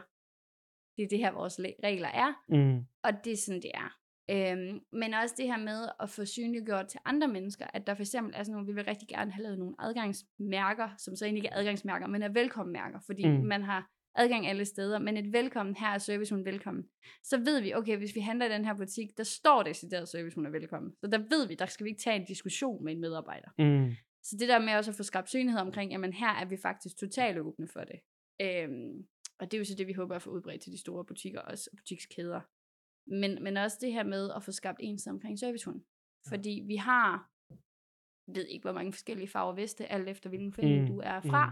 det 0.98 1.04
er 1.04 1.08
det 1.08 1.19
her, 1.19 1.32
vores 1.32 1.60
le- 1.60 1.76
regler 1.84 2.08
er, 2.08 2.34
Mm. 2.50 2.80
og 3.04 3.12
det 3.26 3.34
er 3.34 3.38
sådan, 3.38 3.62
det 3.62 3.71
er. 3.74 3.98
Øhm, 4.31 4.79
men 4.91 5.13
også 5.13 5.35
det 5.38 5.45
her 5.45 5.57
med 5.57 5.89
at 5.99 6.09
få 6.09 6.25
synliggjort 6.25 6.88
til 6.88 6.99
andre 7.05 7.27
mennesker, 7.27 7.65
at 7.73 7.88
der 7.88 7.93
for 7.95 8.01
eksempel 8.03 8.33
er 8.35 8.43
sådan 8.43 8.53
nogle, 8.53 8.67
vi 8.67 8.73
vil 8.73 8.85
rigtig 8.85 9.07
gerne 9.07 9.31
have 9.31 9.43
lavet 9.43 9.59
nogle 9.59 9.75
adgangsmærker, 9.79 10.89
som 10.97 11.15
så 11.15 11.25
egentlig 11.25 11.39
ikke 11.43 11.53
er 11.53 11.59
adgangsmærker, 11.59 12.07
men 12.07 12.21
er 12.23 12.29
velkommenmærker, 12.29 12.99
fordi 13.05 13.27
Mm. 13.27 13.43
man 13.45 13.63
har 13.63 13.89
adgang 14.15 14.47
alle 14.47 14.65
steder, 14.65 14.99
men 14.99 15.17
et 15.17 15.33
velkommen, 15.33 15.75
her 15.75 15.88
er 15.88 15.97
servicehund 15.97 16.43
velkommen. 16.43 16.83
Så 17.23 17.38
ved 17.38 17.61
vi, 17.61 17.73
okay, 17.73 17.97
hvis 17.97 18.15
vi 18.15 18.19
handler 18.19 18.45
i 18.45 18.49
den 18.49 18.65
her 18.65 18.73
butik, 18.73 19.17
der 19.17 19.23
står 19.23 19.63
decideret 19.63 20.09
servicehund 20.09 20.47
er 20.47 20.51
velkommen. 20.51 20.93
Så 21.03 21.07
der 21.07 21.17
ved 21.17 21.47
vi, 21.47 21.55
der 21.55 21.65
skal 21.65 21.83
vi 21.83 21.89
ikke 21.89 22.01
tage 22.01 22.15
en 22.15 22.25
diskussion 22.25 22.83
med 22.83 22.93
en 22.93 23.01
medarbejder. 23.01 23.49
Mm. 23.59 23.95
Så 24.23 24.35
det 24.39 24.49
der 24.49 24.59
med 24.59 24.73
også 24.75 24.91
at 24.91 24.97
få 24.97 25.03
skabt 25.03 25.29
synlighed 25.29 25.61
omkring, 25.61 25.91
jamen 25.91 26.13
her 26.13 26.29
er 26.29 26.45
vi 26.45 26.57
faktisk 26.61 26.97
totalt 26.97 27.38
åbne 27.39 27.67
for 27.73 27.79
det. 27.79 27.99
Øhm, 28.41 29.05
og 29.39 29.51
det 29.51 29.53
er 29.53 29.59
jo 29.59 29.65
så 29.65 29.75
det, 29.77 29.88
vi 29.88 29.93
håber 29.93 30.15
at 30.15 30.21
få 30.21 30.29
udbredt 30.29 30.61
til 30.61 30.71
de 30.71 30.79
store 30.79 31.05
butikker 31.05 31.39
også, 31.39 31.69
og 31.71 31.77
butikskæder. 31.77 32.41
Men, 33.07 33.43
men 33.43 33.57
også 33.57 33.77
det 33.81 33.93
her 33.93 34.03
med 34.03 34.31
at 34.35 34.43
få 34.43 34.51
skabt 34.51 34.79
enhed 34.83 35.07
omkring 35.07 35.39
servicehund. 35.39 35.81
Fordi 36.27 36.63
vi 36.67 36.75
har, 36.75 37.29
ved 38.35 38.45
ikke 38.47 38.63
hvor 38.63 38.71
mange 38.71 38.93
forskellige 38.93 39.27
farver 39.27 39.53
veste, 39.55 39.85
alt 39.91 40.09
efter 40.09 40.29
hvilken 40.29 40.53
forening 40.53 40.81
Mm, 40.81 40.87
mm. 40.87 40.93
du 40.93 40.99
er 40.99 41.21
fra. 41.21 41.45
mm. 41.45 41.51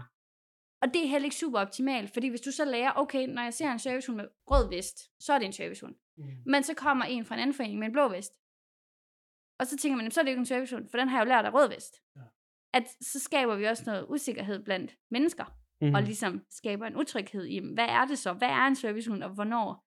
Og 0.82 0.94
det 0.94 1.04
er 1.04 1.08
heller 1.08 1.24
ikke 1.26 1.36
super 1.36 1.58
optimalt, 1.60 2.10
fordi 2.10 2.28
hvis 2.28 2.40
du 2.40 2.50
så 2.52 2.64
lærer, 2.64 2.92
okay, 2.96 3.26
når 3.28 3.42
jeg 3.42 3.54
ser 3.54 3.70
en 3.72 3.78
servicehund 3.78 4.16
med 4.16 4.28
rød 4.50 4.68
vest, 4.68 4.98
så 5.24 5.32
er 5.32 5.38
det 5.38 5.46
en 5.46 5.52
servicehund. 5.52 5.94
Mm. 6.16 6.24
Men 6.46 6.62
så 6.62 6.74
kommer 6.74 7.04
en 7.04 7.24
fra 7.24 7.34
en 7.34 7.40
anden 7.40 7.54
forening 7.54 7.78
med 7.78 7.86
en 7.86 7.92
blå 7.92 8.08
vest. 8.08 8.32
Og 9.60 9.66
så 9.66 9.76
tænker 9.76 9.96
man, 9.96 10.02
"Jamen, 10.04 10.10
så 10.10 10.20
er 10.20 10.24
det 10.24 10.30
jo 10.30 10.34
ikke 10.34 10.40
en 10.40 10.46
servicehund, 10.54 10.88
for 10.90 10.98
den 10.98 11.08
har 11.08 11.18
jeg 11.18 11.24
jo 11.24 11.28
lært 11.28 11.44
af 11.44 11.54
rød 11.54 11.68
vest. 11.74 11.94
Ja. 12.16 12.20
At 12.78 12.84
så 13.00 13.20
skaber 13.20 13.56
vi 13.56 13.64
også 13.64 13.82
noget 13.86 14.06
usikkerhed 14.08 14.64
blandt 14.64 14.96
mennesker, 15.10 15.44
mm. 15.80 15.86
Mm. 15.88 15.94
og 15.94 16.02
ligesom 16.02 16.44
skaber 16.50 16.86
en 16.86 16.96
utryghed 16.96 17.44
i, 17.46 17.58
hvad 17.74 17.88
er 17.98 18.04
det 18.04 18.18
så? 18.18 18.32
Hvad 18.32 18.48
er 18.48 18.66
en 18.66 18.76
servicehund, 18.76 19.22
og 19.22 19.30
hvornår? 19.34 19.84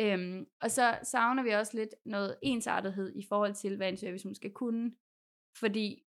Øhm, 0.00 0.46
og 0.60 0.70
så 0.70 0.98
savner 1.02 1.42
vi 1.42 1.50
også 1.50 1.76
lidt 1.76 1.94
noget 2.06 2.36
ensartethed 2.42 3.12
i 3.16 3.24
forhold 3.28 3.54
til, 3.54 3.76
hvad 3.76 3.88
en 3.88 3.96
servicehund 3.96 4.34
skal 4.34 4.50
kunne. 4.50 4.92
Fordi 5.60 6.02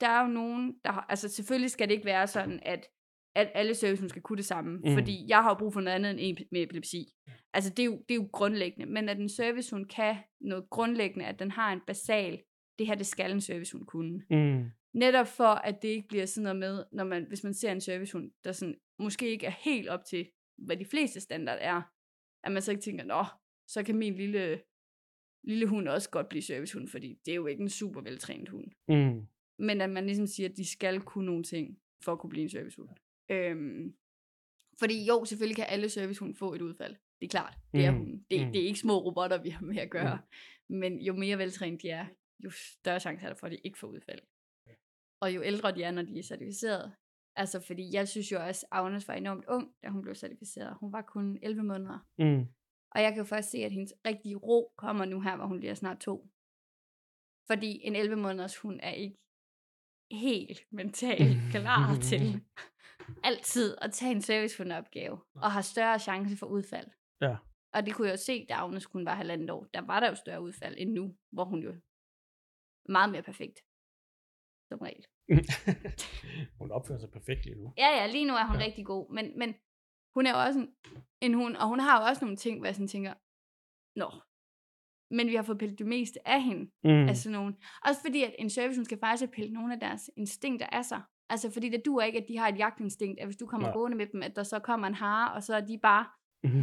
der 0.00 0.08
er 0.08 0.22
jo 0.22 0.28
nogen, 0.28 0.78
der 0.84 0.92
har, 0.92 1.06
altså 1.08 1.28
selvfølgelig 1.28 1.70
skal 1.70 1.88
det 1.88 1.94
ikke 1.94 2.04
være 2.04 2.26
sådan, 2.26 2.60
at, 2.62 2.86
at 3.36 3.50
alle 3.54 3.74
servicehunde 3.74 4.10
skal 4.10 4.22
kunne 4.22 4.36
det 4.36 4.44
samme. 4.44 4.76
Mm. 4.76 4.82
Mm. 4.84 4.94
Fordi 4.94 5.28
jeg 5.28 5.42
har 5.42 5.50
jo 5.50 5.58
brug 5.58 5.72
for 5.72 5.80
noget 5.80 5.94
andet 5.94 6.10
end 6.10 6.20
en 6.22 6.46
med 6.52 6.62
epilepsi. 6.62 7.08
Altså 7.54 7.70
det 7.70 7.78
er, 7.78 7.86
jo, 7.86 7.92
det 8.08 8.10
er 8.10 8.14
jo 8.22 8.28
grundlæggende. 8.32 8.92
Men 8.92 9.08
at 9.08 9.18
en 9.18 9.28
servicehund 9.28 9.86
kan 9.86 10.16
noget 10.40 10.70
grundlæggende, 10.70 11.26
at 11.26 11.38
den 11.38 11.50
har 11.50 11.72
en 11.72 11.80
basal, 11.86 12.42
det 12.78 12.86
her 12.86 12.94
det 12.94 13.06
skal 13.06 13.30
en 13.30 13.40
servicehund 13.40 13.86
kunne. 13.86 14.24
Mm. 14.30 14.70
Netop 14.94 15.26
for, 15.26 15.54
at 15.68 15.82
det 15.82 15.88
ikke 15.88 16.08
bliver 16.08 16.26
sådan 16.26 16.42
noget 16.42 16.58
med, 16.58 16.84
når 16.92 17.04
man, 17.04 17.24
hvis 17.28 17.44
man 17.44 17.54
ser 17.54 17.72
en 17.72 17.80
servicehund, 17.80 18.30
der 18.44 18.52
sådan, 18.52 18.78
måske 18.98 19.30
ikke 19.30 19.46
er 19.46 19.54
helt 19.64 19.88
op 19.88 20.04
til, 20.04 20.30
hvad 20.58 20.76
de 20.76 20.84
fleste 20.84 21.20
standard 21.20 21.58
er, 21.60 21.82
at 22.46 22.52
man 22.52 22.62
så 22.62 22.70
ikke 22.70 22.82
tænker, 22.82 23.04
nå, 23.04 23.24
så 23.68 23.82
kan 23.82 23.96
min 23.96 24.14
lille, 24.14 24.62
lille 25.44 25.66
hund 25.66 25.88
også 25.88 26.10
godt 26.10 26.28
blive 26.28 26.42
servicehund, 26.42 26.88
fordi 26.88 27.18
det 27.24 27.30
er 27.32 27.36
jo 27.36 27.46
ikke 27.46 27.62
en 27.62 27.68
super 27.68 28.00
veltrænet 28.00 28.48
hund. 28.48 28.66
Mm. 28.88 29.26
Men 29.58 29.80
at 29.80 29.90
man 29.90 30.06
ligesom 30.06 30.26
siger, 30.26 30.48
at 30.48 30.56
de 30.56 30.70
skal 30.72 31.00
kunne 31.00 31.26
nogle 31.26 31.44
ting, 31.44 31.78
for 32.04 32.12
at 32.12 32.18
kunne 32.18 32.30
blive 32.30 32.42
en 32.42 32.48
servicehund. 32.50 32.90
Øhm, 33.30 33.94
fordi 34.78 35.06
jo, 35.06 35.24
selvfølgelig 35.24 35.56
kan 35.56 35.66
alle 35.68 35.88
servicehunde 35.88 36.34
få 36.34 36.54
et 36.54 36.62
udfald. 36.62 36.96
Det 37.20 37.26
er 37.26 37.30
klart, 37.30 37.58
det 37.72 37.84
er 37.84 37.90
Mm, 37.90 37.98
hunden. 37.98 38.26
Det, 38.30 38.46
mm. 38.46 38.52
det 38.52 38.62
er 38.62 38.66
ikke 38.66 38.78
små 38.78 38.98
robotter, 38.98 39.42
vi 39.42 39.48
har 39.48 39.64
med 39.66 39.78
at 39.78 39.90
gøre. 39.90 40.18
Men 40.68 41.00
jo 41.00 41.12
mere 41.14 41.38
veltrænet 41.38 41.82
de 41.82 41.88
er, 41.88 42.06
jo 42.44 42.50
større 42.50 43.00
chance 43.00 43.24
er 43.24 43.28
der 43.28 43.36
for, 43.36 43.46
at 43.46 43.52
de 43.52 43.58
ikke 43.64 43.78
får 43.78 43.88
udfald. 43.88 44.20
Og 45.20 45.34
jo 45.34 45.42
ældre 45.42 45.74
de 45.74 45.82
er, 45.82 45.90
når 45.90 46.02
de 46.02 46.18
er 46.18 46.22
certificeret. 46.22 46.92
Altså, 47.36 47.60
fordi 47.60 47.90
jeg 47.92 48.08
synes 48.08 48.32
jo 48.32 48.38
også, 48.46 48.66
at 48.72 48.78
Agnes 48.78 49.08
var 49.08 49.14
enormt 49.14 49.44
ung, 49.48 49.74
da 49.82 49.88
hun 49.88 50.02
blev 50.02 50.14
certificeret. 50.14 50.76
Hun 50.80 50.92
var 50.92 51.02
kun 51.02 51.38
11 51.42 51.62
måneder. 51.62 51.98
Mm. 52.18 52.46
Og 52.90 53.02
jeg 53.02 53.12
kan 53.12 53.18
jo 53.18 53.24
først 53.24 53.50
se, 53.50 53.58
at 53.58 53.72
hendes 53.72 53.94
rigtige 54.06 54.36
ro 54.36 54.72
kommer 54.76 55.04
nu 55.04 55.20
her, 55.20 55.36
hvor 55.36 55.46
hun 55.46 55.60
bliver 55.60 55.74
snart 55.74 55.98
to. 56.00 56.28
Fordi 57.50 57.80
en 57.82 57.96
11 57.96 58.16
måneders 58.16 58.56
hund 58.56 58.80
er 58.82 58.90
ikke 58.90 59.16
helt 60.10 60.60
mentalt 60.72 61.38
klar 61.50 61.96
til 62.10 62.40
altid 63.24 63.76
at 63.80 63.92
tage 63.92 64.12
en 64.12 64.22
servicehundopgave, 64.22 65.20
og 65.34 65.52
har 65.52 65.60
større 65.60 65.98
chance 65.98 66.36
for 66.36 66.46
udfald. 66.46 66.90
Ja. 67.20 67.36
Og 67.74 67.86
det 67.86 67.94
kunne 67.94 68.08
jeg 68.08 68.12
jo 68.12 68.22
se, 68.22 68.46
da 68.46 68.54
Agnes 68.54 68.86
kun 68.86 69.04
var 69.04 69.14
halvandet 69.14 69.50
år. 69.50 69.64
Der 69.74 69.80
var 69.80 70.00
der 70.00 70.08
jo 70.08 70.14
større 70.14 70.42
udfald 70.42 70.74
end 70.78 70.92
nu, 70.92 71.16
hvor 71.32 71.44
hun 71.44 71.62
jo 71.62 71.70
er 71.70 71.80
meget 72.88 73.10
mere 73.12 73.22
perfekt. 73.22 73.58
Som 74.68 74.78
regel. 74.78 75.04
hun 76.60 76.70
opfører 76.70 76.98
sig 76.98 77.10
perfekt 77.10 77.44
lige 77.44 77.56
nu. 77.56 77.72
Ja, 77.78 77.88
ja, 77.98 78.06
lige 78.06 78.24
nu 78.24 78.34
er 78.34 78.44
hun 78.46 78.56
Ja. 78.56 78.60
ja. 78.60 78.66
rigtig 78.66 78.86
god, 78.86 79.14
men, 79.14 79.38
men 79.38 79.54
hun 80.14 80.26
er 80.26 80.30
jo 80.30 80.40
også 80.46 80.58
en, 80.58 80.68
en 81.20 81.34
hund, 81.34 81.56
og 81.56 81.68
hun 81.68 81.80
har 81.80 82.00
jo 82.00 82.06
også 82.06 82.24
nogle 82.24 82.36
ting, 82.36 82.58
hvor 82.58 82.66
jeg 82.66 82.74
sådan 82.74 82.88
tænker, 82.88 83.14
nå, 83.96 84.10
men 85.10 85.26
vi 85.28 85.34
har 85.34 85.42
fået 85.42 85.58
pillet 85.58 85.78
det 85.78 85.86
meste 85.86 86.28
af 86.28 86.42
hende. 86.42 86.70
Mm. 86.84 87.08
Altså 87.08 87.30
nogle, 87.30 87.54
også 87.84 88.00
fordi, 88.06 88.22
at 88.22 88.34
en 88.38 88.50
service 88.50 88.84
skal 88.84 88.98
faktisk 88.98 89.32
pille 89.32 89.52
nogle 89.52 89.74
af 89.74 89.80
deres 89.80 90.10
instinkter 90.16 90.66
af 90.66 90.84
sig. 90.84 91.02
Altså 91.28 91.50
fordi 91.52 91.68
det 91.68 91.82
duer 91.84 92.04
ikke, 92.04 92.18
at 92.18 92.28
de 92.28 92.38
har 92.38 92.48
et 92.48 92.58
jagtinstinkt, 92.58 93.20
at 93.20 93.26
hvis 93.26 93.36
du 93.36 93.46
kommer 93.46 93.68
Nej. 93.68 93.72
gående 93.76 93.96
med 93.96 94.06
dem, 94.06 94.22
at 94.22 94.36
der 94.36 94.42
så 94.42 94.58
kommer 94.58 94.86
en 94.86 94.94
hare, 94.94 95.32
og 95.34 95.42
så 95.42 95.54
er 95.54 95.60
de 95.60 95.78
bare 95.82 96.06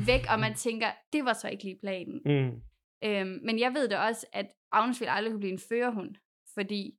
væk, 0.06 0.22
og 0.34 0.40
man 0.40 0.54
tænker, 0.66 0.88
det 1.14 1.26
var 1.26 1.34
så 1.34 1.50
ikke 1.50 1.64
lige 1.64 1.80
planen. 1.80 2.22
Mm. 2.26 2.62
Øhm, 3.04 3.40
men 3.46 3.60
jeg 3.60 3.74
ved 3.74 3.90
da 3.90 3.98
også, 4.00 4.28
at 4.34 4.48
Agnes 4.72 5.02
vil 5.02 5.08
aldrig 5.08 5.32
kunne 5.32 5.40
blive 5.40 5.54
en 5.54 5.60
førerhund, 5.70 6.16
fordi 6.54 6.98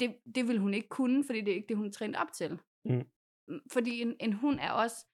det, 0.00 0.14
det 0.34 0.48
vil 0.48 0.58
hun 0.58 0.74
ikke 0.74 0.88
kunne, 0.88 1.24
fordi 1.24 1.40
det 1.40 1.50
er 1.50 1.54
ikke 1.54 1.68
det, 1.68 1.76
hun 1.76 1.86
er 1.86 1.90
trænet 1.90 2.16
op 2.16 2.32
til. 2.32 2.58
Mm. 2.84 3.02
Fordi 3.72 4.00
en, 4.02 4.16
en 4.20 4.32
hund 4.32 4.58
er 4.60 4.70
også 4.70 5.06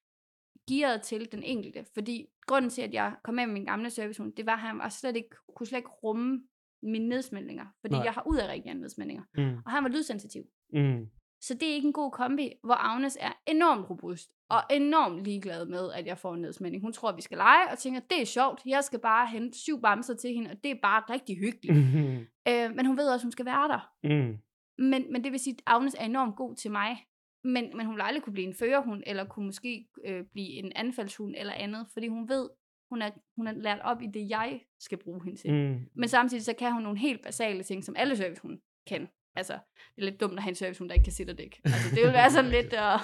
gearet 0.68 1.02
til 1.02 1.32
den 1.32 1.42
enkelte. 1.42 1.84
Fordi 1.94 2.26
grunden 2.46 2.70
til, 2.70 2.82
at 2.82 2.94
jeg 2.94 3.14
kom 3.24 3.34
med 3.34 3.46
med 3.46 3.54
min 3.54 3.64
gamle 3.64 3.90
servicehund, 3.90 4.32
det 4.32 4.46
var, 4.46 4.52
at 4.52 4.58
han 4.58 4.78
var 4.78 4.88
slet 4.88 5.16
ikke, 5.16 5.36
kunne 5.56 5.66
slet 5.66 5.78
ikke 5.78 5.90
rumme 5.90 6.42
mine 6.82 7.08
nedsmeltninger. 7.08 7.66
Fordi 7.80 7.94
Nej. 7.94 8.04
Jeg 8.04 8.12
har 8.12 8.22
udadreagerende 8.26 8.80
nedsmeltninger. 8.80 9.24
Mm. 9.34 9.56
Og 9.66 9.70
han 9.70 9.84
var 9.84 9.90
lydsensitiv. 9.90 10.42
Mm. 10.72 11.06
Så 11.40 11.54
det 11.54 11.70
er 11.70 11.74
ikke 11.74 11.86
en 11.86 11.92
god 11.92 12.10
kombi, 12.10 12.52
hvor 12.64 12.74
Agnes 12.74 13.18
er 13.20 13.32
enormt 13.46 13.90
robust 13.90 14.30
og 14.48 14.62
enormt 14.70 15.24
ligeglad 15.24 15.66
med, 15.66 15.92
at 15.92 16.06
jeg 16.06 16.18
får 16.18 16.34
en 16.34 16.40
nedsmænding. 16.40 16.82
Hun 16.82 16.92
tror, 16.92 17.08
at 17.08 17.16
vi 17.16 17.22
skal 17.22 17.38
lege, 17.38 17.70
og 17.72 17.78
tænker, 17.78 18.00
det 18.00 18.20
er 18.20 18.24
sjovt. 18.24 18.62
Jeg 18.66 18.84
skal 18.84 18.98
bare 18.98 19.26
hente 19.26 19.58
syv 19.58 19.82
bamser 19.82 20.14
til 20.14 20.34
hende, 20.34 20.50
og 20.50 20.56
det 20.64 20.70
er 20.70 20.76
bare 20.82 21.02
rigtig 21.10 21.38
hyggeligt. 21.38 21.94
Mm. 21.94 22.26
Øh, 22.48 22.74
men 22.74 22.86
hun 22.86 22.96
ved 22.96 23.08
også, 23.08 23.22
at 23.22 23.22
hun 23.22 23.32
skal 23.32 23.46
være 23.46 23.68
der. 23.68 23.90
Mm. 24.04 24.38
Men, 24.78 25.12
men 25.12 25.24
det 25.24 25.32
vil 25.32 25.40
sige, 25.40 25.54
at 25.54 25.62
Agnes 25.66 25.94
er 25.98 26.04
enormt 26.04 26.36
god 26.36 26.54
til 26.56 26.70
mig. 26.70 27.06
Men, 27.44 27.76
men 27.76 27.86
hun 27.86 27.94
vil 27.94 28.02
aldrig 28.02 28.22
kunne 28.22 28.32
blive 28.32 28.46
en 28.48 28.54
førerhund, 28.54 29.02
eller 29.06 29.24
kunne 29.24 29.46
måske 29.46 29.88
øh, 30.04 30.24
blive 30.32 30.48
en 30.48 30.72
anfaldshund 30.76 31.34
eller 31.38 31.52
andet, 31.52 31.86
fordi 31.92 32.08
hun 32.08 32.28
ved, 32.28 32.50
hun 32.90 33.02
er, 33.02 33.10
hun 33.36 33.46
er 33.46 33.52
lært 33.52 33.80
op 33.80 34.02
i 34.02 34.06
det, 34.06 34.30
jeg 34.30 34.60
skal 34.80 34.98
bruge 34.98 35.24
hende 35.24 35.40
til. 35.40 35.52
Mm. 35.52 35.78
Men 35.94 36.08
samtidig 36.08 36.44
så 36.44 36.54
kan 36.58 36.72
hun 36.72 36.82
nogle 36.82 36.98
helt 36.98 37.22
basale 37.22 37.62
ting, 37.62 37.84
som 37.84 37.96
alle 37.98 38.16
servicehunde 38.16 38.60
kan. 38.86 39.08
Altså, 39.34 39.52
det 39.96 40.02
er 40.02 40.10
lidt 40.10 40.20
dumt 40.20 40.32
at 40.36 40.42
have 40.42 40.48
en 40.50 40.54
servicehund, 40.54 40.88
der 40.88 40.94
ikke 40.94 41.04
kan 41.04 41.12
sidde 41.12 41.30
og 41.30 41.38
dække. 41.38 41.60
Altså, 41.64 41.94
det 41.94 42.04
vil 42.04 42.12
være 42.12 42.30
sådan 42.30 42.50
lidt, 42.56 42.74
og, 42.74 43.00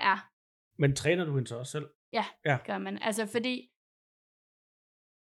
ja, 0.00 0.18
Men 0.78 0.96
træner 0.96 1.24
du 1.24 1.34
hende 1.34 1.48
så 1.48 1.58
også 1.58 1.72
selv? 1.72 1.86
gør 2.66 2.78
man. 2.78 2.98
Altså, 3.02 3.26
fordi 3.26 3.71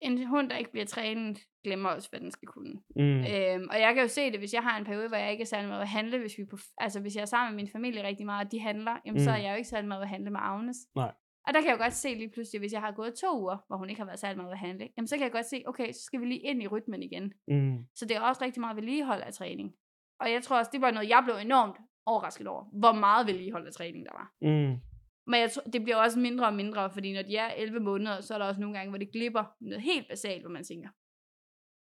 en 0.04 0.26
hund, 0.26 0.50
der 0.50 0.56
ikke 0.56 0.70
bliver 0.70 0.86
trænet, 0.86 1.38
glemmer 1.64 1.88
også, 1.88 2.10
hvad 2.10 2.20
den 2.20 2.30
skal 2.30 2.48
kunne. 2.48 2.74
Mm. 2.96 3.18
Øhm, 3.18 3.68
og 3.70 3.80
jeg 3.80 3.94
kan 3.94 4.02
jo 4.02 4.08
se 4.08 4.30
det, 4.30 4.38
hvis 4.38 4.54
jeg 4.54 4.62
har 4.62 4.78
en 4.78 4.84
periode, 4.84 5.08
hvor 5.08 5.16
jeg 5.16 5.30
ikke 5.32 5.42
er 5.42 5.46
særlig 5.46 5.68
meget 5.68 5.82
at 5.82 5.88
handle, 5.88 6.18
hvis, 6.18 6.38
vi 6.38 6.44
på, 6.44 6.56
altså 6.78 7.00
hvis 7.00 7.16
jeg 7.16 7.22
er 7.22 7.26
sammen 7.26 7.54
med 7.54 7.62
min 7.62 7.72
familie 7.72 8.06
rigtig 8.06 8.26
meget, 8.26 8.46
og 8.46 8.52
de 8.52 8.60
handler, 8.60 8.96
jamen, 9.06 9.20
mm. 9.20 9.24
så 9.24 9.30
er 9.30 9.36
jeg 9.36 9.50
jo 9.50 9.56
ikke 9.56 9.68
særlig 9.68 9.88
meget 9.88 10.02
at 10.02 10.08
handle 10.08 10.30
med 10.30 10.40
Agnes. 10.42 10.76
Nej. 10.96 11.12
Og 11.46 11.54
der 11.54 11.60
kan 11.60 11.70
jeg 11.70 11.78
jo 11.78 11.82
godt 11.82 11.92
se 11.92 12.14
lige 12.14 12.30
pludselig, 12.30 12.58
hvis 12.58 12.72
jeg 12.72 12.80
har 12.80 12.92
gået 12.92 13.14
to 13.14 13.40
uger, 13.40 13.56
hvor 13.66 13.76
hun 13.76 13.88
ikke 13.88 14.00
har 14.00 14.06
været 14.06 14.18
særlig 14.18 14.36
meget 14.36 14.52
at 14.52 14.58
handle, 14.58 14.88
jamen 14.96 15.08
så 15.08 15.16
kan 15.16 15.24
jeg 15.24 15.32
godt 15.32 15.46
se, 15.46 15.62
okay, 15.66 15.92
så 15.92 16.02
skal 16.02 16.20
vi 16.20 16.26
lige 16.26 16.40
ind 16.40 16.62
i 16.62 16.66
rytmen 16.66 17.02
igen. 17.02 17.32
Mm. 17.48 17.78
Så 17.94 18.06
det 18.06 18.16
er 18.16 18.20
også 18.20 18.44
rigtig 18.44 18.60
meget 18.60 18.76
vedligehold 18.76 19.22
af 19.22 19.32
træning. 19.32 19.74
Og 20.20 20.32
jeg 20.32 20.42
tror 20.42 20.58
også, 20.58 20.70
det 20.72 20.80
var 20.80 20.90
noget, 20.90 21.08
jeg 21.08 21.22
blev 21.24 21.36
enormt 21.36 21.76
overrasket 22.06 22.46
over, 22.46 22.64
hvor 22.72 22.92
meget 22.92 23.26
vedligehold 23.26 23.66
af 23.66 23.72
træning 23.72 24.06
der 24.06 24.12
var. 24.12 24.32
Mm. 24.42 24.80
Men 25.26 25.40
jeg 25.40 25.50
tror, 25.52 25.62
det 25.62 25.82
bliver 25.82 25.96
også 25.96 26.18
mindre 26.20 26.46
og 26.46 26.54
mindre, 26.54 26.90
fordi 26.90 27.12
når 27.12 27.22
de 27.22 27.36
er 27.36 27.48
11 27.54 27.80
måneder, 27.80 28.20
så 28.20 28.34
er 28.34 28.38
der 28.38 28.46
også 28.46 28.60
nogle 28.60 28.76
gange, 28.76 28.90
hvor 28.90 28.98
det 28.98 29.12
glipper 29.12 29.44
noget 29.60 29.82
helt 29.82 30.08
basalt, 30.08 30.42
hvor 30.42 30.50
man 30.50 30.64
tænker, 30.64 30.88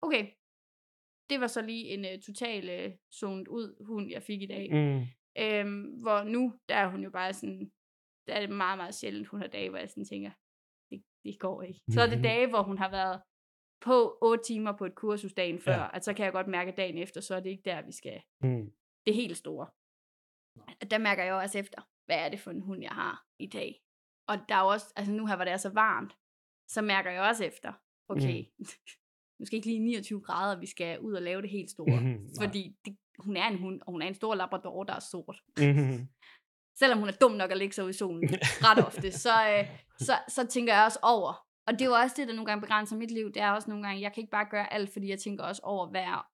okay, 0.02 0.24
det 1.30 1.40
var 1.42 1.48
så 1.48 1.62
lige 1.62 1.86
en 1.86 2.00
uh, 2.06 2.22
total 2.22 2.86
uh, 2.86 2.92
zonet 3.20 3.48
ud 3.48 3.86
hund, 3.86 4.12
jeg 4.12 4.24
fik 4.24 4.42
i 4.42 4.46
dag. 4.46 4.66
Mm. 4.74 5.02
Øhm, 5.38 5.84
hvor 6.02 6.24
nu, 6.24 6.54
der 6.70 6.76
er 6.76 6.88
hun 6.88 7.04
jo 7.04 7.10
bare 7.10 7.34
sådan, 7.34 7.72
der 8.28 8.34
er 8.34 8.40
det 8.40 8.50
meget, 8.50 8.78
meget 8.78 8.96
sjældent, 8.96 9.28
hun 9.28 9.42
har 9.42 9.48
dage, 9.48 9.70
hvor 9.70 9.78
jeg 9.80 9.90
sådan 9.90 10.06
tænker, 10.06 10.32
det, 10.92 11.04
det 11.24 11.40
går 11.40 11.62
ikke. 11.62 11.82
Så 11.92 12.02
er 12.02 12.08
det 12.08 12.24
dage, 12.24 12.48
hvor 12.50 12.62
hun 12.64 12.78
har 12.78 12.92
været 12.92 13.22
på 13.82 14.18
8 14.22 14.44
timer 14.44 14.72
på 14.78 14.86
et 14.86 14.96
kursus 14.96 15.34
dagen 15.34 15.60
før, 15.60 15.74
Ja. 15.74 15.90
at 15.94 16.06
så 16.06 16.14
kan 16.14 16.26
jeg 16.26 16.34
godt 16.34 16.48
mærke, 16.48 16.72
at 16.72 16.78
dagen 16.78 16.98
efter, 16.98 17.22
så 17.22 17.36
er 17.36 17.40
det 17.40 17.50
ikke 17.50 17.64
der, 17.66 17.82
vi 17.82 17.92
skal 17.92 18.22
Mm. 18.42 18.72
det 19.06 19.16
helt 19.16 19.38
store. 19.38 19.68
Der 20.92 20.98
mærker 20.98 21.24
jeg 21.24 21.34
også 21.34 21.60
efter, 21.60 21.82
hvad 22.06 22.18
er 22.18 22.30
det 22.30 22.40
for 22.40 22.52
en 22.52 22.62
hund, 22.62 22.82
jeg 22.82 22.92
har 22.92 23.26
i 23.40 23.48
dag. 23.48 23.82
Og 24.28 24.38
der 24.50 24.56
er 24.56 24.62
også, 24.62 24.94
altså 24.96 25.12
nu 25.12 25.26
her, 25.26 25.36
hvor 25.36 25.46
det 25.46 25.54
er 25.54 25.58
så 25.58 25.70
varmt, 25.70 26.18
så 26.68 26.82
mærker 26.82 27.12
jeg 27.12 27.22
også 27.22 27.44
efter, 27.44 27.74
okay, 28.10 28.46
mm. 28.60 28.66
måske 29.40 29.56
ikke 29.56 29.68
lige 29.68 29.80
29 29.80 30.22
grader, 30.22 30.60
vi 30.60 30.66
skal 30.66 31.00
ud 31.00 31.14
og 31.14 31.22
lave 31.22 31.42
det 31.42 31.50
helt 31.50 31.70
store. 31.72 32.02
Nej. 32.04 32.18
fordi 32.42 32.76
det, 32.86 32.98
hun 33.20 33.38
er 33.38 33.48
en 33.48 33.58
hund, 33.58 33.82
og 33.82 33.92
hun 33.92 34.02
er 34.02 34.08
en 34.08 34.16
stor 34.16 34.36
labrador, 34.36 34.84
der 34.84 34.94
er 34.94 35.00
sort. 35.00 35.42
Mm. 35.58 36.08
Selvom 36.80 37.00
hun 37.00 37.08
er 37.08 37.14
dum 37.22 37.32
nok 37.32 37.52
at 37.52 37.58
ligge 37.58 37.74
sig 37.74 37.84
ude 37.84 37.90
i 37.90 37.94
solen 37.94 38.30
ret 38.42 38.86
ofte, 38.86 39.12
så, 39.12 39.50
øh, 39.50 39.68
så, 40.00 40.14
så 40.28 40.48
tænker 40.48 40.74
jeg 40.74 40.86
også 40.86 41.00
over. 41.02 41.46
Og 41.68 41.74
det 41.74 41.82
er 41.82 41.86
jo 41.86 41.92
også 41.94 42.16
det, 42.18 42.28
der 42.28 42.34
nogle 42.34 42.46
gange 42.46 42.62
begrænser 42.62 42.98
mit 42.98 43.12
liv. 43.12 43.32
Det 43.32 43.42
er 43.42 43.52
også 43.52 43.70
nogle 43.70 43.88
gange, 43.88 44.02
jeg 44.02 44.14
kan 44.14 44.22
ikke 44.22 44.32
bare 44.32 44.48
gøre 44.50 44.74
alt, 44.74 44.94
fordi 44.94 45.10
jeg 45.10 45.20
tænker 45.20 45.44
også 45.44 45.62
over, 45.64 45.90
hvad 45.90 46.02
er 46.02 46.28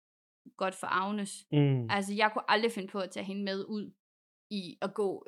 godt 0.57 0.75
for 0.75 0.88
Agnes. 0.88 1.45
Mm. 1.51 1.89
Altså, 1.89 2.13
jeg 2.13 2.31
kunne 2.34 2.51
aldrig 2.51 2.71
finde 2.71 2.88
på 2.88 2.99
at 2.99 3.12
tage 3.12 3.23
hende 3.23 3.43
med 3.43 3.65
ud 3.65 3.91
i 4.52 4.78
at 4.82 4.94
gå 4.94 5.28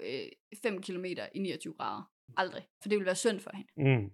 5 0.64 0.74
øh, 0.76 0.82
km 0.82 1.06
i 1.06 1.40
29 1.40 1.74
grader. 1.74 2.10
Aldrig. 2.38 2.64
For 2.82 2.90
det 2.90 2.96
ville 2.98 3.06
være 3.06 3.16
synd 3.16 3.40
for 3.40 3.52
hende. 3.56 4.00
Mm. 4.02 4.12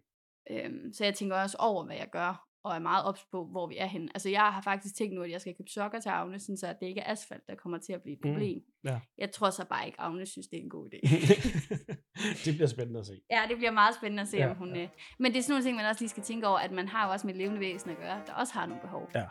Øhm, 0.51 0.93
så 0.93 1.03
jeg 1.05 1.13
tænker 1.13 1.35
også 1.35 1.57
over, 1.59 1.85
hvad 1.85 1.95
jeg 1.95 2.09
gør, 2.11 2.45
og 2.63 2.75
er 2.75 2.79
meget 2.79 3.05
ops 3.05 3.25
på, 3.31 3.45
hvor 3.45 3.67
vi 3.67 3.77
er 3.77 3.85
henne. 3.85 4.07
Altså, 4.15 4.29
jeg 4.29 4.41
har 4.53 4.61
faktisk 4.61 4.95
tænkt 4.95 5.15
nu, 5.15 5.21
at 5.23 5.31
jeg 5.31 5.41
skal 5.41 5.55
købe 5.55 5.69
sokker 5.69 5.99
til 5.99 6.09
Agnes, 6.09 6.43
så 6.43 6.67
at 6.67 6.77
det 6.79 6.87
ikke 6.87 7.01
er 7.01 7.11
asfalt, 7.11 7.43
der 7.47 7.55
kommer 7.55 7.77
til 7.77 7.93
at 7.93 8.01
blive 8.01 8.13
et 8.17 8.25
Mm, 8.25 8.31
problem. 8.31 8.61
ja. 8.83 8.99
Jeg 9.17 9.31
tror 9.31 9.49
så 9.49 9.65
bare 9.65 9.85
ikke, 9.85 9.99
Agnes 10.01 10.29
synes, 10.29 10.47
det 10.47 10.59
er 10.59 10.63
en 10.63 10.69
god 10.69 10.89
idé. 10.93 10.99
det 12.45 12.53
bliver 12.55 12.67
spændende 12.67 12.99
at 12.99 13.05
se. 13.05 13.21
ja, 13.31 13.41
det 13.49 13.57
bliver 13.57 13.71
meget 13.71 13.95
spændende 13.95 14.21
at 14.21 14.27
se, 14.27 14.37
Ja, 14.37 14.49
om 14.49 14.55
hun... 14.55 14.75
ja. 14.75 14.81
Øh... 14.81 14.89
Men 15.19 15.31
det 15.31 15.37
er 15.37 15.43
sådan 15.43 15.51
nogle 15.53 15.65
ting, 15.65 15.75
man 15.77 15.85
også 15.85 16.01
lige 16.01 16.09
skal 16.09 16.23
tænke 16.23 16.47
over, 16.47 16.57
at 16.59 16.71
man 16.71 16.87
har 16.87 17.05
jo 17.05 17.11
også 17.11 17.27
med 17.27 17.33
et 17.33 17.37
levende 17.37 17.59
væsen 17.59 17.89
at 17.89 17.97
gøre, 17.97 18.21
der 18.27 18.33
også 18.33 18.53
har 18.53 18.65
nogle 18.65 18.81
behov. 18.81 19.09
Ja. 19.15 19.25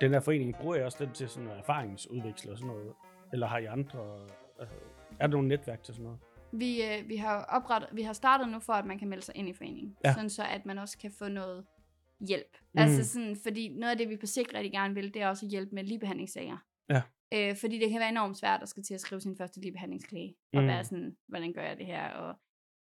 Den 0.00 0.12
her 0.12 0.20
forening, 0.20 0.54
bruger 0.54 0.74
jeg 0.76 0.84
også 0.84 1.04
den 1.04 1.12
til 1.14 1.28
sådan 1.28 1.48
erfaringsudveksle 1.48 2.52
og 2.52 2.58
sådan 2.58 2.74
noget? 2.74 2.92
Eller 3.32 3.46
har 3.46 3.58
I 3.58 3.64
andre... 3.64 4.26
Altså, 4.58 4.74
er 5.20 5.26
der 5.26 5.32
nogle 5.32 5.48
netværk 5.48 5.82
til 5.82 5.94
sådan 5.94 6.04
noget? 6.04 6.18
Vi, 6.52 6.82
øh, 6.82 7.08
vi, 7.08 7.16
har 7.16 7.44
oprettet, 7.44 7.88
vi 7.92 8.02
har 8.02 8.12
startet 8.12 8.48
nu 8.48 8.58
for, 8.60 8.72
at 8.72 8.86
man 8.86 8.98
kan 8.98 9.08
melde 9.08 9.24
sig 9.24 9.36
ind 9.36 9.48
i 9.48 9.52
foreningen. 9.52 9.96
Ja. 10.04 10.12
Sådan 10.14 10.30
så, 10.30 10.44
at 10.44 10.66
man 10.66 10.78
også 10.78 10.98
kan 10.98 11.12
få 11.18 11.28
noget 11.28 11.66
hjælp. 12.28 12.58
Mm. 12.74 12.80
Altså 12.80 13.04
sådan, 13.12 13.36
fordi 13.42 13.68
noget 13.68 13.90
af 13.90 13.98
det, 13.98 14.08
vi 14.08 14.16
på 14.16 14.26
sigt 14.26 14.54
rigtig 14.54 14.72
gerne 14.72 14.94
vil, 14.94 15.14
det 15.14 15.22
er 15.22 15.28
også 15.28 15.46
at 15.46 15.50
hjælpe 15.50 15.74
med 15.74 15.84
ligebehandlingssager. 15.84 16.56
Ja. 16.88 17.02
Øh, 17.34 17.56
fordi 17.56 17.78
det 17.78 17.90
kan 17.90 18.00
være 18.00 18.08
enormt 18.08 18.38
svært 18.38 18.62
at 18.62 18.68
skal 18.68 18.82
til 18.82 18.94
at 18.94 19.00
skrive 19.00 19.20
sin 19.20 19.36
første 19.36 19.60
ligebehandlingsklage. 19.60 20.34
Og 20.52 20.62
Mm. 20.62 20.68
være 20.68 20.84
sådan, 20.84 21.16
hvordan 21.28 21.52
gør 21.52 21.62
jeg 21.62 21.76
det 21.76 21.86
her? 21.86 22.08
Og, 22.10 22.34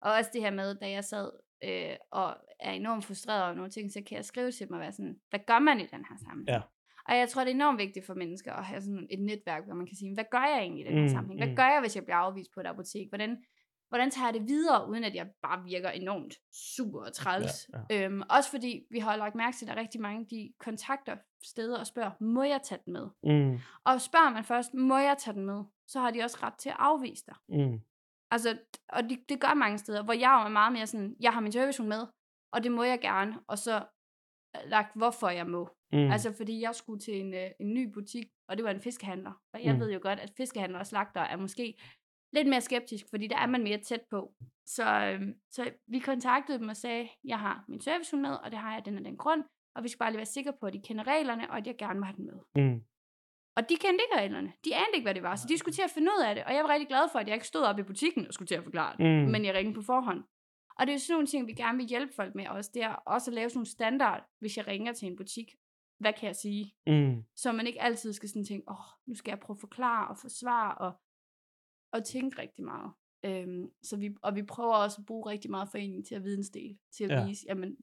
og 0.03 0.13
også 0.13 0.31
det 0.33 0.41
her 0.43 0.51
med, 0.51 0.75
da 0.75 0.91
jeg 0.91 1.05
sad 1.05 1.31
øh, 1.65 1.97
og 2.11 2.37
er 2.61 2.73
enormt 2.73 3.05
frustreret 3.05 3.45
over 3.45 3.55
nogle 3.55 3.71
ting, 3.71 3.93
så 3.93 4.03
kan 4.07 4.17
jeg 4.17 4.25
skrive 4.25 4.51
til 4.53 4.67
dem 4.69 4.75
og 4.75 4.81
være 4.81 4.93
sådan, 4.93 5.21
hvad 5.31 5.41
gør 5.47 5.59
man 5.59 5.81
i 5.81 5.87
den 5.87 6.05
her 6.09 6.17
sammenhæng? 6.17 6.49
Ja. 6.49 6.61
Og 7.09 7.17
jeg 7.17 7.29
tror, 7.29 7.45
det 7.45 7.51
er 7.51 7.55
enormt 7.55 7.79
vigtigt 7.79 8.07
for 8.07 8.15
mennesker 8.15 8.53
at 8.53 8.65
have 8.65 8.81
sådan 8.81 9.07
et 9.11 9.21
netværk, 9.21 9.65
hvor 9.67 9.75
man 9.75 9.87
kan 9.87 9.97
sige, 9.97 10.15
hvad 10.15 10.25
gør 10.31 10.45
jeg 10.53 10.59
egentlig 10.59 10.85
i 10.85 10.89
den 10.89 10.95
her 10.97 11.03
Mm, 11.03 11.09
sammenhæng? 11.09 11.41
Hvad 11.41 11.49
mm. 11.49 11.57
gør 11.57 11.69
jeg, 11.69 11.81
hvis 11.81 11.97
jeg 11.97 12.05
bliver 12.05 12.17
afvist 12.17 12.51
på 12.55 12.61
et 12.61 12.67
apotek? 12.67 13.09
Hvordan, 13.09 13.45
hvordan 13.89 14.11
tager 14.11 14.27
jeg 14.27 14.35
det 14.35 14.49
videre, 14.49 14.89
uden 14.89 15.05
at 15.05 15.15
jeg 15.15 15.27
bare 15.43 15.65
virker 15.65 15.91
enormt 15.91 16.35
super 16.53 17.05
træls? 17.05 17.71
Ja, 17.73 17.97
Ja. 17.97 18.05
Øhm, 18.05 18.23
også 18.31 18.51
fordi 18.51 18.83
vi 18.91 18.99
har 18.99 19.17
lagt 19.17 19.35
mærke 19.35 19.57
til, 19.57 19.65
at 19.65 19.69
der 19.69 19.75
er 19.77 19.81
rigtig 19.81 20.01
mange, 20.01 20.27
de 20.31 20.53
kontakter 20.59 21.17
steder 21.45 21.79
og 21.79 21.87
spørger, 21.87 22.11
må 22.21 22.43
jeg 22.43 22.61
tage 22.65 22.81
den 22.85 22.93
med? 22.93 23.09
Mm. 23.23 23.59
Og 23.85 24.01
spørger 24.01 24.31
man 24.31 24.45
først, 24.45 24.75
må 24.75 24.97
jeg 24.99 25.17
tage 25.19 25.35
den 25.35 25.47
med? 25.47 25.63
Så 25.89 26.01
har 26.01 26.11
de 26.11 26.23
også 26.23 26.39
ret 26.43 26.55
til 26.55 26.69
at 26.69 26.77
afvise 26.79 27.25
dig. 27.27 27.35
Mm. 27.49 27.81
Altså, 28.31 28.59
og 28.89 29.03
det, 29.03 29.19
det 29.29 29.41
gør 29.41 29.55
mange 29.55 29.79
steder, 29.79 30.03
hvor 30.03 30.13
jeg 30.13 30.39
jo 30.41 30.45
er 30.47 30.49
meget 30.53 30.73
mere 30.73 30.87
sådan, 30.87 31.17
jeg 31.21 31.33
har 31.33 31.41
min 31.41 31.53
servicehund 31.53 31.89
med, 31.89 32.07
og 32.53 32.63
det 32.65 32.73
må 32.73 32.83
jeg 32.83 33.01
gerne, 33.01 33.39
og 33.47 33.59
så 33.59 33.77
øh, 34.57 34.71
lagt, 34.71 34.97
hvorfor 34.97 35.29
jeg 35.29 35.47
må. 35.47 35.69
Mm. 35.93 36.11
Altså, 36.11 36.33
fordi 36.37 36.61
jeg 36.61 36.75
skulle 36.75 37.01
til 37.01 37.21
en, 37.21 37.35
øh, 37.35 37.51
en 37.61 37.75
ny 37.75 37.93
butik, 37.93 38.27
og 38.49 38.57
det 38.57 38.65
var 38.65 38.71
en 38.71 38.81
fiskehandler. 38.81 39.33
Og 39.55 39.65
jeg 39.65 39.75
Mm. 39.75 39.81
ved 39.81 39.93
jo 39.93 39.99
godt, 40.03 40.19
at 40.21 40.33
fiskehandler 40.37 40.79
og 40.79 40.87
slagter 40.87 41.21
er 41.21 41.37
måske 41.37 41.75
lidt 42.33 42.49
mere 42.49 42.61
skeptisk, 42.61 43.07
fordi 43.11 43.27
der 43.27 43.37
er 43.39 43.47
man 43.47 43.63
mere 43.63 43.79
tæt 43.79 44.03
på. 44.11 44.35
Så, 44.67 44.85
øhm, 45.05 45.35
så 45.51 45.71
vi 45.87 45.99
kontaktede 45.99 46.59
dem 46.59 46.69
og 46.69 46.77
sagde, 46.77 47.09
jeg 47.25 47.39
har 47.39 47.65
min 47.69 47.81
servicehund 47.81 48.23
med, 48.23 48.31
og 48.45 48.51
det 48.51 48.59
har 48.59 48.75
jeg 48.75 48.85
den 48.85 48.99
og 48.99 49.05
den 49.05 49.17
grund, 49.17 49.45
og 49.77 49.83
vi 49.85 49.89
skal 49.89 49.99
bare 49.99 50.11
lige 50.11 50.17
være 50.19 50.27
sikre 50.27 50.53
på, 50.61 50.67
at 50.67 50.73
de 50.73 50.83
kender 50.89 51.07
reglerne, 51.07 51.51
og 51.51 51.57
at 51.57 51.67
jeg 51.67 51.77
gerne 51.79 52.01
må 52.01 52.07
have 52.07 52.17
den 52.17 52.27
med. 52.27 52.39
Mm. 52.65 52.83
Og 53.57 53.69
de 53.69 53.77
kendte 53.77 54.05
ikke 54.05 54.17
reglerne. 54.17 54.53
De 54.65 54.75
anede 54.77 54.91
ikke, 54.95 55.05
hvad 55.05 55.15
det 55.15 55.23
var, 55.23 55.37
så 55.37 55.47
de 55.49 55.59
skulle 55.59 55.75
til 55.75 55.83
at 55.83 55.91
finde 55.91 56.09
ud 56.19 56.25
af 56.25 56.35
det. 56.35 56.45
Og 56.45 56.55
jeg 56.55 56.65
var 56.65 56.71
rigtig 56.71 56.89
glad 56.89 57.09
for, 57.13 57.19
at 57.19 57.27
jeg 57.27 57.35
ikke 57.35 57.47
stod 57.47 57.63
op 57.63 57.79
i 57.79 57.83
butikken 57.83 58.27
og 58.27 58.35
skulle 58.35 58.47
til 58.47 58.55
at 58.55 58.65
forklare 58.65 58.97
det. 58.97 59.01
Mm. 59.07 59.31
Men 59.33 59.45
jeg 59.45 59.55
ringede 59.55 59.75
på 59.75 59.83
forhånd. 59.83 60.25
Og 60.79 60.87
det 60.87 60.95
er 60.95 60.99
sådan 60.99 61.15
nogle 61.15 61.27
ting, 61.27 61.47
vi 61.47 61.53
gerne 61.53 61.79
vil 61.79 61.87
hjælpe 61.87 62.13
folk 62.15 62.35
med 62.35 62.47
også. 62.49 62.71
Det 62.75 62.83
er 62.83 62.95
også 62.95 63.31
at 63.31 63.35
lave 63.35 63.49
sådan 63.51 63.59
nogle 63.59 63.67
standard, 63.71 64.25
hvis 64.41 64.57
jeg 64.57 64.67
ringer 64.67 64.93
til 64.93 65.09
en 65.09 65.17
butik. 65.17 65.55
Hvad 66.03 66.13
kan 66.13 66.27
jeg 66.27 66.37
sige? 66.37 66.75
Mm. 66.87 67.23
Så 67.37 67.53
man 67.53 67.67
ikke 67.67 67.83
altid 67.83 68.13
skal 68.13 68.29
sådan 68.29 68.45
tænke, 68.45 68.69
åh, 68.71 68.81
oh, 68.81 68.85
nu 69.07 69.15
skal 69.15 69.31
jeg 69.31 69.41
prøve 69.41 69.55
at 69.57 69.61
forklare 69.61 70.09
og 70.09 70.19
forsvare 70.19 70.75
og, 70.79 70.93
og 71.93 72.05
tænke 72.05 72.39
rigtig 72.43 72.65
meget. 72.65 72.93
Øhm, 73.25 73.71
så 73.83 73.97
vi, 73.97 74.15
og 74.23 74.35
vi 74.37 74.43
prøver 74.43 74.75
også 74.75 74.97
at 75.01 75.07
bruge 75.07 75.31
rigtig 75.31 75.51
meget 75.51 75.69
forening 75.69 76.07
til 76.07 76.15
at 76.15 76.25
vidensdele, 76.25 76.79
til 76.97 77.05
at 77.05 77.11
Ja. 77.11 77.27
vise, 77.27 77.45
jamen, 77.49 77.77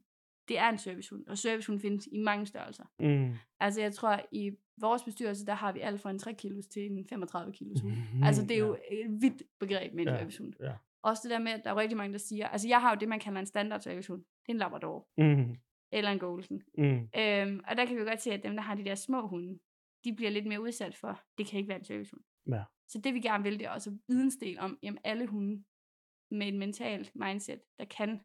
det 0.48 0.58
er 0.60 0.70
en 0.70 0.78
servicehund, 0.78 1.28
og 1.28 1.38
servicehund 1.38 1.80
findes 1.80 2.08
i 2.12 2.18
mange 2.18 2.46
størrelser. 2.46 2.86
Mm. 3.00 3.34
Altså 3.60 3.82
jeg 3.82 3.94
tror, 3.94 4.22
i 4.32 4.52
vores 4.78 5.04
bestyrelse, 5.04 5.46
der 5.46 5.54
har 5.54 5.72
vi 5.72 5.80
alt 5.80 6.02
fra 6.02 6.10
en 6.10 6.20
3 6.20 6.34
kilos 6.34 6.68
til 6.68 6.86
en 6.92 7.06
35 7.10 7.54
kilos 7.54 7.82
hund. 7.82 7.94
Mhm, 7.94 8.24
Altså 8.28 8.42
det 8.42 8.52
er 8.52 8.58
jo 8.60 8.78
ja. 8.92 8.96
et 9.06 9.22
vidt 9.22 9.44
begreb 9.60 9.94
med 9.94 10.02
en 10.04 10.08
ja. 10.10 10.18
servicehund. 10.18 10.54
ja. 10.60 10.74
Også 11.04 11.22
det 11.24 11.32
der 11.32 11.40
med, 11.40 11.52
at 11.52 11.62
der 11.64 11.70
er 11.70 11.76
rigtig 11.76 11.98
mange, 11.98 12.14
der 12.14 12.20
siger, 12.20 12.48
altså 12.48 12.68
jeg 12.68 12.82
har 12.82 12.90
jo 12.90 12.98
det, 13.00 13.10
man 13.10 13.20
kalder 13.20 13.40
en 13.40 13.46
standard 13.46 13.80
servicehund. 13.82 14.22
Det 14.22 14.50
er 14.50 14.54
en 14.54 14.58
labrador, 14.58 15.08
Mm. 15.18 15.56
Eller 15.92 16.12
en 16.12 16.20
golden. 16.20 16.64
Mm. 16.78 17.10
Øhm, 17.18 17.64
og 17.68 17.78
der 17.78 17.86
kan 17.86 17.98
vi 17.98 18.04
godt 18.04 18.22
se, 18.22 18.32
at 18.32 18.44
dem, 18.44 18.56
der 18.56 18.62
har 18.62 18.76
de 18.76 18.86
der 18.86 18.96
små 18.96 19.28
hunde, 19.28 19.60
de 20.04 20.16
bliver 20.16 20.32
lidt 20.32 20.46
mere 20.46 20.62
udsat 20.62 20.96
for, 20.96 21.22
det 21.38 21.48
kan 21.48 21.58
ikke 21.58 21.70
være 21.70 21.78
en 21.78 21.86
servicehund. 21.86 22.24
Ja. 22.52 22.64
Så 22.88 23.02
det 23.02 23.14
vi 23.14 23.20
gerne 23.20 23.44
vil, 23.44 23.60
det 23.60 23.66
er 23.66 23.70
også 23.70 23.98
vidensdel 24.08 24.60
om, 24.60 24.80
jamen 24.84 25.00
alle 25.04 25.28
hunde 25.28 25.64
med 26.32 26.48
et 26.48 26.54
mentalt 26.54 27.16
mindset, 27.16 27.62
der 27.80 27.86
kan 27.86 28.22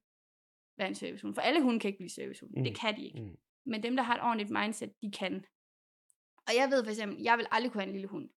være 0.79 0.89
en 0.89 0.95
servicehund. 0.95 1.35
For 1.35 1.43
alle 1.43 1.63
hunde 1.63 1.81
kan 1.81 1.89
ikke 1.89 1.99
blive 1.99 2.11
servicehund. 2.11 2.53
Mm. 2.57 2.65
Det 2.65 2.79
kan 2.79 2.97
de 2.97 3.05
ikke. 3.05 3.23
Mm. 3.23 3.37
Men 3.67 3.83
dem, 3.83 3.97
der 3.97 4.03
har 4.03 4.15
et 4.15 4.23
ordentligt 4.23 4.51
mindset, 4.51 4.93
de 5.03 5.11
kan. 5.11 5.45
Og 6.47 6.53
jeg 6.57 6.69
ved 6.71 6.85
for 6.85 6.91
eksempel, 6.91 7.23
jeg 7.23 7.39
vil 7.39 7.47
aldrig 7.51 7.73
kunne 7.73 7.83
have 7.83 7.89
en 7.89 7.93
lille 7.93 8.09
hund. 8.09 8.29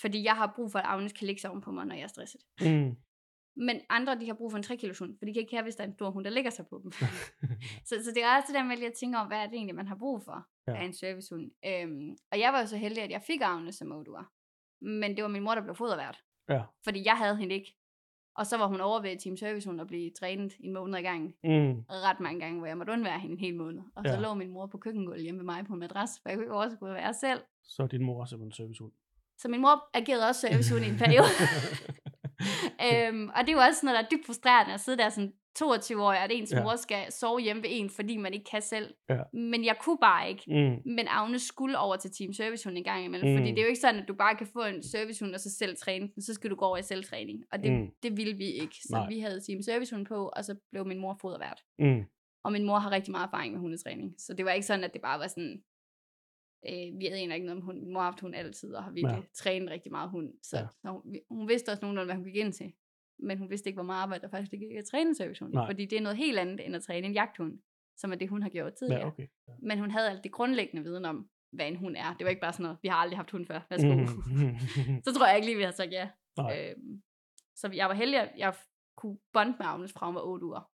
Fordi 0.00 0.24
jeg 0.24 0.36
har 0.36 0.52
brug 0.56 0.72
for, 0.72 0.78
at 0.78 0.84
Agnes 0.84 1.12
kan 1.12 1.26
ligge 1.26 1.40
sig 1.40 1.50
oven 1.50 1.62
på 1.62 1.70
mig, 1.70 1.86
når 1.86 1.94
jeg 1.94 2.02
er 2.02 2.06
stresset. 2.06 2.40
Mm. 2.60 2.96
Men 3.56 3.80
andre, 3.90 4.20
de 4.20 4.26
har 4.26 4.34
brug 4.34 4.50
for 4.50 4.56
en 4.56 4.62
3 4.62 4.76
kilos 4.76 4.98
hund, 4.98 5.18
for 5.18 5.24
de 5.24 5.32
kan 5.32 5.40
ikke 5.40 5.54
have, 5.56 5.62
hvis 5.62 5.76
der 5.76 5.84
er 5.84 5.88
en 5.88 5.94
stor 5.94 6.10
hund, 6.10 6.24
der 6.24 6.30
ligger 6.30 6.50
sig 6.50 6.66
på 6.66 6.80
dem. 6.82 6.92
så, 7.88 7.94
så 8.04 8.10
det 8.14 8.24
er 8.24 8.36
også 8.36 8.46
det 8.46 8.54
der 8.54 8.64
med 8.64 8.76
lige 8.76 8.86
at 8.86 8.92
tænke 8.92 9.18
om, 9.18 9.26
hvad 9.26 9.38
er 9.38 9.46
det 9.46 9.54
egentlig, 9.54 9.74
man 9.74 9.88
har 9.88 9.94
brug 9.96 10.22
for 10.24 10.46
Ja. 10.68 10.74
af 10.76 10.84
en 10.84 10.92
servicehund. 10.92 11.50
Øhm, 11.66 12.16
og 12.32 12.38
jeg 12.38 12.52
var 12.52 12.60
jo 12.60 12.66
så 12.66 12.76
heldig, 12.76 13.02
at 13.02 13.10
jeg 13.10 13.22
fik 13.22 13.40
Agnes 13.42 13.74
som 13.74 13.92
Odua. 13.92 14.24
Men 14.80 15.16
det 15.16 15.22
var 15.22 15.28
min 15.28 15.42
mor, 15.42 15.54
der 15.54 15.62
blev 15.62 15.74
fodervært. 15.74 16.18
Ja. 16.48 16.62
Fordi 16.84 17.02
jeg 17.06 17.16
havde 17.18 17.36
hende 17.36 17.54
ikke. 17.54 17.76
Og 18.36 18.46
så 18.46 18.56
var 18.56 18.66
hun 18.66 18.80
over 18.80 19.00
ved 19.02 19.16
Team 19.18 19.36
Servicehund 19.36 19.80
og 19.80 19.86
blive 19.86 20.10
trænet 20.10 20.52
en 20.60 20.72
måned 20.72 20.98
ad 20.98 21.02
gangen. 21.02 21.34
Mm. 21.44 21.84
Ret 21.90 22.20
mange 22.20 22.40
gange, 22.40 22.58
hvor 22.58 22.66
jeg 22.66 22.78
måtte 22.78 22.92
undvære 22.92 23.20
hende 23.20 23.32
en 23.34 23.40
hel 23.40 23.54
måned. 23.56 23.82
Og 23.96 24.04
så 24.06 24.12
Ja. 24.12 24.20
lå 24.20 24.34
min 24.34 24.50
mor 24.50 24.66
på 24.66 24.78
køkkengulvet 24.78 25.22
hjemme 25.22 25.38
ved 25.38 25.44
mig 25.44 25.64
på 25.66 25.72
en 25.72 25.78
madras, 25.80 26.10
for 26.22 26.28
jeg 26.28 26.36
kunne 26.36 26.44
ikke 26.44 26.54
overskue 26.54 26.88
at 26.88 26.94
være 26.94 27.14
selv. 27.14 27.40
Så 27.62 27.86
din 27.86 28.02
mor 28.04 28.24
simpelthen 28.24 28.52
servicehund. 28.52 28.92
Så 29.38 29.48
min 29.48 29.60
mor 29.60 29.90
agerede 29.94 30.28
også 30.28 30.40
servicehund 30.40 30.84
i 30.84 30.88
en 30.88 30.96
periode. 30.98 31.28
øhm, 32.84 33.28
og 33.28 33.40
det 33.40 33.48
er 33.48 33.52
jo 33.52 33.58
også 33.58 33.86
noget, 33.86 33.96
der 33.98 34.04
er 34.04 34.08
dybt 34.08 34.26
frustrerende 34.26 34.74
at 34.74 34.80
sidde 34.80 34.98
der 34.98 35.08
sådan 35.08 35.32
22 35.56 36.02
år, 36.02 36.12
at 36.12 36.30
ens 36.32 36.52
Ja. 36.52 36.62
mor 36.62 36.76
skal 36.76 37.12
sove 37.12 37.40
hjemme 37.40 37.62
ved 37.62 37.70
en, 37.72 37.90
fordi 37.90 38.16
man 38.16 38.32
ikke 38.34 38.44
kan 38.50 38.62
selv. 38.62 38.94
Ja. 39.10 39.18
Men 39.32 39.64
jeg 39.64 39.76
kunne 39.80 39.98
bare 40.00 40.28
ikke. 40.28 40.42
Mm. 40.46 40.92
Men 40.92 41.06
Agnes 41.08 41.42
skulle 41.42 41.78
over 41.78 41.96
til 41.96 42.10
Team 42.10 42.32
Servicehund 42.32 42.78
en 42.78 42.84
gang 42.84 43.04
imellem, 43.04 43.30
mm. 43.30 43.36
fordi 43.38 43.50
det 43.50 43.58
er 43.58 43.62
jo 43.62 43.68
ikke 43.68 43.80
sådan, 43.80 44.00
at 44.02 44.08
du 44.08 44.14
bare 44.14 44.34
kan 44.36 44.46
få 44.52 44.62
en 44.64 44.82
servicehund 44.82 45.34
og 45.34 45.40
så 45.40 45.50
selv 45.58 45.76
træne 45.76 46.08
den, 46.14 46.22
så 46.22 46.34
skal 46.34 46.50
du 46.50 46.56
gå 46.56 46.64
over 46.64 46.76
i 46.76 46.82
selvtræning. 46.82 47.44
Og 47.52 47.62
det, 47.62 47.72
Mm. 47.72 47.86
det 48.02 48.16
ville 48.16 48.36
vi 48.36 48.44
ikke. 48.44 48.76
Så. 48.82 48.88
Nej. 48.96 49.08
vi 49.08 49.20
havde 49.20 49.40
Team 49.48 49.62
Servicehund 49.62 50.06
på, 50.06 50.28
og 50.36 50.44
så 50.44 50.54
blev 50.72 50.86
min 50.86 50.98
mor 50.98 51.18
fodervært. 51.20 51.60
Mm. 51.78 52.02
Og 52.44 52.52
min 52.52 52.64
mor 52.64 52.78
har 52.78 52.90
rigtig 52.90 53.10
meget 53.10 53.26
erfaring 53.26 53.52
med 53.52 53.60
hundetræning. 53.60 54.14
Så 54.18 54.34
det 54.34 54.44
var 54.44 54.50
ikke 54.52 54.66
sådan, 54.66 54.84
at 54.84 54.92
det 54.92 55.00
bare 55.02 55.18
var 55.18 55.26
sådan, 55.26 55.62
øh, 56.68 56.98
vi 57.00 57.04
havde 57.06 57.18
egentlig 57.18 57.34
ikke 57.34 57.46
noget 57.46 57.60
om 57.60 57.64
hund. 57.66 57.80
Min 57.80 57.92
mor 57.92 58.00
har 58.00 58.10
haft 58.10 58.20
hund 58.20 58.34
altid, 58.34 58.74
og 58.74 58.84
har 58.84 58.90
virkelig 58.90 59.16
Ja. 59.22 59.22
trænet 59.34 59.70
rigtig 59.70 59.92
meget 59.92 60.10
hund. 60.10 60.32
Så, 60.42 60.56
Ja. 60.58 60.66
så 60.82 60.88
hun, 60.90 61.16
hun 61.30 61.48
vidste 61.48 61.70
også 61.70 61.82
nogenlunde, 61.82 62.06
hvad 62.06 62.14
hun 62.14 62.24
gik 62.24 62.36
ind 62.36 62.52
til. 62.52 62.72
Men 63.18 63.38
hun 63.38 63.50
vidste 63.50 63.68
ikke, 63.68 63.76
hvor 63.76 63.82
meget 63.84 64.02
arbejde 64.02 64.22
der 64.22 64.28
faktisk 64.28 64.52
ikke 64.52 64.78
at 64.78 64.84
træne 64.84 65.08
en 65.08 65.14
servicehund. 65.14 65.52
Nej. 65.52 65.66
Fordi 65.68 65.84
det 65.86 65.96
er 65.98 66.02
noget 66.02 66.16
helt 66.18 66.38
andet, 66.38 66.66
end 66.66 66.76
at 66.76 66.82
træne 66.82 67.06
en 67.06 67.12
jagthund, 67.12 67.58
som 67.96 68.12
er 68.12 68.16
det, 68.16 68.28
hun 68.28 68.42
har 68.42 68.48
gjort 68.48 68.74
tidligere. 68.74 69.00
Ja, 69.00 69.06
okay. 69.06 69.26
Ja. 69.48 69.52
Men 69.62 69.78
hun 69.78 69.90
havde 69.90 70.10
alt 70.10 70.24
det 70.24 70.32
grundlæggende 70.32 70.82
viden 70.82 71.04
om, 71.04 71.28
hvad 71.52 71.68
en 71.68 71.76
hund 71.76 71.96
er. 71.96 72.14
Det 72.18 72.24
var 72.24 72.30
ikke 72.30 72.40
bare 72.40 72.52
sådan 72.52 72.62
noget, 72.62 72.78
vi 72.82 72.88
har 72.88 72.96
aldrig 72.96 73.18
haft 73.18 73.30
hund 73.30 73.46
før. 73.46 73.60
Værsgo. 73.70 73.94
Mm. 73.94 74.58
så 75.04 75.14
tror 75.14 75.26
jeg 75.26 75.36
ikke 75.36 75.46
lige, 75.46 75.56
vi 75.56 75.62
har 75.62 75.70
sagt 75.70 75.92
ja. 75.92 76.10
Nej. 76.36 76.70
Øhm, 76.76 77.02
så 77.56 77.70
jeg 77.74 77.88
var 77.88 77.94
heldig, 77.94 78.20
at 78.20 78.32
jeg 78.38 78.54
kunne 78.96 79.18
bonde 79.32 79.54
med 79.58 79.66
Agnes 79.66 79.92
fra 79.92 80.06
hun 80.06 80.14
var 80.14 80.20
8 80.22 80.46
uger. 80.46 80.70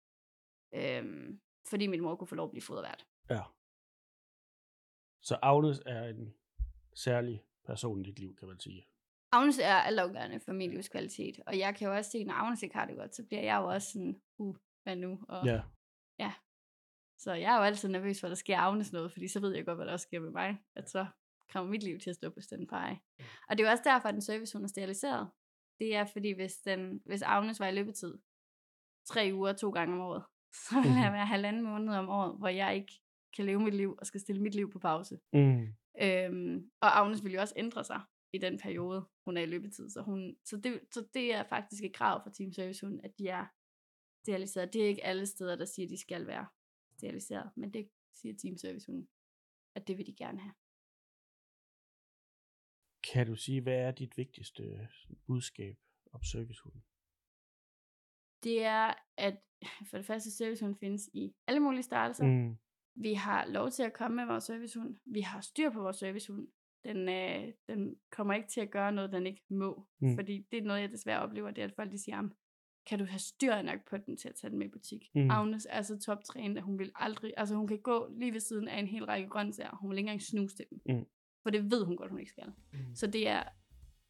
Øhm, 0.74 1.40
fordi 1.70 1.86
min 1.86 2.02
mor 2.02 2.16
kunne 2.16 2.28
få 2.28 2.34
lov 2.34 2.44
at 2.44 2.50
blive 2.50 2.62
fodervært. 2.62 3.06
Ja. 3.30 3.40
Så 5.22 5.38
Agnes 5.42 5.80
er 5.86 6.04
en 6.08 6.34
særlig 6.94 7.42
person 7.64 8.00
i 8.00 8.02
dit 8.04 8.18
liv, 8.18 8.36
kan 8.36 8.48
man 8.48 8.60
sige. 8.60 8.86
Agnes 9.32 9.58
er 9.58 9.74
altafgørende 9.74 10.40
for 10.40 10.52
min 10.52 10.70
livskvalitet, 10.70 11.40
og 11.46 11.58
jeg 11.58 11.74
kan 11.76 11.88
jo 11.88 11.94
også 11.94 12.10
se, 12.10 12.24
når 12.24 12.34
Agnes 12.34 12.62
ikke 12.62 12.74
har 12.76 12.86
det 12.86 12.96
godt, 12.96 13.14
så 13.14 13.24
bliver 13.24 13.42
jeg 13.42 13.56
jo 13.56 13.64
også 13.64 13.92
sådan, 13.92 14.20
uh, 14.38 14.56
hvad 14.82 14.96
nu? 14.96 15.18
Og, 15.28 15.46
Ja. 16.18 16.32
Så 17.18 17.32
jeg 17.32 17.52
er 17.54 17.56
jo 17.58 17.62
altid 17.62 17.88
nervøs 17.88 18.20
for, 18.20 18.26
at 18.26 18.30
der 18.30 18.34
sker 18.36 18.58
Agnes 18.58 18.92
noget, 18.92 19.12
fordi 19.12 19.28
så 19.28 19.40
ved 19.40 19.54
jeg 19.54 19.64
godt, 19.64 19.76
hvad 19.78 19.86
der 19.86 19.92
også 19.92 20.02
sker 20.06 20.20
med 20.20 20.30
mig, 20.30 20.58
at 20.74 20.90
så 20.90 21.06
kommer 21.52 21.70
mit 21.70 21.82
liv 21.82 21.98
til 22.00 22.10
at 22.10 22.16
stå 22.16 22.30
på 22.30 22.40
standby. 22.40 22.72
Og 23.48 23.58
det 23.58 23.60
er 23.60 23.64
jo 23.64 23.70
også 23.70 23.82
derfor, 23.84 24.08
at 24.08 24.14
den 24.14 24.22
servicehund 24.22 24.64
er 24.64 24.68
steriliseret. 24.68 25.28
Det 25.78 25.96
er 25.96 26.04
fordi, 26.04 26.30
hvis, 26.32 26.56
den, 26.56 27.02
hvis 27.06 27.22
Agnes 27.22 27.60
var 27.60 27.66
i 27.66 27.74
løbetid 27.74 28.18
tre 29.06 29.30
uger 29.34 29.52
to 29.52 29.70
gange 29.70 29.94
om 29.94 30.00
året, 30.00 30.22
så 30.68 30.74
vil 30.82 30.90
jeg 30.90 31.04
Mhm. 31.04 31.12
være 31.12 31.26
halvanden 31.26 31.62
måned 31.62 31.94
om 31.94 32.08
året, 32.08 32.38
hvor 32.38 32.48
jeg 32.48 32.76
ikke 32.76 33.00
kan 33.36 33.46
leve 33.46 33.60
mit 33.60 33.74
liv 33.74 33.96
og 33.98 34.06
skal 34.06 34.20
stille 34.20 34.42
mit 34.42 34.54
liv 34.54 34.72
på 34.72 34.78
pause. 34.78 35.18
Mm. 35.32 35.66
Øhm, 36.02 36.70
og 36.80 36.98
Agnes 36.98 37.24
vil 37.24 37.32
jo 37.32 37.40
også 37.40 37.54
ændre 37.56 37.84
sig 37.84 38.00
i 38.32 38.38
den 38.38 38.58
periode, 38.58 39.08
hun 39.24 39.36
er 39.36 39.42
i 39.42 39.46
løbetid. 39.46 39.90
Så, 39.90 40.02
hun, 40.02 40.36
så, 40.44 40.56
det, 40.56 40.80
så 40.92 41.08
det 41.14 41.34
er 41.34 41.44
faktisk 41.48 41.84
et 41.84 41.94
krav 41.94 42.22
for 42.22 42.30
Team 42.30 42.52
Servicehund, 42.52 43.00
at 43.04 43.18
de 43.18 43.28
er 43.28 43.46
steriliseret. 44.22 44.72
Det 44.72 44.82
er 44.84 44.88
ikke 44.88 45.04
alle 45.04 45.26
steder, 45.26 45.56
der 45.56 45.64
siger, 45.64 45.86
at 45.86 45.90
de 45.90 46.00
skal 46.00 46.26
være 46.26 46.46
steriliseret, 46.96 47.50
men 47.56 47.72
det 47.72 47.90
siger 48.12 48.34
Team 48.36 48.56
Servicehund, 48.56 49.08
at 49.74 49.88
det 49.88 49.98
vil 49.98 50.06
de 50.06 50.14
gerne 50.14 50.40
have. 50.40 50.54
Kan 53.12 53.26
du 53.26 53.36
sige, 53.36 53.60
hvad 53.60 53.78
er 53.78 53.90
dit 53.90 54.16
vigtigste 54.16 54.88
budskab 55.26 55.76
om 56.12 56.22
servicehunden? 56.22 56.84
Det 58.44 58.62
er, 58.64 58.94
at 59.16 59.40
for 59.90 59.96
det 59.96 60.06
første, 60.06 60.30
servicehund 60.30 60.76
findes 60.76 61.10
i 61.14 61.34
alle 61.46 61.60
mulige 61.60 61.82
størrelser. 61.82 62.24
Mm. 62.24 62.58
Vi 63.00 63.14
har 63.14 63.46
lov 63.46 63.70
til 63.70 63.82
at 63.82 63.92
komme 63.92 64.16
med 64.16 64.26
vores 64.26 64.44
servicehund. 64.44 64.96
Vi 65.06 65.20
har 65.20 65.40
styr 65.40 65.70
på 65.70 65.82
vores 65.82 65.96
servicehund. 65.96 66.48
Den, 66.84 67.08
øh, 67.08 67.52
den 67.68 67.96
kommer 68.10 68.34
ikke 68.34 68.48
til 68.48 68.60
at 68.60 68.70
gøre 68.70 68.92
noget, 68.92 69.12
den 69.12 69.26
ikke 69.26 69.42
må. 69.50 69.86
Mm. 70.00 70.14
Fordi 70.14 70.46
det 70.52 70.58
er 70.58 70.62
noget, 70.62 70.80
jeg 70.80 70.90
desværre 70.90 71.20
oplever, 71.20 71.50
det 71.50 71.62
er, 71.62 71.66
at 71.66 71.74
folk 71.76 71.92
de 71.92 72.04
siger, 72.04 72.16
"Jamen, 72.16 72.32
kan 72.86 72.98
du 72.98 73.04
have 73.04 73.18
styr 73.18 73.62
nok 73.62 73.78
på 73.90 73.96
den 73.96 74.16
til 74.16 74.28
at 74.28 74.34
tage 74.34 74.50
den 74.50 74.58
med 74.58 74.66
i 74.66 74.70
butik? 74.70 75.10
Mm. 75.14 75.20
Mm. 75.22 75.30
Agnes 75.30 75.66
er 75.70 75.82
så 75.82 75.98
toptrænet, 75.98 76.56
at 76.56 76.62
hun 76.62 76.78
vil 76.78 76.90
aldrig, 76.94 77.32
altså 77.36 77.54
hun 77.54 77.66
kan 77.66 77.78
gå 77.78 78.08
lige 78.18 78.32
ved 78.32 78.40
siden 78.40 78.68
af 78.68 78.78
en 78.80 78.86
hel 78.86 79.04
række 79.04 79.28
grøntsager, 79.28 79.76
hun 79.76 79.90
vil 79.90 79.98
ikke 79.98 80.06
engang 80.06 80.22
snuse 80.22 80.56
til 80.56 80.64
dem. 80.70 80.96
Mm. 80.96 81.04
For 81.42 81.50
det 81.50 81.70
ved 81.70 81.84
hun 81.84 81.96
godt, 81.96 82.10
hun 82.10 82.20
ikke 82.20 82.30
skal. 82.30 82.52
Mm. 82.72 82.78
Så 82.94 83.06
det 83.06 83.28
er 83.28 83.42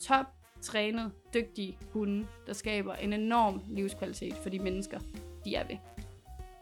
top 0.00 0.26
trænet, 0.60 1.12
dygtige 1.34 1.78
hunde, 1.92 2.26
der 2.46 2.52
skaber 2.52 2.94
en 2.94 3.12
enorm 3.12 3.60
livskvalitet 3.68 4.34
for 4.34 4.50
de 4.50 4.58
mennesker, 4.58 4.98
de 5.44 5.54
er 5.54 5.66
ved. 5.66 5.76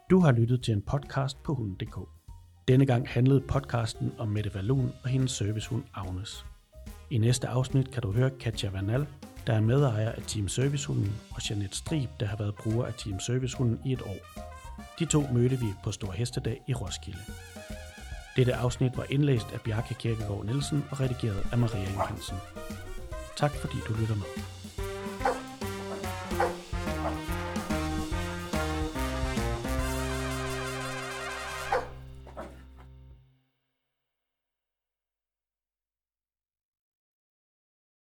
Du 0.09 0.19
har 0.19 0.31
lyttet 0.31 0.63
til 0.63 0.73
en 0.73 0.81
podcast 0.81 1.43
på 1.43 1.53
hunden.dk. 1.53 2.16
Denne 2.67 2.85
gang 2.85 3.09
handlede 3.09 3.41
podcasten 3.41 4.13
om 4.17 4.27
Mette 4.27 4.53
Valun 4.53 4.93
og 5.03 5.09
hendes 5.09 5.31
servicehund 5.31 5.83
Agnes. 5.93 6.45
I 7.09 7.17
næste 7.17 7.47
afsnit 7.47 7.91
kan 7.91 8.01
du 8.01 8.11
høre 8.11 8.29
Katja 8.29 8.69
Vanal, 8.69 9.07
der 9.47 9.53
er 9.53 9.61
medejer 9.61 10.11
af 10.11 10.21
Team 10.27 10.47
Servicehunden, 10.47 11.15
og 11.31 11.49
Janet 11.49 11.75
Strib, 11.75 12.09
der 12.19 12.25
har 12.25 12.37
været 12.37 12.55
bruger 12.55 12.85
af 12.85 12.93
Team 12.93 13.19
Servicehunden 13.19 13.79
i 13.85 13.93
et 13.93 14.01
år. 14.01 14.43
De 14.99 15.05
to 15.05 15.23
mødte 15.33 15.59
vi 15.59 15.65
på 15.83 15.91
Stor 15.91 16.11
Hestedag 16.11 16.61
i 16.67 16.73
Roskilde. 16.73 17.19
Dette 18.35 18.55
afsnit 18.55 18.97
var 18.97 19.05
indlæst 19.09 19.47
af 19.53 19.61
Bjarke 19.61 19.93
Kirkegaard 19.93 20.45
Nielsen 20.45 20.85
og 20.91 20.99
redigeret 20.99 21.47
af 21.51 21.57
Maria 21.57 21.91
Johansen. 21.93 22.37
Tak 23.37 23.51
fordi 23.51 23.77
du 23.87 23.93
lytter 23.93 24.15
med. 24.15 24.56